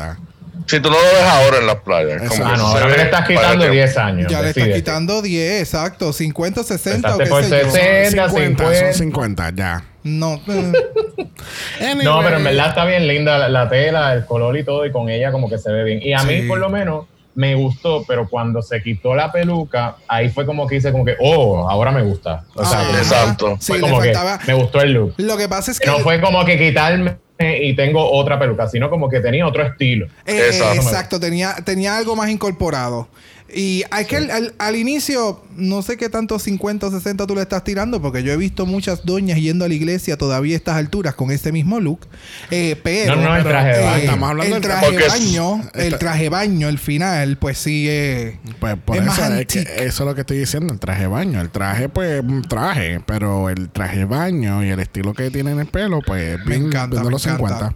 [0.67, 2.21] Si tú no lo ves ahora en las playas.
[2.29, 4.31] Como Ah, no, ahora me le estás quitando que- 10 años.
[4.31, 6.13] Ya le estás quitando 10, exacto.
[6.13, 7.71] 50, 60 o qué por sé yo.
[7.71, 8.29] 60.
[8.29, 8.79] 50, 50.
[8.85, 9.83] son 50, ya.
[10.03, 10.39] No.
[10.47, 10.73] Anyway.
[12.03, 14.91] No, pero en verdad está bien linda la, la tela, el color y todo, y
[14.91, 15.99] con ella como que se ve bien.
[16.01, 16.27] Y a Sí.
[16.27, 20.67] mí, por lo menos, me gustó, pero cuando se quitó la peluca, ahí fue como
[20.67, 22.43] que hice como que, oh, ahora me gusta.
[22.55, 23.57] O sea, Ah, exacto.
[23.59, 24.13] Sí, fue como que
[24.47, 25.13] me gustó el look.
[25.17, 27.17] Lo que pasa es que No fue como que quitarme
[27.63, 30.07] y tengo otra peluca, sino como que tenía otro estilo.
[30.25, 30.75] Eh, Exacto.
[30.81, 33.07] exacto, tenía, tenía algo más incorporado.
[33.55, 37.35] Y hay que al, al- al inicio, no sé qué tanto 50 o 60 tú
[37.35, 40.57] le estás tirando, porque yo he visto muchas doñas yendo a la iglesia todavía a
[40.57, 41.99] estas alturas con este mismo look.
[42.49, 43.97] Eh, pero No, no, el traje de eh, baño.
[44.05, 48.39] Estamos hablando el del- traje es- baño, el traje baño, el final, pues sí, eh,
[48.59, 51.05] Pues por Es más eso, es que eso es lo que estoy diciendo, el traje
[51.05, 51.39] baño.
[51.39, 55.59] El traje, pues, un traje, pero el traje baño y el estilo que tiene en
[55.59, 57.09] el pelo, pues, Me bien, encanta, me encanta.
[57.37, 57.75] 50.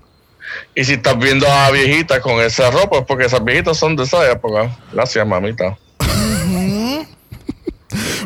[0.75, 4.03] Y si estás viendo a viejitas con esa ropa, es porque esas viejitas son de
[4.03, 4.75] esa época.
[4.93, 5.77] Gracias, mamita.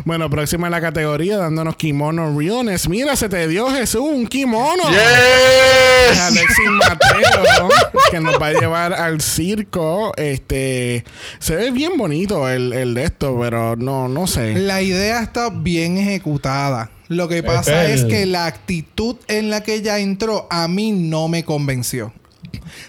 [0.04, 2.88] Bueno, próxima en la categoría, dándonos kimono realness.
[2.88, 4.82] Mira, se te dio Jesús un kimono.
[4.90, 6.20] ¡Yes!
[6.20, 7.68] Alexis Mateo,
[8.10, 10.12] que nos va a llevar al circo.
[10.16, 11.04] Este
[11.38, 14.54] se ve bien bonito el, el de esto, pero no, no sé.
[14.56, 16.90] La idea está bien ejecutada.
[17.12, 21.28] Lo que pasa es que la actitud en la que ella entró a mí no
[21.28, 22.12] me convenció.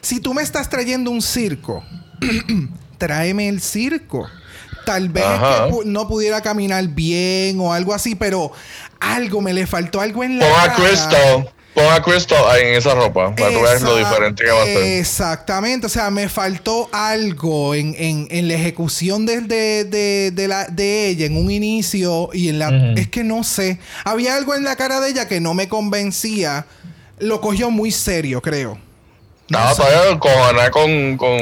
[0.02, 1.84] Si tú me estás trayendo un circo,
[2.98, 4.28] tráeme el circo.
[4.86, 5.68] Tal vez Ajá.
[5.68, 8.52] que no pudiera caminar bien o algo así, pero
[9.00, 10.74] algo me le faltó algo en la Pon a.
[10.74, 11.54] Crystal.
[11.74, 13.34] Pon a Crystal ahí en esa ropa.
[13.36, 14.84] Para que veas lo diferente que va a ser.
[15.00, 20.48] Exactamente, o sea, me faltó algo en, en- en la ejecución de, de, de- de
[20.48, 22.94] la, de ella en un inicio y en la...
[22.96, 26.66] Es que no sé, había algo en la cara de ella que no me convencía,
[27.20, 28.78] lo cogió muy serio, creo.
[29.50, 31.18] Estaba todavía encojonada con.
[31.18, 31.38] con...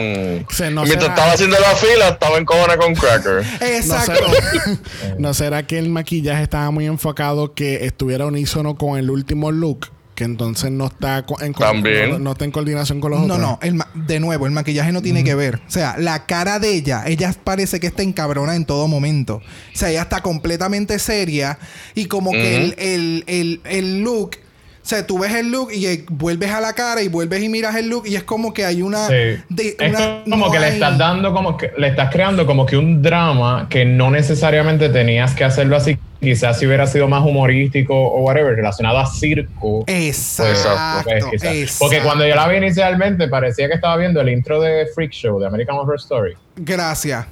[0.49, 3.43] Se- no Mientras será- estaba haciendo la fila, estaba encojonada con Cracker.
[3.61, 4.13] ¿No Exacto.
[4.13, 4.79] será,
[5.19, 9.87] ¿No será que el maquillaje estaba muy enfocado que estuviera unísono con el último look?
[10.21, 12.11] Que entonces no está en, co- También.
[12.11, 13.39] no, no está en coordinación con los No, otros.
[13.39, 15.55] no, el ma- de nuevo, el maquillaje no tiene que ver.
[15.67, 19.37] O sea, la cara de ella, ella parece que está encabrona en todo momento.
[19.37, 19.41] O
[19.77, 21.57] sea, ella está completamente seria
[21.95, 24.37] y como que el, el, el, el look,
[24.83, 27.49] o sea, tú ves el look y eh, vuelves a la cara y vuelves y
[27.49, 29.07] miras el look y es como que hay una...
[29.07, 29.13] Sí.
[29.49, 32.65] de- es una- como no que le estás dando como que le estás creando como
[32.65, 35.97] que un drama que no necesariamente tenías que hacerlo así.
[36.19, 39.83] Quizás si hubiera sido más humorístico o whatever, relacionado a circo.
[39.87, 41.03] Exacto.
[41.03, 41.73] pues, exacto.
[41.79, 45.39] Porque cuando yo la vi inicialmente parecía que estaba viendo el intro de Freak Show
[45.39, 46.33] de American Horror Story.
[46.55, 47.25] Gracias.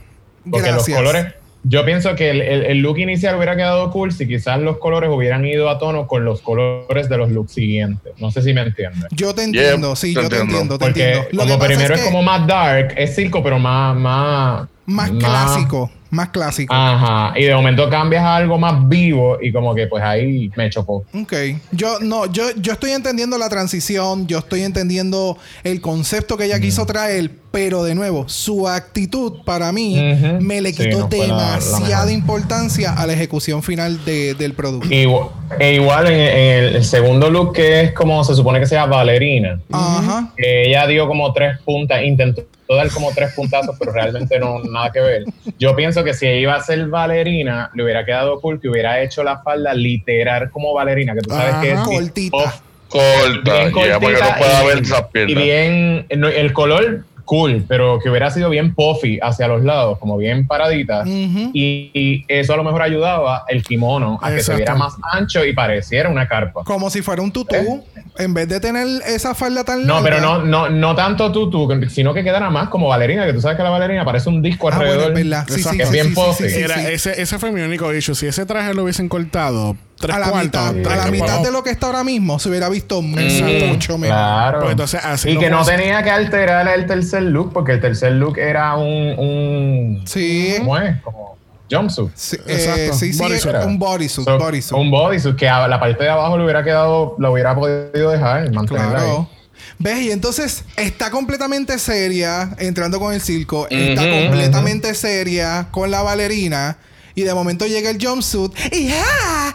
[0.50, 0.88] Porque Gracias.
[0.90, 1.34] los colores,
[1.64, 5.10] yo pienso que el, el- el look inicial hubiera quedado cool si quizás los colores
[5.10, 8.14] hubieran ido a tono con los colores de los looks siguientes.
[8.18, 9.06] No sé si me entiendes.
[9.12, 10.78] Yo te entiendo, Yeah, sí, te yo te entiendo.
[10.78, 11.30] te Porque entiendo.
[11.34, 15.12] Lo que como primero es, que como más dark, es circo, pero más, más, más
[15.12, 16.74] clásico, más clásico.
[16.74, 17.34] Ajá.
[17.40, 21.04] Y de momento cambias a algo más vivo y como que pues ahí me chocó.
[21.14, 21.34] Ok.
[21.72, 26.58] Yo no, yo, yo estoy entendiendo la transición, yo estoy entendiendo el concepto que ella
[26.58, 26.62] Mm.
[26.62, 29.98] quiso traer, pero de nuevo, su actitud para mí
[30.40, 34.34] me le Sí, quitó no fue la- la demasiada importancia a la ejecución final de-
[34.36, 34.94] del producto.
[34.94, 35.30] Igual,
[35.60, 39.60] e igual en, en el segundo look que es como se supone que sea bailarina.
[39.72, 40.32] Ajá.
[40.38, 42.44] que ella dio como tres puntas, intentó
[42.76, 45.24] dar como tres puntazos, pero realmente no nada que ver.
[45.58, 49.02] Yo pienso que si ella iba a ser bailarina, le hubiera quedado cool que hubiera
[49.02, 51.86] hecho la falda literal como bailarina, que tú sabes que es Ajá.
[51.86, 52.38] Cortita.
[52.38, 52.60] off,
[52.90, 53.54] Corta.
[53.54, 57.64] bien ya, para que cortita no pueda y- ver esas y bien el color cool,
[57.68, 61.04] pero que hubiera sido bien puffy hacia los lados, como bien paradita.
[61.06, 65.46] Y, y eso a lo mejor ayudaba el kimono a que se viera más ancho
[65.46, 66.64] y pareciera una carpa.
[66.64, 67.86] Como si fuera un tutú,
[68.18, 69.86] en vez de tener esa falda tan ¿Eh?
[69.86, 70.10] No, larga.
[70.10, 73.42] pero no, no, no tanto tú, tú, sino que quedara más como bailarina, que tú
[73.42, 75.18] sabes que la bailarina parece un disco Ah, bueno, alrededor.
[75.20, 75.46] es verdad.
[75.48, 75.76] Sí, Exacto.
[75.78, 76.44] sí, Es sí, bien sí, sí, puffy.
[76.46, 78.16] sí, sí, Era, ese fue mi único issue.
[78.16, 80.74] Si ese traje lo hubiesen cortado tres A la cuartos.
[80.74, 83.66] mitad, a la mitad de lo que está ahora mismo se hubiera visto Exacto.
[83.68, 84.16] mucho mejor.
[84.18, 84.60] Claro.
[84.62, 87.82] Pues entonces, así y no que no tenía que alterar el tercer look, porque el
[87.82, 89.20] tercer look era un.
[89.20, 90.56] un Sí.
[90.60, 91.02] ¿Cómo es?
[91.02, 91.38] Como
[91.72, 92.10] jumpsuit.
[92.16, 92.80] Sí, Exacto.
[92.82, 93.56] eh, sí, sí, Bodysuit.
[93.66, 94.28] un bodysuit,
[94.64, 94.78] So.
[94.78, 98.52] Un bodysuit que a la parte de abajo le hubiera quedado, lo hubiera podido dejar,
[98.52, 99.28] mantenerla Claro.
[99.30, 99.38] ahí.
[99.78, 100.00] ¿Ves?
[100.02, 103.68] Y entonces está completamente seria entrando con el circo.
[103.70, 106.78] Está completamente seria con la bailarina.
[107.16, 109.54] Y de momento llega el jumpsuit y ¡ah!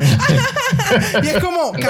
[1.22, 1.86] Y es como, ¿qué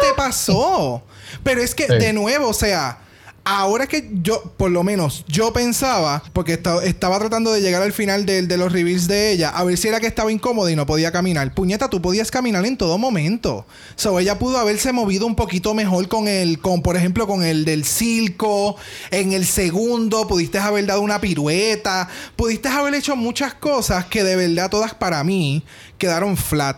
[0.00, 1.02] te pasó?
[1.42, 1.98] Pero es que, Sí.
[1.98, 2.98] de nuevo, o sea,
[3.44, 7.92] ahora que yo, por lo menos, yo pensaba, porque esta- estaba tratando de llegar al
[7.92, 10.76] final de, de los reveals de ella, a ver si era que estaba incómoda y
[10.76, 11.52] no podía caminar.
[11.54, 13.66] Puñeta, tú podías caminar en todo momento.
[13.96, 17.64] So, ella pudo haberse movido un poquito mejor con el, con, por ejemplo, con el
[17.64, 18.76] del circo.
[19.10, 22.08] En el segundo, pudiste haber dado una pirueta.
[22.36, 25.64] Pudiste haber hecho muchas cosas que de verdad todas para mí
[25.98, 26.76] quedaron flat.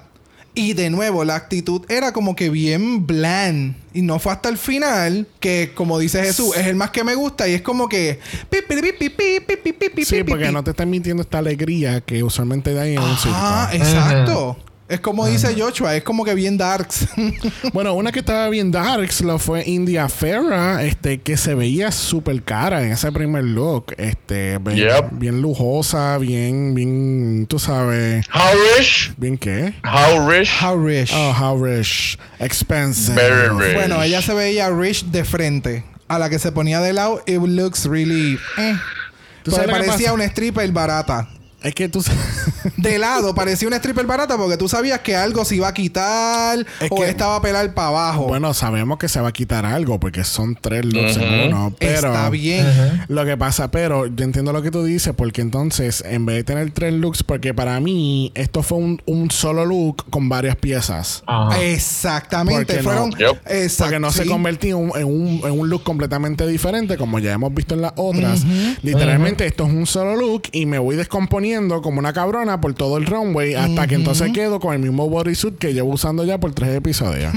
[0.56, 3.74] Y de nuevo, la actitud era como que bien bland.
[3.92, 7.14] Y no fue hasta el final que, como dice Jesús, es el más que me
[7.16, 7.48] gusta.
[7.48, 8.20] Y es como que.
[10.18, 14.56] Sí, porque no te están mintiendo esta alegría que usualmente da en un Ah, exacto.
[14.86, 17.06] Es como dice Joshua, es como que bien darks.
[17.72, 22.42] Bueno, una que estaba bien darks lo fue India Ferra, este, que se veía súper
[22.42, 23.94] cara en ese primer look.
[23.96, 25.06] Este, bien, Yep.
[25.12, 29.14] bien lujosa, bien, bien, tú sabes, How rich?
[29.16, 29.74] bien qué.
[29.84, 30.50] How rich?
[30.62, 31.12] How rich.
[31.14, 32.18] Oh, how rich.
[32.38, 33.14] Expensive.
[33.14, 33.74] Very rich.
[33.74, 35.84] Bueno, ella se veía rich de frente.
[36.08, 38.38] A la que se ponía de lado, it looks really.
[38.58, 38.74] Eh.
[39.42, 41.28] ¿Tú Pues sabes que parecía una stripper barata.
[41.64, 42.04] Es que tú
[42.76, 46.58] De lado, parecía una stripper barata porque tú sabías que algo se iba a quitar
[46.80, 48.26] Es o que- estaba a pelar para abajo.
[48.26, 51.74] Bueno, sabemos que se va a quitar algo porque son tres looks en uno.
[51.78, 52.66] Pero Está bien.
[53.08, 56.44] Lo que pasa, pero yo entiendo lo que tú dices, porque entonces, en vez de
[56.44, 61.22] tener tres looks, porque para mí esto fue un, un solo look con varias piezas.
[61.62, 62.74] Exactamente.
[62.74, 63.10] Porque no- Fueron.
[63.12, 63.70] Yep.
[63.78, 64.28] Porque no se sí.
[64.28, 67.80] convertía en un, en, un, en un look completamente diferente, como ya hemos visto en
[67.82, 68.44] las otras.
[68.82, 72.96] Literalmente, esto es un solo look y me voy descomponiendo como una cabrona por todo
[72.98, 76.52] el runway hasta que entonces quedo con el mismo bodysuit que llevo usando ya por
[76.52, 77.32] tres episodios.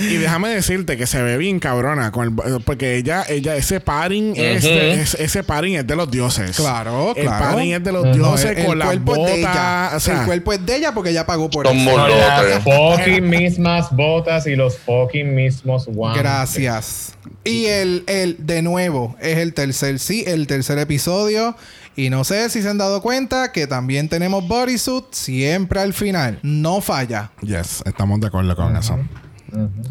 [0.00, 4.34] y déjame decirte que se ve bien cabrona con el- porque ella, ella, ese padding
[4.36, 6.56] es, ese padding es de los dioses.
[6.56, 7.44] Claro, El claro.
[7.56, 9.48] padding es de los dioses el con las cuerpo es de ella.
[9.48, 9.94] botas.
[9.94, 12.08] O sea, el cuerpo es de ella porque ella pagó por eso.
[12.08, 16.22] las fucking mismas botas y los fucking mismos guantes.
[16.22, 17.14] Gracias.
[17.44, 21.56] Y el, el, de nuevo, es el tercer, sí, el tercer episodio.
[21.94, 26.38] Y no sé si se han dado cuenta que también tenemos bodysuit siempre al final.
[26.42, 27.30] No falla.
[27.42, 28.98] Yes, estamos de acuerdo con eso.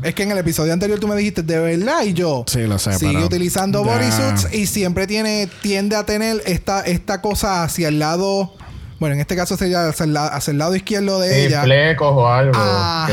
[0.02, 2.80] Es que en el episodio anterior tú me dijiste de verdad y yo Sí, lo
[2.80, 7.62] sé, sigue pero utilizando ya- bodysuits y siempre tiene tiende a tener esta esta cosa
[7.64, 8.56] hacia el lado
[9.00, 11.62] bueno, en este caso sería hacia el, la- hacia el lado izquierdo de Sí, ella.
[11.62, 12.52] flecos o algo.
[12.54, 12.58] que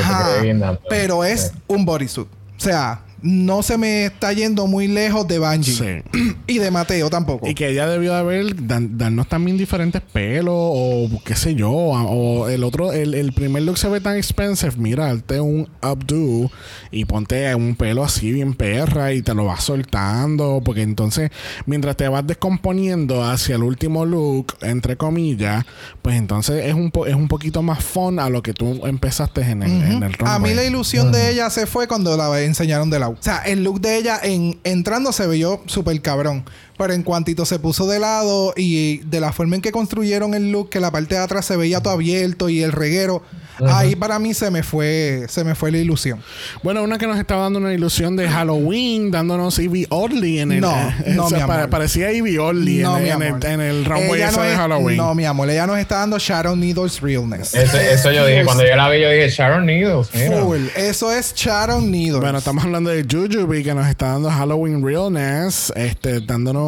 [0.00, 0.28] se Ajá.
[0.42, 0.80] dando.
[0.88, 1.58] Pero es Sí.
[1.66, 2.28] un bodysuit.
[2.28, 5.72] O sea, no se me está yendo muy lejos de Bungie.
[6.12, 6.36] Sí.
[6.46, 7.48] y de Mateo tampoco.
[7.48, 11.70] Y que ella debió de haber dan- darnos también diferentes pelos o qué sé yo.
[11.70, 14.72] O el otro, el, el primer look se ve tan expensive.
[14.76, 16.50] Mira, darte un updo
[16.90, 20.60] y ponte un pelo así bien perra y te lo vas soltando.
[20.64, 21.30] Porque entonces,
[21.66, 25.64] mientras te vas descomponiendo hacia el último look, entre comillas,
[26.02, 29.40] pues entonces es un, po- es un poquito más fun a lo que tú empezaste
[29.42, 32.90] en el, en el A mí la ilusión de ella se fue cuando la enseñaron
[32.90, 36.44] de O sea, el look de ella en, entrando se veía súper cabrón.
[36.78, 40.52] Pero en cuantito se puso de lado y de la forma en que construyeron el
[40.52, 43.22] look, que la parte de atrás se veía todo abierto y el reguero,
[43.66, 46.20] ahí para mí se me fue, se me fue la ilusión.
[46.62, 50.60] Bueno, una que nos estaba dando una ilusión de Halloween, dándonos Ivy Oddly en el.
[50.60, 50.70] No,
[51.04, 51.56] eh, no, o sea, mi amor.
[51.56, 53.44] pare- Parecía Ivy Oddly No, en, mi en amor.
[53.44, 54.96] el, en el ese no de es- Halloween.
[54.96, 57.54] No, mi amor, ella nos está dando Shadow Needles Realness.
[57.54, 58.44] Eso, eso yo dije.
[58.44, 60.08] Cuando yo la vi, yo dije Sharon Needles.
[60.14, 60.42] Mira.
[60.42, 60.60] Full.
[60.76, 62.20] Eso es Shadow Needles.
[62.20, 66.67] Bueno, estamos hablando de Jujubee que nos está dando Halloween Realness, este, dándonos,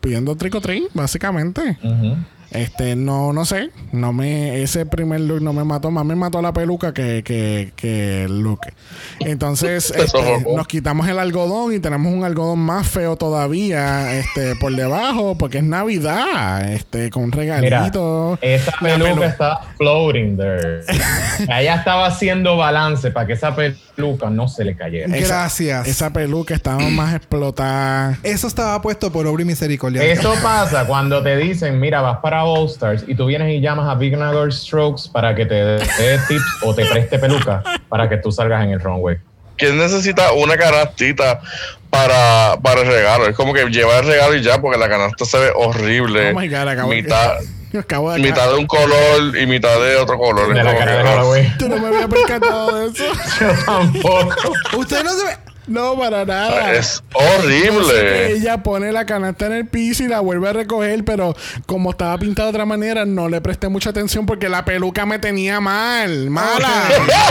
[0.00, 1.78] pidiendo tricotrín, básicamente.
[2.52, 6.40] Este, no, no sé, no me, ese primer look no me mató, más me mató
[6.40, 8.60] la peluca que, que, que el look.
[9.20, 14.74] Entonces, este, nos quitamos el algodón y tenemos un algodón más feo todavía, este, por
[14.74, 18.38] debajo, porque es Navidad, este, con un Mira, regalito.
[18.40, 20.80] esa peluca pelu- está floating there.
[21.48, 25.14] Ella estaba haciendo balance para que esa peluca no se le cayera.
[25.16, 25.88] esa- Gracias.
[25.88, 28.18] Esa peluca estaba más explotada.
[28.22, 30.02] Eso estaba puesto por obra y misericordia.
[30.04, 33.88] Eso pasa cuando te dicen, mira, vas para All Stars y tú vienes y llamas
[33.88, 34.16] a Big
[34.50, 38.70] Strokes para que te dé tips o te preste peluca para que tú salgas en
[38.70, 39.16] el runway.
[39.56, 41.40] ¿Quién necesita una canastita
[41.88, 43.26] para, para el regalo?
[43.26, 46.32] Es como que llevar el regalo y ya, porque la canasta se ve horrible.
[46.32, 47.32] Oh my God, acabo de- mitad,
[47.78, 50.54] Acabo de mitad de un color y mitad de otro color.
[50.54, 51.56] De la cara de ah.
[51.58, 53.04] Yo no me había percatado de eso.
[53.40, 54.52] Yo tampoco.
[54.78, 55.45] Usted no se ve.
[55.66, 56.72] No, para nada.
[56.74, 58.32] Es Entonces, horrible.
[58.32, 61.34] ella pone la canasta en el piso y la vuelve a recoger, pero
[61.66, 65.18] como estaba pintada de otra manera, no le presté mucha atención porque la peluca me
[65.18, 66.30] tenía mal.
[66.30, 66.68] Mala.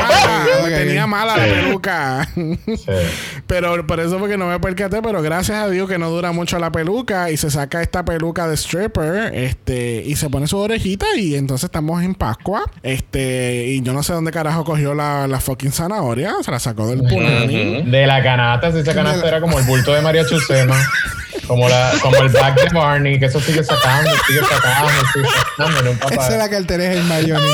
[0.08, 0.46] mala.
[0.64, 2.28] Me tenía mala la peluca.
[2.34, 2.86] Sí.
[3.48, 6.32] pero por eso fue que no me percaté, pero gracias a Dios que no dura
[6.32, 10.58] mucho la peluca y se saca esta peluca de stripper, este, y se pone su
[10.58, 12.64] orejita y entonces estamos en Pascua.
[12.84, 16.88] Este, y yo no sé dónde carajo cogió la, la fucking zanahoria, se la sacó
[16.88, 17.84] del punani.
[17.84, 20.76] De la canasta, si esa canasta era como el bulto de María Chusema.
[21.48, 25.26] Como, la, como el back de Barney, que eso sigue sacando, sigue sacando, sigue
[25.58, 25.82] sacando.
[25.84, 26.30] nunca Esa para.
[26.34, 27.48] es la cartera es el Hermione.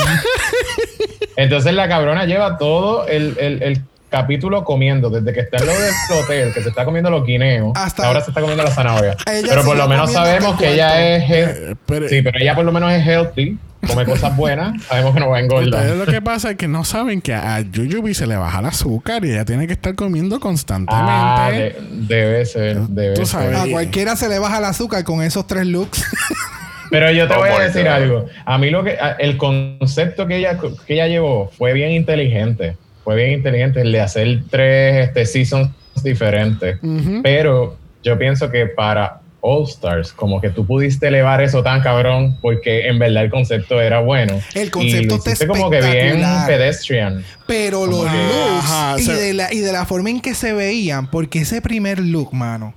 [1.36, 5.72] Entonces la cabrona lleva todo el, el, el capítulo comiendo, desde que está en lo
[5.72, 5.92] del
[6.22, 9.16] hotel, que se está comiendo los guineos, Hasta- ahora se está comiendo la zanahoria.
[9.24, 11.24] Pero por lo menos sabemos que el ella es...
[11.30, 13.58] Eh, pero- sí, pero ella por lo menos es healthy.
[13.86, 15.96] Come cosas buenas, sabemos que no va a Ustedes engordar.
[15.96, 19.24] lo que pasa es que no saben que a Yuyubi se le baja el azúcar
[19.24, 21.10] y ella tiene que estar comiendo constantemente.
[21.12, 23.40] Ah, de- debe ser, debe Tú ser.
[23.52, 23.58] sabes.
[23.58, 26.04] A cualquiera se le baja el azúcar con esos tres looks.
[26.90, 28.26] Pero yo te voy a decir algo.
[28.44, 32.76] A mí lo que el concepto que ella que ella llevó fue bien inteligente.
[33.02, 35.70] Fue bien inteligente el de hacer tres este, seasons
[36.04, 36.78] diferentes.
[37.22, 42.38] Pero yo pienso que para All Stars, como que tú pudiste elevar eso tan cabrón,
[42.40, 44.40] porque en verdad el concepto era bueno.
[44.54, 47.24] El concepto y lo está hiciste como que bien pedestrian.
[47.46, 50.52] Pero los looks Ajá, y, se- de la, y de la forma en que se
[50.52, 52.72] veían, porque ese primer look, mano,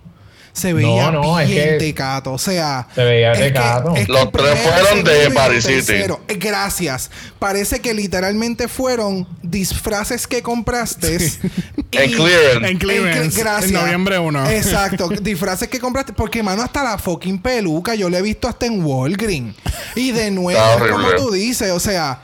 [0.55, 2.31] se veía no, es bien que tecato.
[2.33, 3.95] O sea, se veía es que- tecato.
[3.95, 5.93] es que Los tres fueron de Paris City.
[5.93, 7.11] eh, Gracias.
[7.39, 11.17] Parece que literalmente fueron disfraces que compraste.
[11.91, 12.69] En clearance.
[12.71, 13.71] En clearance, gracias.
[13.71, 14.49] en noviembre 1.
[14.51, 15.07] Exacto.
[15.21, 16.11] disfraces que compraste.
[16.13, 19.55] Porque, mano, hasta la fucking peluca yo la he visto hasta en Walgreens.
[19.95, 22.19] Y de nuevo, es como tú dices, o sea,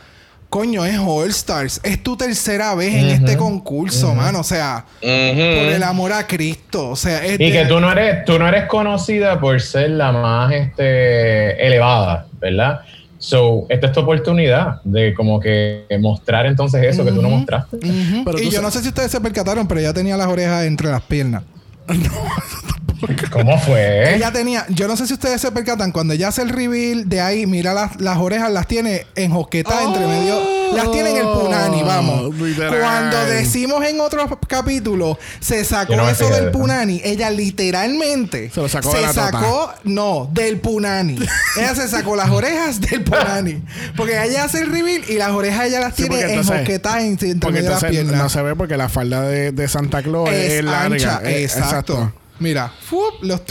[0.51, 1.79] coño, es All Stars.
[1.81, 4.41] Es tu tercera vez en este concurso, mano.
[4.41, 6.89] O sea, por el amor a Cristo.
[6.89, 9.91] O sea, es Y de- que tú no eres, tú no eres conocida por ser
[9.91, 12.81] la más este, elevada, ¿verdad?
[13.17, 17.77] So, esta es tu oportunidad de como que mostrar entonces eso que tú no mostraste.
[18.25, 20.65] Pero y tú yo no sé si ustedes se percataron, pero ella tenía las orejas
[20.65, 21.43] entre las piernas.
[23.31, 24.15] ¿Cómo fue?
[24.15, 27.21] Ella tenía, yo no sé si ustedes se percatan, cuando ella hace el reveal de
[27.21, 30.41] ahí, mira las, las orejas, las tiene enjosquetadas entre medio,
[30.75, 32.21] las tiene en el punani, vamos.
[32.21, 32.79] Oh, Literal.
[32.79, 38.69] Cuando decimos en otro capítulo, se sacó no eso del punani, ella literalmente Se lo
[38.69, 39.31] sacó de la tota.
[39.31, 41.17] sacó, no, del punani.
[41.57, 43.61] ella se sacó las orejas del punani.
[43.95, 47.51] Porque ella hace el reveal y las orejas ella las Sí, tiene entonces- en- entre
[47.51, 48.17] medio de las piernas.
[48.17, 50.85] no se ve porque la falda de, de Santa Claus es, es larga.
[50.95, 52.13] ancha, Eh, exacto.
[52.41, 53.21] Mira, ¡fup!
[53.21, 53.41] los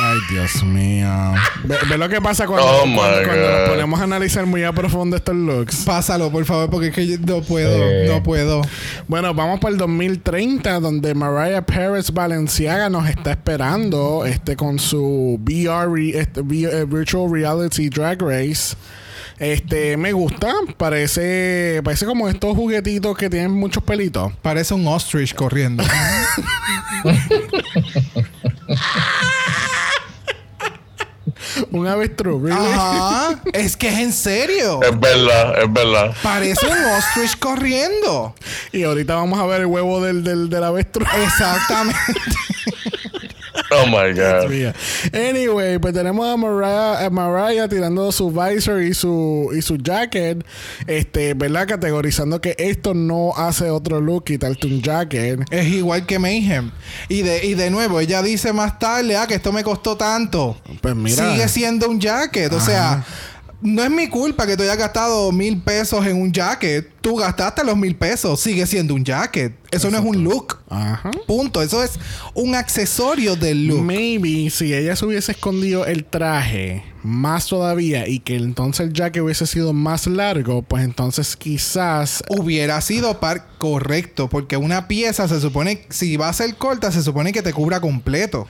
[0.00, 1.06] Ay, Dios mío.
[1.64, 4.72] Ve, ve lo que pasa cuando, Oh, cuando, cuando nos ponemos a analizar muy a
[4.72, 5.84] profundo estos looks.
[5.84, 8.08] Pásalo, por favor, porque es que yo no puedo, Sí.
[8.10, 8.62] no puedo.
[9.06, 15.38] Bueno, vamos para el 2030, donde Mariah Perez Valenciaga nos está esperando este, con su
[15.44, 18.74] VR, este, V- eh, Virtual Reality Drag Race.
[19.42, 20.54] Este, me gusta.
[20.76, 24.32] Parece, parece como estos juguetitos que tienen muchos pelitos.
[24.40, 25.82] Parece un ostrich corriendo.
[31.70, 32.56] Un avestruz, really?
[32.56, 33.40] Ajá.
[33.52, 34.80] Es que es en serio.
[34.82, 36.14] Es verdad, es verdad.
[36.22, 38.34] Parece un ostrich corriendo.
[38.72, 41.08] Y ahorita vamos a ver el huevo del, del, del avestruz.
[41.24, 41.98] Exactamente.
[43.82, 44.48] Oh my God.
[44.50, 44.74] Mía.
[45.12, 50.44] Anyway, pues tenemos a Mariah, a Mariah tirando su visor y su y su jacket,
[50.86, 51.66] este, ¿verdad?
[51.68, 55.40] Categorizando que esto no hace otro look quitarte un jacket.
[55.50, 56.70] es igual que Mayhem.
[57.08, 60.56] Y de, y de nuevo, ella dice más tarde, ah, que esto me costó tanto.
[60.80, 61.32] Pues mira.
[61.32, 62.52] Sigue siendo un jacket.
[62.52, 63.04] O sea,
[63.62, 66.90] no es mi culpa que tú hayas gastado mil pesos en un jacket.
[67.00, 68.40] Tú gastaste los mil pesos.
[68.40, 69.54] Sigue siendo un jacket.
[69.70, 70.58] Eso no es un look.
[70.68, 71.10] Ajá.
[71.26, 71.62] Punto.
[71.62, 71.92] Eso es
[72.34, 73.82] un accesorio del look.
[73.82, 79.22] Maybe si ella se hubiese escondido el traje más todavía y que entonces el jacket
[79.22, 85.40] hubiese sido más largo, pues entonces quizás Hubiera sido par correcto, porque una pieza se
[85.40, 88.46] supone, si va a ser corta, se supone que te cubra completo.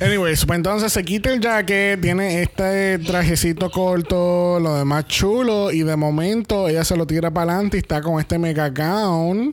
[0.00, 5.82] Anyways, pues entonces se quita el jacket, tiene este trajecito corto, lo demás chulo, y
[5.82, 9.52] de momento ella se lo tira para adelante y está con este mega gown,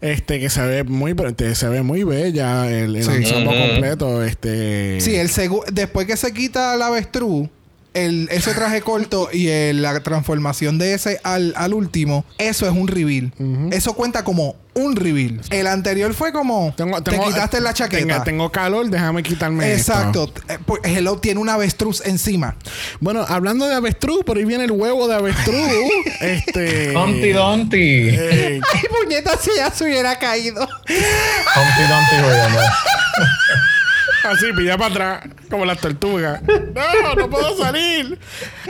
[0.00, 3.32] este que se ve muy este, se ve muy bella, el, el Sí.
[3.32, 7.48] completo, este Sí, el segu- después que se quita la avestruz,
[7.94, 12.72] el, ese traje corto y el- la transformación de ese al, al último, eso es
[12.72, 13.32] un reveal.
[13.72, 15.40] Eso cuenta como un reveal.
[15.50, 18.24] El anterior fue como Tengo- te quitaste la tenga- chaqueta.
[18.24, 19.92] tengo calor, déjame quitarme esto.
[19.92, 20.32] Exacto.
[20.48, 22.56] Eh, pues, Hello tiene una avestruz encima.
[22.98, 25.54] Bueno, hablando de avestruz, por ahí viene el huevo de avestruz.
[26.20, 26.96] este.
[26.96, 28.08] Humpty Dumpty.
[28.10, 30.62] eh, Ay, puñeta, si ya se hubiera caído.
[30.62, 32.16] Humpty Dumpty.
[34.24, 36.40] Así, pilla para atrás, como las tortugas.
[36.42, 38.18] No, no puedo salir.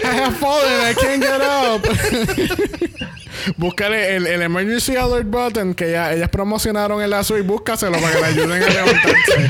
[0.02, 1.82] I have fallen, I can't get up.
[3.56, 7.42] Búscale el, el emergency alert button que ya, ellas promocionaron en la suite.
[7.42, 9.48] Búscaselo para que le ayuden a levantarse.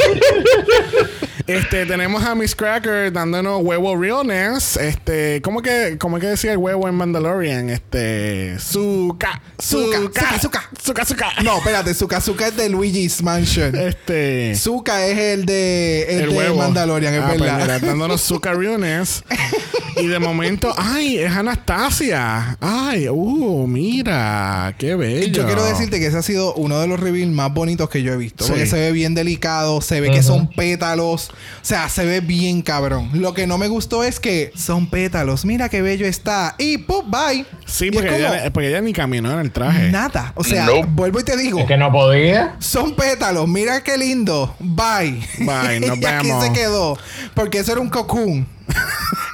[1.46, 4.78] Este, tenemos a Miss Cracker dándonos huevo realness.
[4.78, 7.68] Este, ¿cómo que, cómo que decía el huevo en Mandalorian?
[7.68, 9.98] Este, suka, suka,
[10.40, 11.32] zuka, suka, suka.
[11.42, 13.74] No, espérate, Zuka Zuka es de Luigi's Mansion.
[13.76, 14.54] Este.
[14.56, 17.60] Zuka es el de, el de Mandalorian, es Ah, pues verdad.
[17.60, 19.22] mira, dándonos Zuka realness.
[19.96, 22.56] y de momento, ay, es Anastasia.
[22.58, 25.32] Ay, uh, mira, qué bello.
[25.32, 28.12] Yo quiero decirte que ese ha sido uno de los reveals más bonitos que yo
[28.12, 28.44] he visto.
[28.44, 28.50] Sí.
[28.50, 31.30] Porque se ve bien delicado, se ve que son pétalos.
[31.30, 33.10] O sea, se ve bien cabrón.
[33.14, 35.44] Lo que no me gustó es que son pétalos.
[35.44, 36.54] Mira qué bello está.
[36.58, 37.10] Y ¡pum!
[37.10, 37.44] Bye.
[37.66, 39.90] Sí, porque, como, ella, porque ella ni caminó en el traje.
[39.90, 40.32] Nada.
[40.36, 40.86] O sea, Nope.
[40.90, 41.58] vuelvo y te digo.
[41.58, 42.56] Es que no podía.
[42.60, 44.54] Son pétalos, mira qué lindo.
[44.60, 45.20] Bye.
[45.38, 46.44] Bye, nos y aquí vemos.
[46.44, 46.96] se quedó.
[47.34, 48.46] Porque eso era un cocoon.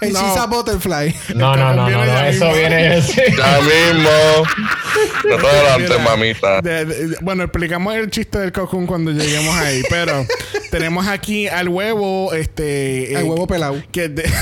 [0.00, 0.20] El No.
[0.20, 1.14] she's a butterfly.
[1.34, 2.54] No, no, no, no, eso mismo.
[2.58, 3.20] viene así.
[3.36, 4.10] Ya mismo.
[5.28, 6.60] No te adelante, Mira, mamita.
[6.62, 10.26] de- de- bueno, explicamos el chiste del cocoon cuando lleguemos ahí, pero
[10.70, 13.12] tenemos aquí al huevo, este...
[13.12, 13.82] El eh, huevo pelado.
[13.92, 14.30] Que de-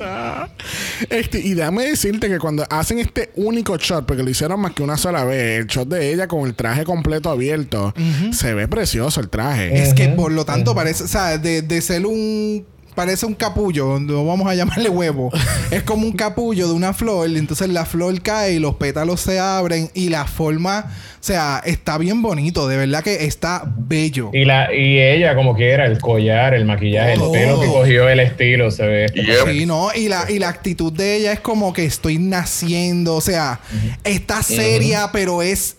[1.08, 4.82] Este, y déjame decirte que cuando hacen este único shot, porque lo hicieron más que
[4.82, 7.94] una sola vez, el shot de ella con el traje completo abierto,
[8.32, 9.82] se ve precioso el traje.
[9.82, 12.66] Es que por lo tanto parece, o sea, de, de ser un
[13.00, 15.30] parece un capullo, no vamos a llamarle huevo.
[15.70, 19.22] es como un capullo de una flor, y entonces la flor cae y los pétalos
[19.22, 24.28] se abren y la forma, o sea, está bien bonito, de verdad que está bello.
[24.34, 27.34] Y, la, y ella, como quiera, el collar, el maquillaje, Todo.
[27.34, 29.06] el pelo que cogió, el estilo, se ve.
[29.14, 29.48] Yep.
[29.50, 29.88] Sí, ¿no?
[29.94, 33.14] Y la, y la actitud de ella es como que estoy naciendo.
[33.14, 33.60] O sea,
[34.04, 35.76] está seria, pero es.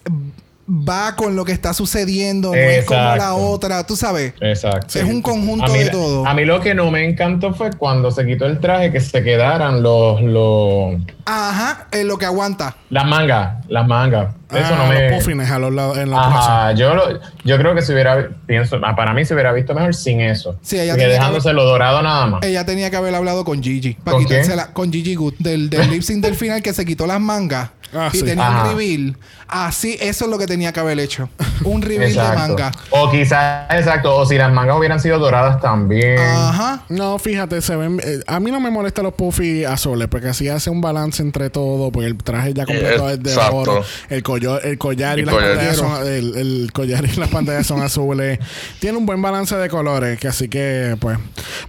[0.74, 2.50] Va con lo que está sucediendo.
[2.50, 3.86] No es como la otra.
[3.86, 4.34] Tú sabes.
[4.40, 4.98] Exacto.
[5.00, 6.26] Es un conjunto mí- de todo.
[6.26, 9.22] A mí lo que no me encantó fue cuando se quitó el traje que se
[9.22, 10.96] quedaran los, los
[11.26, 12.78] Ajá, es lo que aguanta.
[12.90, 14.34] las mangas, las mangas.
[14.52, 16.20] Eso Ah, no me Los puffines a los lados en la.
[16.20, 19.74] Ajá, yo, lo- yo creo que se hubiera, pienso, ah, para mí se hubiera visto
[19.74, 20.58] mejor sin eso.
[20.62, 22.44] Sí, ella tenía que dejándose lo dorado nada más.
[22.44, 23.94] Ella tenía que haber hablado con Gigi.
[23.94, 24.74] Para ¿Con quitársela.
[24.74, 25.36] Con Gigi Good.
[25.40, 27.70] Del, del lip sync del final que se quitó las mangas.
[27.94, 28.24] Ah, y sí.
[28.26, 28.64] tenía Ajá.
[28.64, 29.18] un reveal.
[29.48, 31.28] Así, eso es lo que tenía que haber hecho.
[31.66, 32.72] Un reveal de manga.
[32.92, 36.18] O quizás, exacto, o si las mangas hubieran sido doradas también.
[36.20, 36.84] Ajá.
[36.88, 38.00] No, fíjate, se ven.
[38.04, 41.50] eh, a mí no me molestan los puffy azules porque así hace un balance entre
[41.50, 41.92] todo.
[41.92, 43.56] Porque el traje ya completo es de Exacto.
[43.58, 43.84] oro.
[44.10, 46.08] El, collo- el collar y El las pantallas son.
[46.08, 48.40] El, el collar y las pantallas son azules.
[48.80, 50.18] Tiene un buen balance de colores.
[50.18, 51.18] Que así que, pues.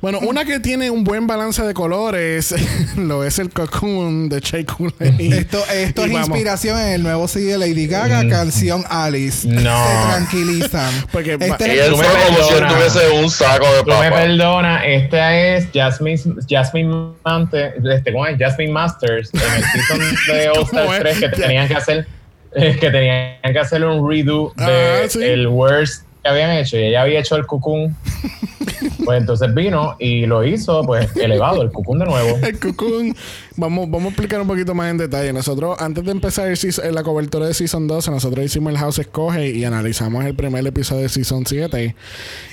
[0.00, 2.54] Bueno, una que tiene un buen balance de colores
[2.96, 4.60] lo es el cocoon de Shea.
[4.60, 6.28] Esto, esto es vamos.
[6.28, 9.46] inspiración en el nuevo CD de Lady Gaga, canción Alice.
[9.46, 9.86] No.
[9.86, 10.92] Se tranquilizan.
[11.12, 14.16] Porque Este va- es el- Ella como si tuviese un saco de Tú me papa.
[14.16, 18.38] perdonas, esta es Jasmine, Jasmine, Mante, este, ¿cómo es?
[18.38, 19.98] Jasmine Masters en el season
[20.36, 21.18] de All ¿Cómo Stars es?
[21.18, 22.06] 3 que tenían que hacer
[22.54, 25.22] eh, que tenían que hacer un redo de Ah, sí.
[25.22, 27.96] el worst que habían hecho y ella había hecho el cucún
[29.04, 33.14] pues entonces vino y lo hizo pues elevado el cucún de nuevo El cocoon.
[33.56, 35.30] Vamos, vamos a explicar un poquito más en detalle.
[35.32, 38.98] Nosotros, antes de empezar el season- la cobertura de Season 12, nosotros hicimos el House
[38.98, 41.94] Escoge y analizamos el primer episodio de Season 7.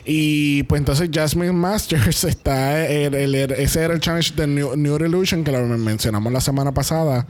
[0.03, 2.85] Y pues entonces Jasmine Masters está.
[2.85, 6.41] El, el- el- ese era el challenge de New, New Illusion que lo mencionamos la
[6.41, 7.25] semana pasada.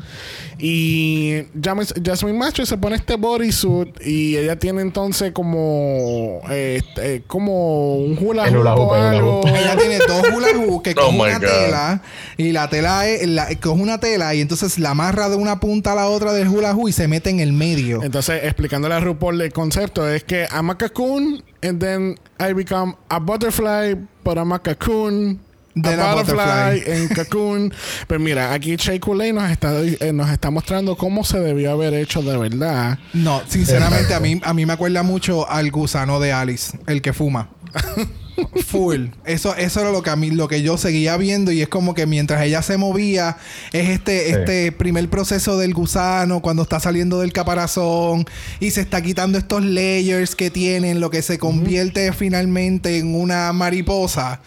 [0.57, 6.28] Y Jasmine, Jasmine Masters se pone este bodysuit y ella tiene entonces como.
[6.49, 9.39] Eh, eh, como un hula hoop hula hoop, o el hula algo.
[9.41, 9.47] hoop.
[9.47, 11.47] Ella tiene dos hula hoop que Oh coge my una God.
[11.47, 12.01] tela
[12.37, 15.91] y la tela es la, coge una tela y entonces la amarra de una punta
[15.93, 18.03] a la otra del hula hoop y se mete en el medio.
[18.03, 22.95] Entonces, explicándole a RuPaul el concepto es que I'm a cocoon and then I become
[23.09, 25.39] a butterfly, but I'm a cocoon.
[25.83, 27.73] A butterfly en cocoon.
[28.07, 31.93] Pero mira, aquí Shea Coulee nos está, eh, nos está mostrando cómo se debió haber
[31.93, 32.97] hecho de verdad.
[33.13, 37.13] No, sinceramente a mí, a mí me acuerda mucho al gusano de Alice, el que
[37.13, 37.49] fuma.
[38.67, 39.07] Full.
[39.25, 41.93] Eso, eso era lo que a mí, lo que yo seguía viendo y es como
[41.93, 43.37] que mientras ella se movía,
[43.73, 44.31] es este, Sí.
[44.31, 48.25] este primer proceso del gusano cuando está saliendo del caparazón
[48.59, 53.51] y se está quitando estos layers que tienen, lo que se convierte finalmente en una
[53.53, 54.41] mariposa.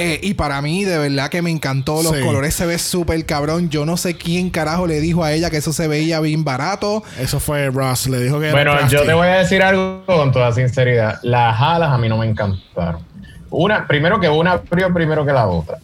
[0.00, 2.02] Eh, y para mí, de verdad que me encantó.
[2.04, 2.22] Los Sí.
[2.22, 3.68] colores se ve súper cabrón.
[3.68, 7.02] Yo no sé quién carajo le dijo a ella que eso se veía bien barato.
[7.18, 8.06] Eso fue Ross.
[8.06, 11.90] Le dijo que bueno yo te voy a decir algo con toda sinceridad las alas
[11.90, 13.02] a mí no me encantaron
[13.50, 15.78] una primero que una abrió primero que la otra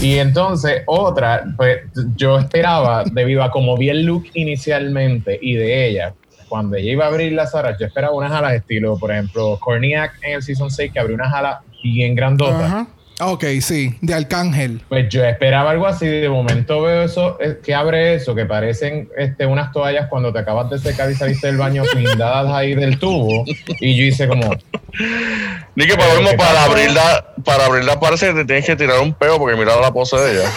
[0.00, 1.82] y entonces otra pues
[2.16, 6.14] yo esperaba debido a como vi el look inicialmente y de ella
[6.48, 10.14] cuando ella iba a abrir las alas yo esperaba unas alas estilo por ejemplo Corniak
[10.22, 12.86] en el season 6 que abrió unas alas bien grandotas.
[13.20, 14.82] Ok, sí, de Arcángel.
[14.88, 19.08] Pues yo esperaba algo así, de momento veo eso, eh, que abre eso, que parecen
[19.16, 22.98] este, unas toallas cuando te acabas de secar y saliste del baño blindadas ahí del
[22.98, 23.44] tubo.
[23.80, 24.50] Y yo hice como,
[25.76, 29.14] Ni que para, ¿Qué para abrirla, para abrirla parece que te tienes que tirar un
[29.14, 30.50] peo porque mira la pose de ella.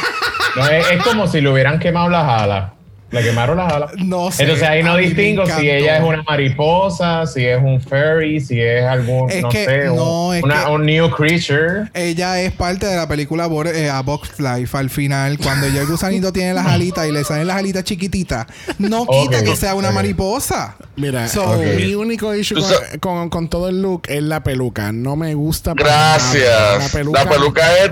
[0.55, 2.76] no, es, es como si le hubieran quemado las alas.
[3.09, 3.91] Le quemaron las alas.
[3.97, 4.43] No sé.
[4.43, 8.83] Entonces ahí no distingo si ella es una mariposa, si es un fairy, si es
[8.83, 11.89] algún, Es no que- sé, un- no, es una- que- un new creature.
[11.93, 14.77] Ella es parte de la película Bo- eh, A Box Life.
[14.77, 18.45] Al final, cuando ya el gusanito tiene las alitas y le salen las alitas chiquititas,
[18.77, 20.75] no quita que sea una mariposa.
[20.97, 24.91] Mira, So- mi único issue con, sa- con- con todo el look es la peluca.
[24.91, 25.73] No me gusta.
[25.75, 26.17] para nada.
[26.17, 26.93] Gracias.
[27.05, 27.91] La peluca, es.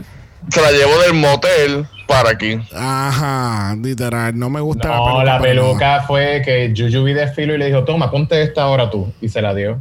[0.50, 2.60] Se la llevo del motel para aquí.
[2.74, 4.38] Ajá, literal.
[4.38, 8.12] No me gusta No, la peluca fue que Juju vi desfilo y le dijo, toma,
[8.12, 9.12] ponte esta ahora tú.
[9.22, 9.80] Y se la dio.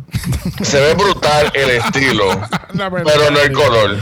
[0.62, 2.24] Se ve brutal el estilo,
[2.73, 3.97] pero no el color.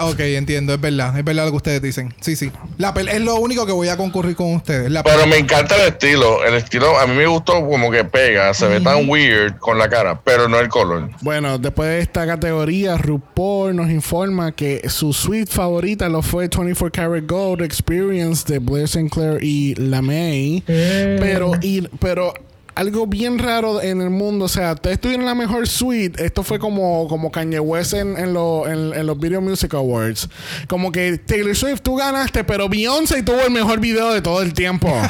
[0.00, 1.16] Ok, entiendo, es verdad.
[1.18, 2.14] Es verdad lo que ustedes dicen.
[2.20, 2.50] Sí, sí.
[2.78, 4.90] La pel- es lo único que voy a concurrir con ustedes.
[4.90, 6.44] La Pero me encanta el estilo.
[6.44, 8.52] El estilo a mí me gustó como que pega.
[8.54, 11.10] Se ve tan weird con la cara, pero no el color.
[11.20, 16.90] Bueno, después de esta categoría, RuPaul nos informa que su suite favorita lo fue 24
[16.92, 20.62] Karat Gold Experience de Blair Sinclair y La May.
[20.66, 22.32] Pero, y, pero
[22.80, 26.24] algo bien raro en el mundo, o sea, ustedes tuvieron la mejor suite.
[26.24, 30.28] Esto fue como, como Kanye West en, en, lo- en- en los Video Music Awards.
[30.66, 34.54] Como que Taylor Swift, tú ganaste, pero Beyoncé tuvo el mejor video de todo el
[34.54, 34.90] tiempo.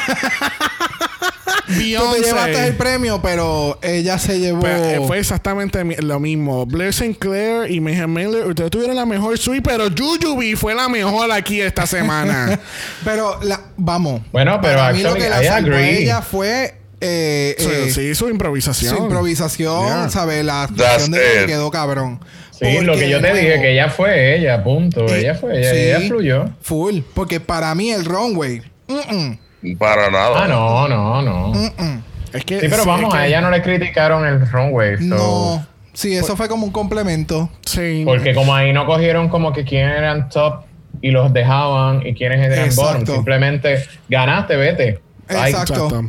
[1.66, 2.22] Tú te Beyoncé.
[2.22, 4.66] llevaste el premio, pero ella se llevó.
[4.66, 6.66] Eh, fue exactamente lo mismo.
[6.66, 11.30] Blair Sinclair y Mayhem Miller, ustedes tuvieron la mejor suite, pero Jujubee fue la mejor
[11.30, 12.58] aquí esta semana.
[13.04, 14.20] Pero la, vamos.
[14.32, 18.28] Bueno, pero Para mí lo que la salvó ella fue eh, sí, eh, sí, su
[18.28, 18.96] improvisación.
[18.96, 20.08] su improvisación, Yeah.
[20.10, 20.44] ¿sabes?
[20.44, 22.20] La actuación de quedó cabrón.
[22.50, 25.06] Sí, lo que yo te dije, que ella fue ella, punto.
[25.06, 26.50] Ella fue ella, sí, ella fluyó.
[26.60, 26.98] Full.
[27.14, 28.60] Porque para mí el runway.
[28.86, 29.14] mm,
[29.62, 30.44] mm, Para nada.
[30.44, 31.48] Ah, no, no, no.
[31.54, 32.02] mm, mm.
[32.34, 34.98] Es que, Sí, pero sí, vamos, es que- a ella no le criticaron el runway.
[34.98, 35.66] so- No.
[35.92, 37.50] Sí, eso fue como un complemento.
[37.66, 38.02] Sí.
[38.04, 40.64] Porque como ahí no cogieron como que quiénes eran top
[41.02, 42.82] y los dejaban y quiénes eran Exacto.
[43.00, 43.14] bottom.
[43.16, 45.00] Simplemente ganaste, vete.
[45.30, 45.74] Exacto.
[45.74, 46.04] Exacto.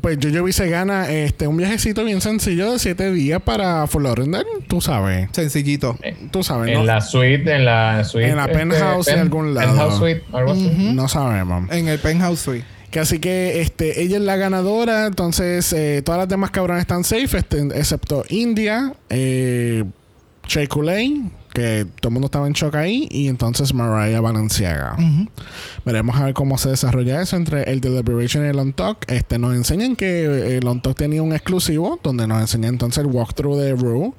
[0.00, 4.46] Pues Jujubee se gana este, un viajecito bien sencillo de siete días para Lauderdale.
[4.68, 5.28] Tú sabes.
[5.32, 5.96] Sencillito.
[6.30, 6.84] Tú sabes, En ¿no?
[6.84, 8.28] la suite, en la suite.
[8.28, 9.68] En la penthouse en algún lado.
[9.68, 10.92] Penthouse suite, algo así.
[10.94, 11.70] No sabemos.
[11.70, 12.64] En el penthouse suite.
[12.90, 15.06] Que así que este, ella es la ganadora.
[15.06, 19.84] Entonces, eh, todas las demás cabronas están safe, este, excepto India, eh,
[20.46, 20.66] Shea
[21.52, 24.96] que todo el mundo estaba en shock ahí, y entonces Mariah Balenciaga.
[25.84, 29.04] Veremos a ver cómo se desarrolla eso entre el Deliberation y el On Talk.
[29.10, 33.10] Este, nos enseñan que el On Talk tenía un exclusivo, donde nos enseña entonces el
[33.10, 34.12] walkthrough de Rue.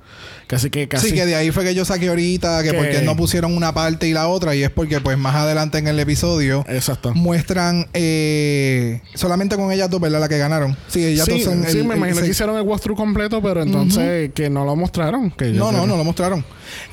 [0.50, 1.10] Así que casi.
[1.10, 3.58] Sí, que de ahí fue que yo saqué ahorita que Que- por qué no pusieron
[3.58, 4.54] una parte y la otra.
[4.56, 7.12] Y es porque, pues, más adelante en el episodio Exacto.
[7.16, 10.20] muestran eh, solamente con ellas dos, ¿verdad?
[10.20, 10.78] La que ganaron.
[10.90, 11.64] Sí, ellas Sí, dos son.
[11.68, 14.76] sí, el- me el- imagino que hicieron el walkthrough completo, pero entonces que no lo
[14.76, 15.32] mostraron.
[15.32, 16.46] Que No, no, no lo mostraron.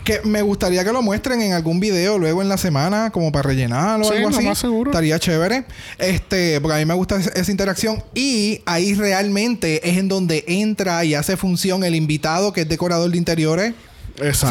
[0.05, 3.48] Que me gustaría que lo muestren en algún video luego en la semana, como para
[3.48, 4.44] rellenar o Sí, algo así.
[4.44, 4.90] más seguro.
[4.90, 5.65] Estaría chévere.
[5.98, 8.02] Este, porque a mí me gusta esa, esa interacción.
[8.15, 13.11] Y ahí realmente es en donde entra y hace función el invitado que es decorador
[13.11, 13.74] de interiores.
[14.23, 14.47] Exacto.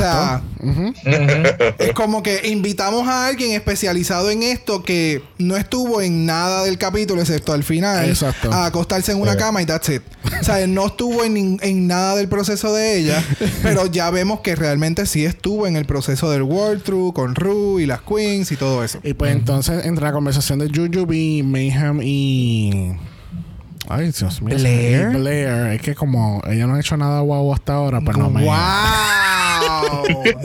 [0.61, 6.26] O sea, es como que invitamos a alguien especializado en esto que no estuvo en
[6.26, 8.52] nada del capítulo, excepto al final, Exacto.
[8.52, 9.38] a acostarse en una Sí.
[9.38, 10.02] cama y that's it.
[10.40, 13.23] O sea, no estuvo en, en nada del proceso de ella,
[13.64, 17.84] pero ya vemos que realmente sí estuvo en el proceso del World Through con Rue
[17.84, 18.99] y las Queens y todo eso.
[19.03, 22.94] Y pues entonces entre la conversación de Jujubee, Mayhem y.
[23.91, 24.56] Ay, Dios mío.
[24.56, 25.07] Blair.
[25.10, 25.73] Blair.
[25.73, 28.44] Es que como ella no ha hecho nada guau hasta ahora, pues no me.
[28.44, 28.53] ¡Wow!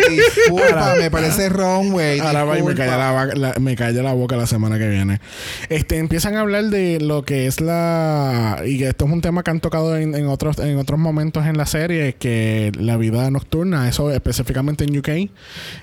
[0.08, 2.20] Disculpa, me parece wrong, güey.
[2.20, 5.20] Ahora va y me calla la, la- me calla la boca la semana que viene.
[5.68, 8.62] Este, empiezan a hablar de lo que es la...
[8.64, 11.46] Y que esto es un tema que han tocado en, en otros, en otros momentos
[11.46, 15.30] en la serie, que la vida nocturna, eso específicamente en UK.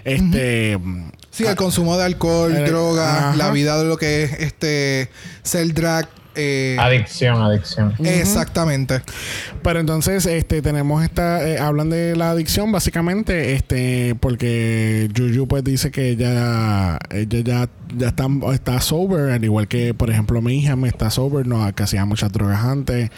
[0.05, 0.77] Este...
[1.29, 3.37] Sí, el consumo de alcohol, Eh, droga, ajá.
[3.37, 5.09] la vida de lo que es este
[5.43, 6.09] ser drag.
[6.35, 7.93] Eh, Adicción, adicción.
[7.99, 9.01] Exactamente.
[9.63, 15.63] Pero entonces, este, tenemos esta, eh, hablan de la adicción básicamente, este, porque Juju pues
[15.63, 20.85] dice que ella, ella ya, ya está, está sober, al igual que por ejemplo Mayhem
[20.85, 23.09] está sober, no, que hacía muchas drogas antes,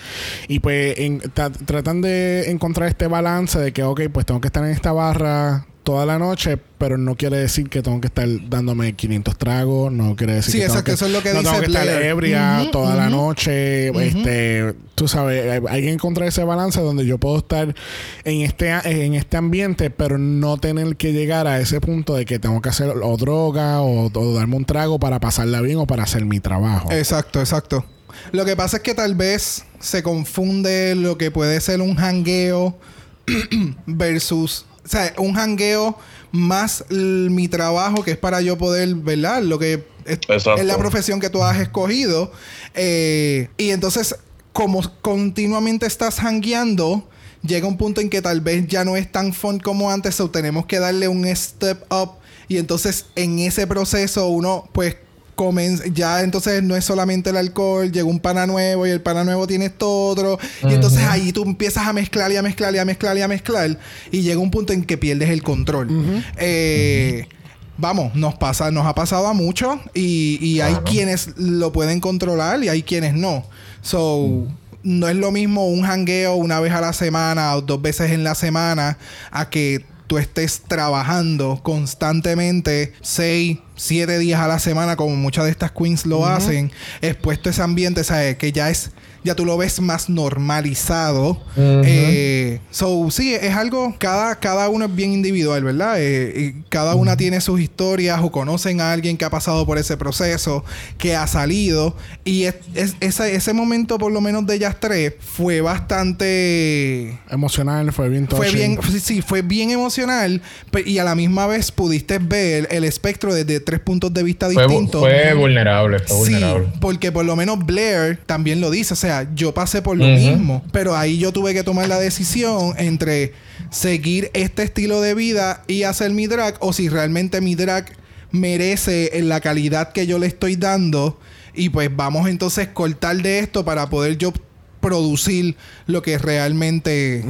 [0.48, 1.20] y pues en-
[1.66, 5.66] tratan de encontrar este balance de que, ok, pues tengo que estar en esta barra
[5.84, 10.16] toda la noche, pero no quiere decir que tengo que estar dándome 500 tragos, no
[10.16, 11.88] quiere decir Sí, que tengo que, eso es lo que no dice tengo que estar
[12.04, 17.38] ebria toda la noche, este, tú sabes, hay- que encontrar ese balance donde yo puedo
[17.38, 17.76] estar
[18.24, 22.40] en este en este ambiente, pero no tener que llegar a ese punto de que
[22.40, 26.04] tengo que hacer o droga o, o darme un trago para pasarla bien o para
[26.04, 26.92] hacer mi trabajo.
[26.92, 27.86] Exacto, exacto.
[28.32, 32.78] Lo que pasa es que tal vez se confunde lo que puede ser un jangueo
[33.86, 35.98] versus, o sea, un jangueo
[36.32, 39.44] más mi trabajo que es para yo poder, ¿verdad?
[39.44, 42.32] Lo que es la profesión que tú has escogido.
[42.74, 44.16] Eh, y entonces,
[44.52, 47.08] como continuamente estás hangueando,
[47.42, 50.30] llega un punto en que tal vez ya no es tan fun como antes, o
[50.30, 52.14] tenemos que darle un step up.
[52.48, 54.98] Y entonces, en ese proceso, uno, pues,
[55.36, 59.24] comen- ya entonces no es solamente el alcohol, llega un pana nuevo y el pana
[59.24, 60.40] nuevo tiene esto otro.
[60.64, 63.28] Y entonces ahí tú empiezas a mezclar y a mezclar y a mezclar y a
[63.28, 63.78] mezclar.
[64.12, 66.24] Y llega un punto en que pierdes el control.
[66.38, 67.28] Eh,
[67.76, 72.64] Vamos, nos pasa, nos ha pasado a muchos y, y hay quienes lo pueden controlar
[72.64, 73.44] y hay quienes no.
[73.82, 74.46] So,
[74.84, 78.24] no es lo mismo un jangueo una vez a la semana o dos veces en
[78.24, 79.00] la semana
[79.32, 79.84] a que
[80.14, 86.06] tú estés trabajando constantemente seis, siete días a la semana como muchas de estas queens
[86.06, 86.72] lo hacen,
[87.02, 88.38] expuesto a ese ambiente, ¿sabes?
[88.38, 88.92] Que ya es,
[89.24, 91.42] ya tú lo ves más normalizado.
[91.58, 95.96] Eh, so, sí, es algo, cada, cada uno es bien individual, ¿verdad?
[96.00, 99.78] Eh, y cada una tiene sus historias o conocen a alguien que ha pasado por
[99.78, 100.64] ese proceso,
[100.98, 101.96] que ha salido.
[102.24, 107.92] Y es, es- ese, ese momento, por lo menos de ellas tres, fue bastante Emocional,
[107.92, 108.56] fue bien fue touching.
[108.76, 110.42] bien, sí, sí, fue bien emocional
[110.86, 114.64] y a la misma vez pudiste ver el espectro desde tres puntos de vista Fue,
[114.68, 115.02] distintos.
[115.02, 116.68] fue vulnerable, fue Sí, vulnerable.
[116.80, 118.94] porque por lo menos Blair también lo dice.
[118.94, 120.64] O sea, yo pasé por lo mismo.
[120.72, 123.34] Pero ahí yo tuve que tomar la decisión entre
[123.70, 126.56] seguir este estilo de vida y hacer mi drag.
[126.60, 127.92] O si realmente mi drag
[128.32, 131.20] merece en la calidad que yo le estoy dando.
[131.54, 134.34] Y pues vamos entonces cortar de esto para poder yo
[134.80, 135.56] producir
[135.88, 137.24] lo que realmente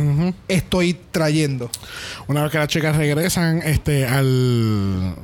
[0.48, 1.70] estoy trayendo.
[2.28, 5.16] Una vez que las chicas regresan este al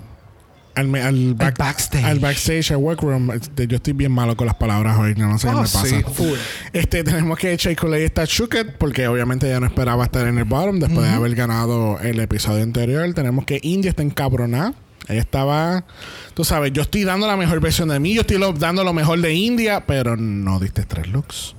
[0.79, 2.03] al, al, back- backstage.
[2.03, 3.31] al backstage, al workroom.
[3.31, 6.01] Este, yo estoy bien malo con las palabras hoy, no sé qué Oh, me pasa.
[6.13, 6.37] full.
[6.73, 10.79] Este, tenemos que Coulee está shooked porque obviamente ella no esperaba estar en el bottom
[10.79, 13.13] después de haber ganado el episodio anterior.
[13.13, 14.73] Tenemos que India está encabronada.
[15.07, 15.85] Ella estaba,
[16.35, 18.93] tú sabes, yo estoy dando la mejor versión de mí, yo estoy lo- dando lo
[18.93, 21.55] mejor de India, pero no diste tres looks.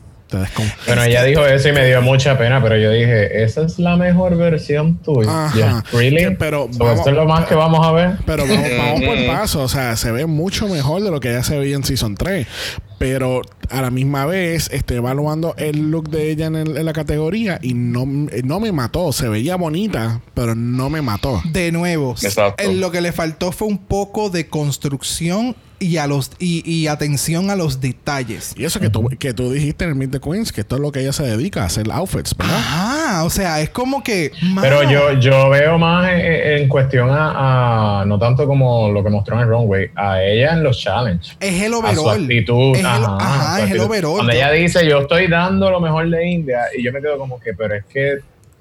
[0.87, 3.97] Bueno, ella dijo eso y me dio mucha pena, pero yo dije, esa es la
[3.97, 5.47] mejor versión tuya.
[5.47, 5.57] Ajá.
[5.57, 6.37] Yeah, ¿Really?
[6.37, 8.13] Pero So, vamos- ¿Esto es lo más que vamos a ver?
[8.27, 11.43] Pero vamos, vamos por paso, o sea, se ve mucho mejor de lo que ya
[11.43, 12.47] se veía en Season 3.
[12.99, 13.41] Pero
[13.71, 17.59] a la misma vez, estoy evaluando el look de ella en, el- en la categoría
[17.63, 19.11] y no, no me mató.
[19.13, 21.41] Se veía bonita, pero no me mató.
[21.47, 22.63] De nuevo, Exacto.
[22.71, 27.51] lo que le faltó fue un poco de construcción y a los y, y atención
[27.51, 28.55] a los detalles.
[28.57, 30.81] Y eso que, tú, que tú dijiste en el Meet the Queens, que esto es
[30.83, 32.55] lo que ella se dedica a hacer outfits, ¿verdad?
[32.63, 34.31] Ah, o sea, es como que.
[34.61, 39.11] Pero yo, yo veo más en, en cuestión a, a- no tanto como lo que
[39.11, 41.37] mostró en el runway, a ella en los challenges.
[41.41, 42.23] Es el A su overall.
[42.23, 42.73] actitud.
[42.75, 43.85] Es el, ajá, ajá, su es el actitud.
[43.87, 44.15] overall.
[44.17, 47.41] Cuando ella dice, yo estoy dando lo mejor de India, y yo me quedo como
[47.41, 48.19] que, pero es que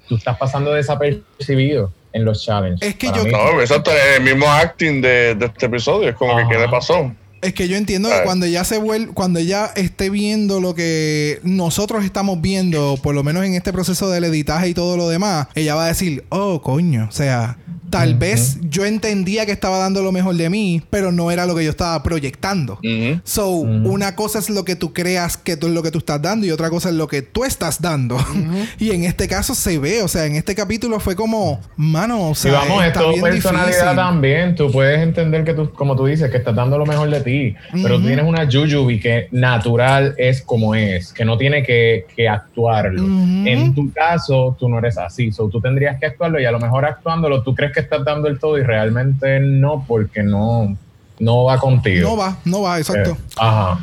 [0.08, 2.88] tú estás pasando desapercibido en los challenges.
[2.88, 3.26] Es que yo-.
[3.26, 6.08] No, exacto, el mismo acting de, de este episodio.
[6.08, 6.48] Es como Ajá.
[6.48, 7.12] que, ¿qué le pasó?
[7.42, 11.40] Es que yo entiendo que cuando ella se vuelve, cuando ella esté viendo lo que
[11.42, 15.48] nosotros estamos viendo, por lo menos en este proceso del editaje y todo lo demás,
[15.54, 17.56] ella va a decir, oh, coño, o sea,
[17.90, 21.54] tal vez yo entendía que estaba dando lo mejor de mí, pero no era lo
[21.54, 22.78] que yo estaba proyectando.
[23.24, 26.22] So, una cosa es lo que tú creas que tú es lo que tú estás
[26.22, 28.16] dando y otra cosa es lo que tú estás dando.
[28.78, 32.34] y en este caso se ve, o sea, en este capítulo fue como, mano, o
[32.34, 33.96] sea, y vamos, está esto es bien personalidad difícil.
[33.96, 34.54] también.
[34.54, 37.29] Tú puedes entender que tú, como tú dices, que estás dando lo mejor de ti.
[37.72, 42.28] Pero tú tienes una Jujubi que natural es como es, que no tiene que, que
[42.28, 43.02] actuarlo.
[43.02, 45.32] En tu caso, tú no eres así.
[45.32, 48.28] So, tú tendrías que actuarlo y a lo mejor actuándolo, tú crees que estás dando
[48.28, 50.76] el todo y realmente no, porque no,
[51.18, 52.08] no va contigo.
[52.08, 53.12] No va, no va, exacto.
[53.12, 53.80] Eh, ajá.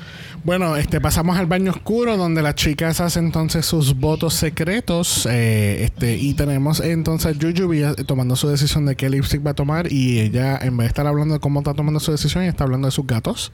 [0.47, 5.27] Bueno, este pasamos al baño oscuro donde las chicas hacen entonces sus votos secretos.
[5.29, 9.51] eh, este, y tenemos entonces a Jujubi eh, tomando su decisión de qué lipstick va
[9.51, 9.91] a tomar.
[9.91, 12.87] Y ella, en vez de estar hablando de cómo está tomando su decisión, está hablando
[12.87, 13.51] de sus gatos.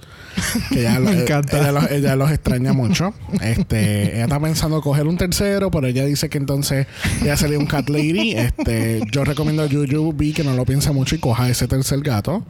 [0.70, 1.58] Que ella, Me eh, encanta.
[1.58, 3.12] Ella, los, ella los extraña mucho.
[3.42, 6.86] Este, ella está pensando coger un tercero, pero ella dice que entonces
[7.24, 8.34] ella sería un cat lady.
[8.34, 12.46] Este, yo recomiendo a Jujubi que no lo piense mucho y coja ese tercer gato.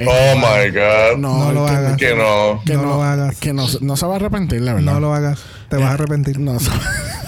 [0.00, 1.18] Oh my God.
[1.18, 1.96] No lo que- hagas.
[1.96, 2.60] Que no.
[2.66, 3.36] que No no, lo hagas.
[3.38, 4.92] Que no, no se va a arrepentir, la verdad.
[4.94, 5.40] No lo hagas.
[5.70, 6.38] Te vas a arrepentir.
[6.38, 6.70] No se-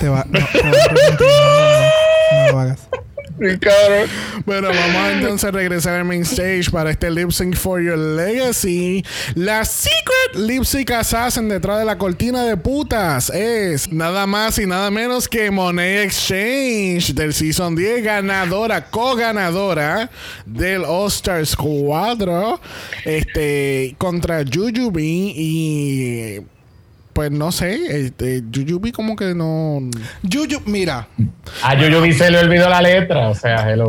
[0.00, 1.26] Te, va, no, te vas a arrepentir.
[2.46, 2.78] No lo hagas.
[4.44, 9.04] Bueno, vamos entonces a regresar al main stage para este Lip Sync for Your Legacy.
[9.34, 14.66] La Secret Lip Sync Assassin detrás de la cortina de putas es nada más y
[14.66, 20.10] nada menos que Money Exchange del Season 10, ganadora, co-ganadora
[20.44, 22.60] del All Stars 4
[23.04, 26.57] este, contra Jujubi y
[27.18, 29.80] pues no sé, este, Jujubee como que no...
[30.22, 31.08] Yuyu, mira.
[31.64, 33.28] A Yuyubi se le olvidó la letra.
[33.28, 33.88] O sea, hello.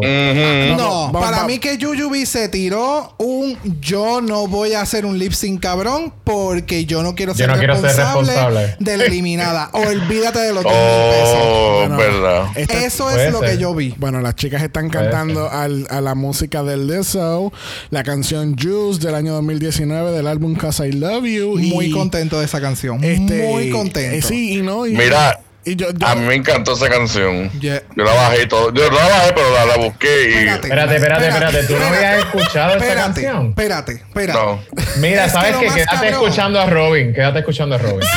[0.75, 1.51] No, vamos, para vamos.
[1.51, 6.11] mí que Yuyubi se tiró un yo no voy a hacer un lip sync cabrón
[6.23, 8.75] porque yo no quiero Yo ser, no quiero ser responsable, responsable.
[8.79, 9.69] de la eliminada.
[9.73, 11.37] Olvídate de los 10 mil pesos.
[11.39, 12.45] Oh, Bueno, verdad.
[12.57, 13.51] Eso es lo ser.
[13.51, 13.93] que yo vi.
[13.99, 17.53] Bueno, las chicas están Puede cantando al- a la música de Lizzo,
[17.91, 21.59] la canción Juice del año 2019 del álbum Cause I Love You.
[21.59, 23.03] y, Muy contento de esa canción.
[23.21, 24.15] Este, Muy contento.
[24.15, 24.85] eh, sí, y no.
[24.87, 27.51] y- Mira, y yo, yo- A mí me encantó esa canción.
[27.59, 27.83] Yeah.
[27.95, 28.73] Yo la bajé y todo.
[28.73, 30.33] Yo la bajé, pero la, la busqué y.
[30.33, 30.67] Espérate.
[30.67, 31.63] Espérate, espérate, espérate.
[31.63, 33.49] ¿Tú no habías escuchado esa canción?
[33.49, 34.39] espérate, espérate.
[34.39, 34.59] No.
[34.97, 35.65] Mira, Es ¿sabes qué?
[35.67, 37.13] Quédate cabrón- escuchando a Robin.
[37.13, 38.07] Quédate escuchando a Robin.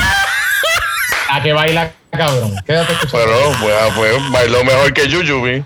[1.29, 2.55] a que baila cabrón.
[2.65, 3.25] Quédate escuchando.
[3.25, 5.63] Pero pues, pues bailó mejor que Yuyubi.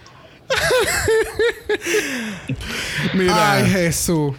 [3.14, 4.36] mira, Ay, Jesús.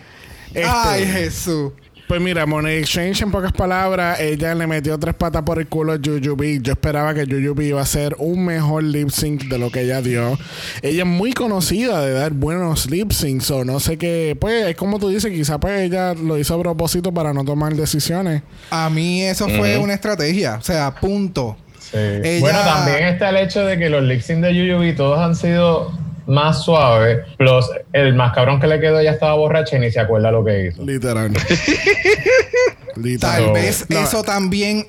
[0.49, 1.73] Este- Ay, Jesús.
[2.09, 5.93] Pues mira, Money Exchange, en pocas palabras, ella le metió tres patas por el culo
[5.93, 6.61] a Jujubee.
[6.63, 10.01] Yo esperaba que Jujubee iba a hacer un mejor lip sync de lo que ella
[10.01, 10.39] dio.
[10.83, 14.37] Ella es muy conocida de dar buenos lip syncs, o no sé qué.
[14.41, 17.75] Pues es como tú dices, quizá pues ella lo hizo a propósito para no tomar
[17.75, 18.43] decisiones.
[18.71, 20.57] A mí eso fue una estrategia.
[20.57, 21.57] O sea, punto.
[21.79, 21.97] Sí.
[21.97, 25.37] Ella- Bueno, también está el hecho de que los lip sync de Yuyubi todos han
[25.37, 25.93] sido
[26.29, 27.19] más suaves.
[27.37, 30.45] Plus, el más cabrón que le quedó ya estaba borracha y ni se acuerda lo
[30.45, 30.83] que hizo.
[30.85, 31.33] Literal.
[32.97, 33.45] Literal.
[33.45, 33.99] Tal vez No.
[34.01, 34.87] eso también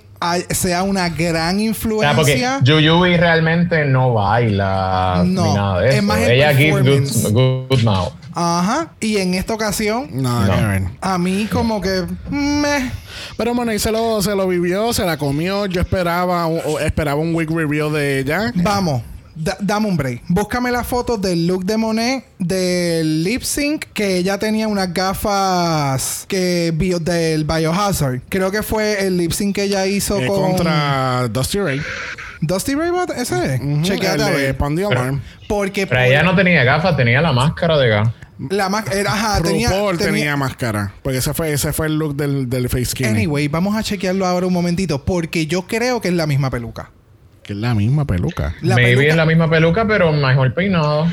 [0.50, 2.60] sea una gran O sea, porque influencia.
[2.64, 6.04] Yuyubi realmente no baila No, ni nada de es eso.
[6.04, 8.12] más el Ella gives good, good mouth.
[8.34, 8.92] Ajá.
[9.00, 10.92] Y en esta ocasión, No, No.
[11.02, 12.92] a mí como que me
[13.38, 15.66] Pero Monet se lo, se lo vivió, se la comió.
[15.68, 18.52] Yo esperaba, o esperaba un week review de ella.
[18.56, 19.02] Vamos,
[19.44, 20.22] da- dame un break.
[20.28, 26.26] Búscame las fotos del look de Monet del lip sync que ella tenía unas gafas
[26.28, 28.22] que bio, del Biohazard.
[28.30, 31.82] Creo que fue el lip sync que ella hizo eh, con contra Dusty Ray.
[32.42, 33.62] Dusty Ray Bot- ese es.
[33.84, 34.58] Chequeate el a ver.
[34.92, 35.22] Alarm.
[35.48, 38.10] Porque Pero ella no tenía gafas, tenía la máscara de gas.
[38.50, 40.94] la más era ajá, tenía, tenía, tenía- máscara.
[41.04, 43.10] Porque ese fue, ese fue el look del, del face skinny.
[43.10, 46.92] Anyway, vamos a chequearlo ahora un momentito porque yo creo que es la misma peluca.
[47.50, 48.54] Que es la misma peluca.
[48.62, 51.08] La Maybe peluca- es la misma peluca, pero mejor peinado.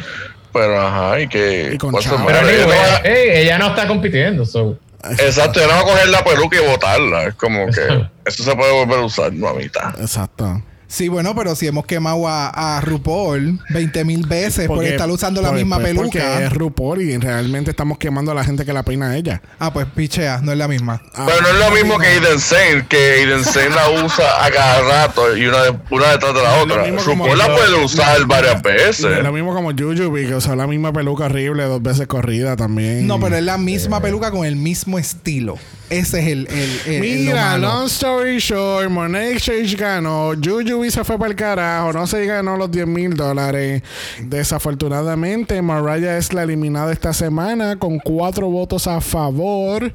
[0.53, 1.71] Pero ajá, y que.
[1.73, 2.25] Y con ¿cuál se chavo.
[2.25, 2.41] muere?
[2.41, 4.79] Pero Ella no anyway, va- ey, ella no está compitiendo, so.
[5.19, 7.25] Exacto, yo no voy a coger la peluca y botarla.
[7.29, 9.95] Es como que eso se puede volver a usar, mamita.
[9.99, 10.63] Exacto.
[10.89, 15.11] Sí, bueno, pero si hemos quemado a, a RuPaul 20 mil veces por Porque- estar
[15.11, 16.45] usando la por- misma pues, Porque peluca.
[16.45, 19.43] es RuPaul y realmente estamos quemando a la gente que la peina a ella.
[19.59, 21.03] Ah, pues pichea, no es la misma.
[21.15, 24.51] Ah, Pero no es lo mismo que Aiden Zane, que Aiden Zane la usa a
[24.51, 26.83] cada rato y una, de- una detrás de la otra.
[26.85, 29.23] mismo como RuPaul la yo- puede usar varias veces.
[29.25, 33.07] Lo mismo como Jujubee, que usó la misma peluca horrible dos veces corrida también.
[33.07, 35.59] No, pero es la misma peluca con el mismo estilo.
[35.89, 36.49] Ese es el.
[36.49, 37.01] el, el- el lo
[37.31, 37.69] Mira, malo.
[37.69, 40.35] long story short, Monet Exchange ganó,
[40.77, 43.83] Jujubee se fue para el carajo, no se ganó los 10 mil dólares.
[44.23, 49.93] Desafortunadamente, Mariah es la eliminada esta semana con cuatro votos a favor.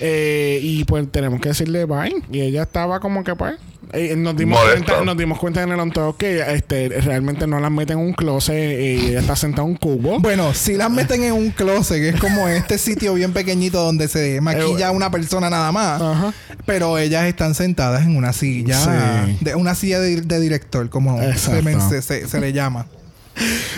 [0.00, 2.14] Eh, y pues tenemos que decirle bye.
[2.32, 3.54] Y ella estaba como que pues...
[3.92, 7.60] eh, nos, dimos cuenta, nos dimos cuenta en el on top que este, realmente no
[7.60, 10.18] las meten en un closet y ella está sentada en un cubo.
[10.20, 14.08] Bueno, si las meten en un closet, que es como este sitio bien pequeñito donde
[14.08, 16.00] se maquilla una persona nada más.
[16.00, 16.32] Ajá.
[16.66, 18.78] Pero ellas están sentadas en una silla.
[19.26, 19.38] Sí.
[19.40, 21.62] De, una silla de, de director, como se, Exacto.
[21.62, 22.86] men- se- se- se le llama.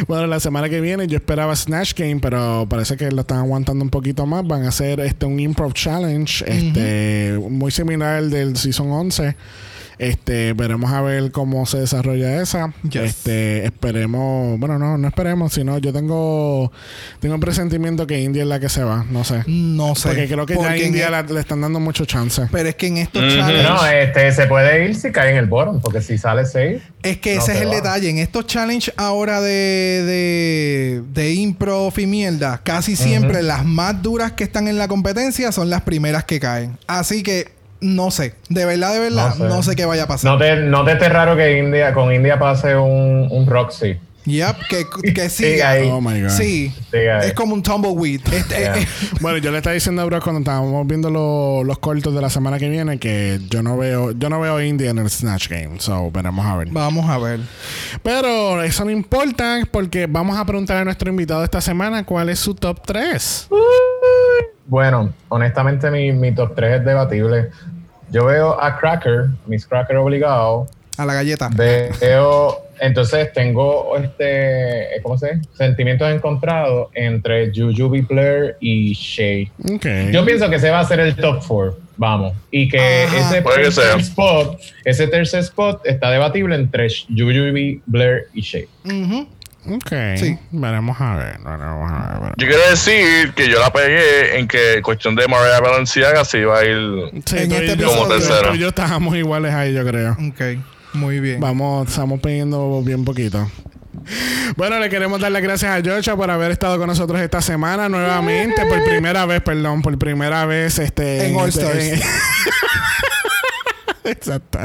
[0.07, 3.83] Bueno, la semana que viene yo esperaba Snatch Game, pero parece que lo están aguantando
[3.83, 4.47] un poquito más.
[4.47, 9.35] Van a hacer este un improv challenge, este muy similar al del season 11.
[9.99, 12.75] Este, veremos a ver cómo se desarrolla esa.
[12.83, 12.97] Yes.
[13.03, 16.71] Este, esperemos, bueno, no, no esperemos, sino yo tengo
[17.21, 19.43] tengo un presentimiento que India es la que se va, no sé.
[19.47, 20.09] No sé.
[20.09, 22.43] Porque creo que ya Porque en India e- la- le están dando mucho chance.
[22.53, 23.37] Pero es que en estos Ujú.
[23.37, 23.63] challenges.
[23.69, 26.83] No, este se puede ir si cae en el bottom, porque si sale 6.
[27.03, 27.75] Es que No ese es el va.
[27.77, 28.11] detalle.
[28.11, 34.33] En estos challenges ahora de, de, de improv y mierda, casi siempre las más duras
[34.33, 36.77] que están en la competencia son las primeras que caen.
[36.87, 38.35] Así que no sé.
[38.49, 40.33] De verdad, de verdad, no No sé, qué vaya a pasar.
[40.33, 43.97] No te, no te esté raro que India, con India pase un, un Roxy.
[44.25, 45.71] Yep, que, que siga.
[45.71, 45.89] ahí.
[45.89, 46.31] Oh my god.
[46.31, 46.75] Sí.
[46.93, 47.29] Ahí.
[47.29, 48.21] Es como un tumbleweed.
[48.33, 48.77] Este, Yeah.
[48.77, 48.87] eh,
[49.21, 52.29] Bueno, yo le estaba diciendo a Bro cuando estábamos viendo lo- los cortos de la
[52.29, 55.49] semana que viene que yo no veo, yo no veo a India en el Snatch
[55.49, 55.79] Game.
[55.79, 56.69] So, veremos a ver.
[56.73, 57.39] vamos a ver.
[58.03, 62.41] Pero eso no importa porque vamos a preguntar a nuestro invitado esta semana cuál es
[62.41, 63.47] su top 3.
[64.67, 67.51] Bueno, honestamente mi, mi top 3 es debatible.
[68.11, 70.67] Yo veo a Cracker, Miss Cracker obligado,
[70.97, 71.51] A la galleta.
[71.55, 75.49] Veo, entonces tengo este, ¿cómo se dice?
[75.55, 79.51] Sentimientos encontrados entre Jujubee Blair y Shay.
[79.73, 79.87] Ok.
[80.13, 82.33] Yo pienso que ese va a ser el top 4, vamos.
[82.51, 83.17] Y que Ajá.
[83.19, 88.67] ese tercer spot, ese tercer spot está debatible entre Jujubee, Blair y Shay.
[88.85, 89.29] Ujú.
[89.69, 89.93] Ok.
[90.17, 90.39] Sí.
[90.51, 91.39] Veremos a ver.
[91.39, 92.09] Veremos a ver.
[92.13, 92.33] veremos.
[92.37, 96.59] Yo quiero decir que yo la pegué en que cuestión de Mariah Balenciaga se iba
[96.59, 97.11] a ir.
[97.27, 100.13] Sí, En tú y este yo- Como y yo estábamos iguales ahí, yo creo.
[100.13, 100.59] Ok.
[100.95, 101.41] Muy bien.
[101.41, 103.51] Vamos, estamos pidiendo bien poquito.
[104.57, 107.89] Bueno, le queremos dar las gracias a Georgia por haber estado con nosotros esta semana
[107.89, 111.85] nuevamente, por primera vez, perdón, por primera vez este, En All este- Stars.
[111.85, 112.01] en-
[114.07, 114.59] Exacto.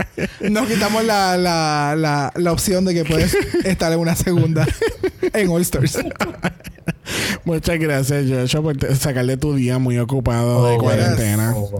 [0.49, 3.33] Nos quitamos la, la, la, la opción de que puedes
[3.65, 4.67] estar en una segunda
[5.33, 5.97] en All Stars.
[7.43, 11.53] Muchas gracias, Georgia, por sacarle tu día muy ocupado de Oh, cuarentena.
[11.55, 11.79] Oh.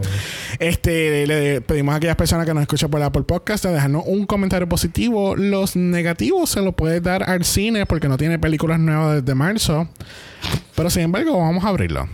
[0.58, 4.26] Este, le pedimos a aquellas personas que nos escuchan por Apple Podcast a dejarnos un
[4.26, 5.34] comentario positivo.
[5.36, 9.88] Los negativos se los puedes dar al cine porque no tiene películas nuevas desde marzo.
[10.74, 12.08] Pero sin embargo, vamos a abrirlo.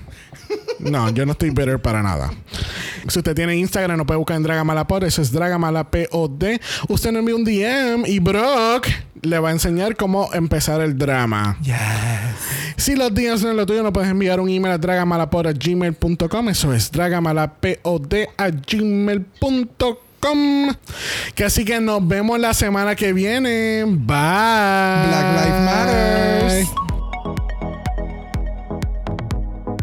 [0.79, 2.31] No, yo no estoy bitter para nada.
[3.09, 5.03] Si usted tiene Instagram, no puede buscar en Dragamalapod.
[5.05, 6.45] Eso es Dragamalapod.
[6.89, 8.87] Usted nos envía un DM y Brock
[9.23, 11.59] le va a enseñar cómo empezar el drama.
[11.63, 11.77] Yes.
[12.77, 16.49] Si los días no es lo tuyo, no puedes enviar un email a dragamalapod.gmail.com.
[16.49, 19.97] Eso es dragamalapod a gmail.com.
[21.35, 23.85] Que así que nos vemos la semana que viene.
[23.85, 23.97] Bye.
[25.09, 26.88] Black Lives Matters.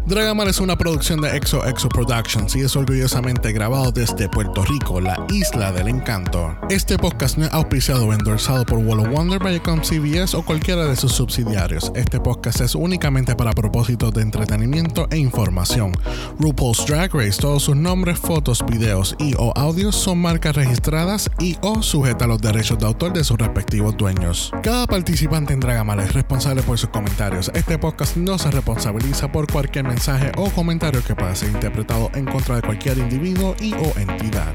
[0.06, 5.00] Dragamar es una producción de Exo Exo Productions y es orgullosamente grabado desde Puerto Rico,
[5.00, 6.56] la isla del encanto.
[6.70, 10.84] Este podcast no es auspiciado o endorsado por Wall of Wonder, Viacom CBS o cualquiera
[10.84, 11.90] de sus subsidiarios.
[11.96, 15.90] Este podcast es únicamente para propósitos de entretenimiento e información.
[16.38, 21.56] RuPaul's Drag Race, todos sus nombres, fotos, videos y o audios son marcas registradas y
[21.62, 24.52] o sujeta a los derechos de autor de sus respectivos dueños.
[24.62, 27.50] Cada participante en Dragamala es responsable por sus comentarios.
[27.54, 32.26] Este podcast no se responsabiliza por cualquier mensaje o comentario que pueda ser interpretado en
[32.26, 34.54] contra de cualquier individuo y o entidad.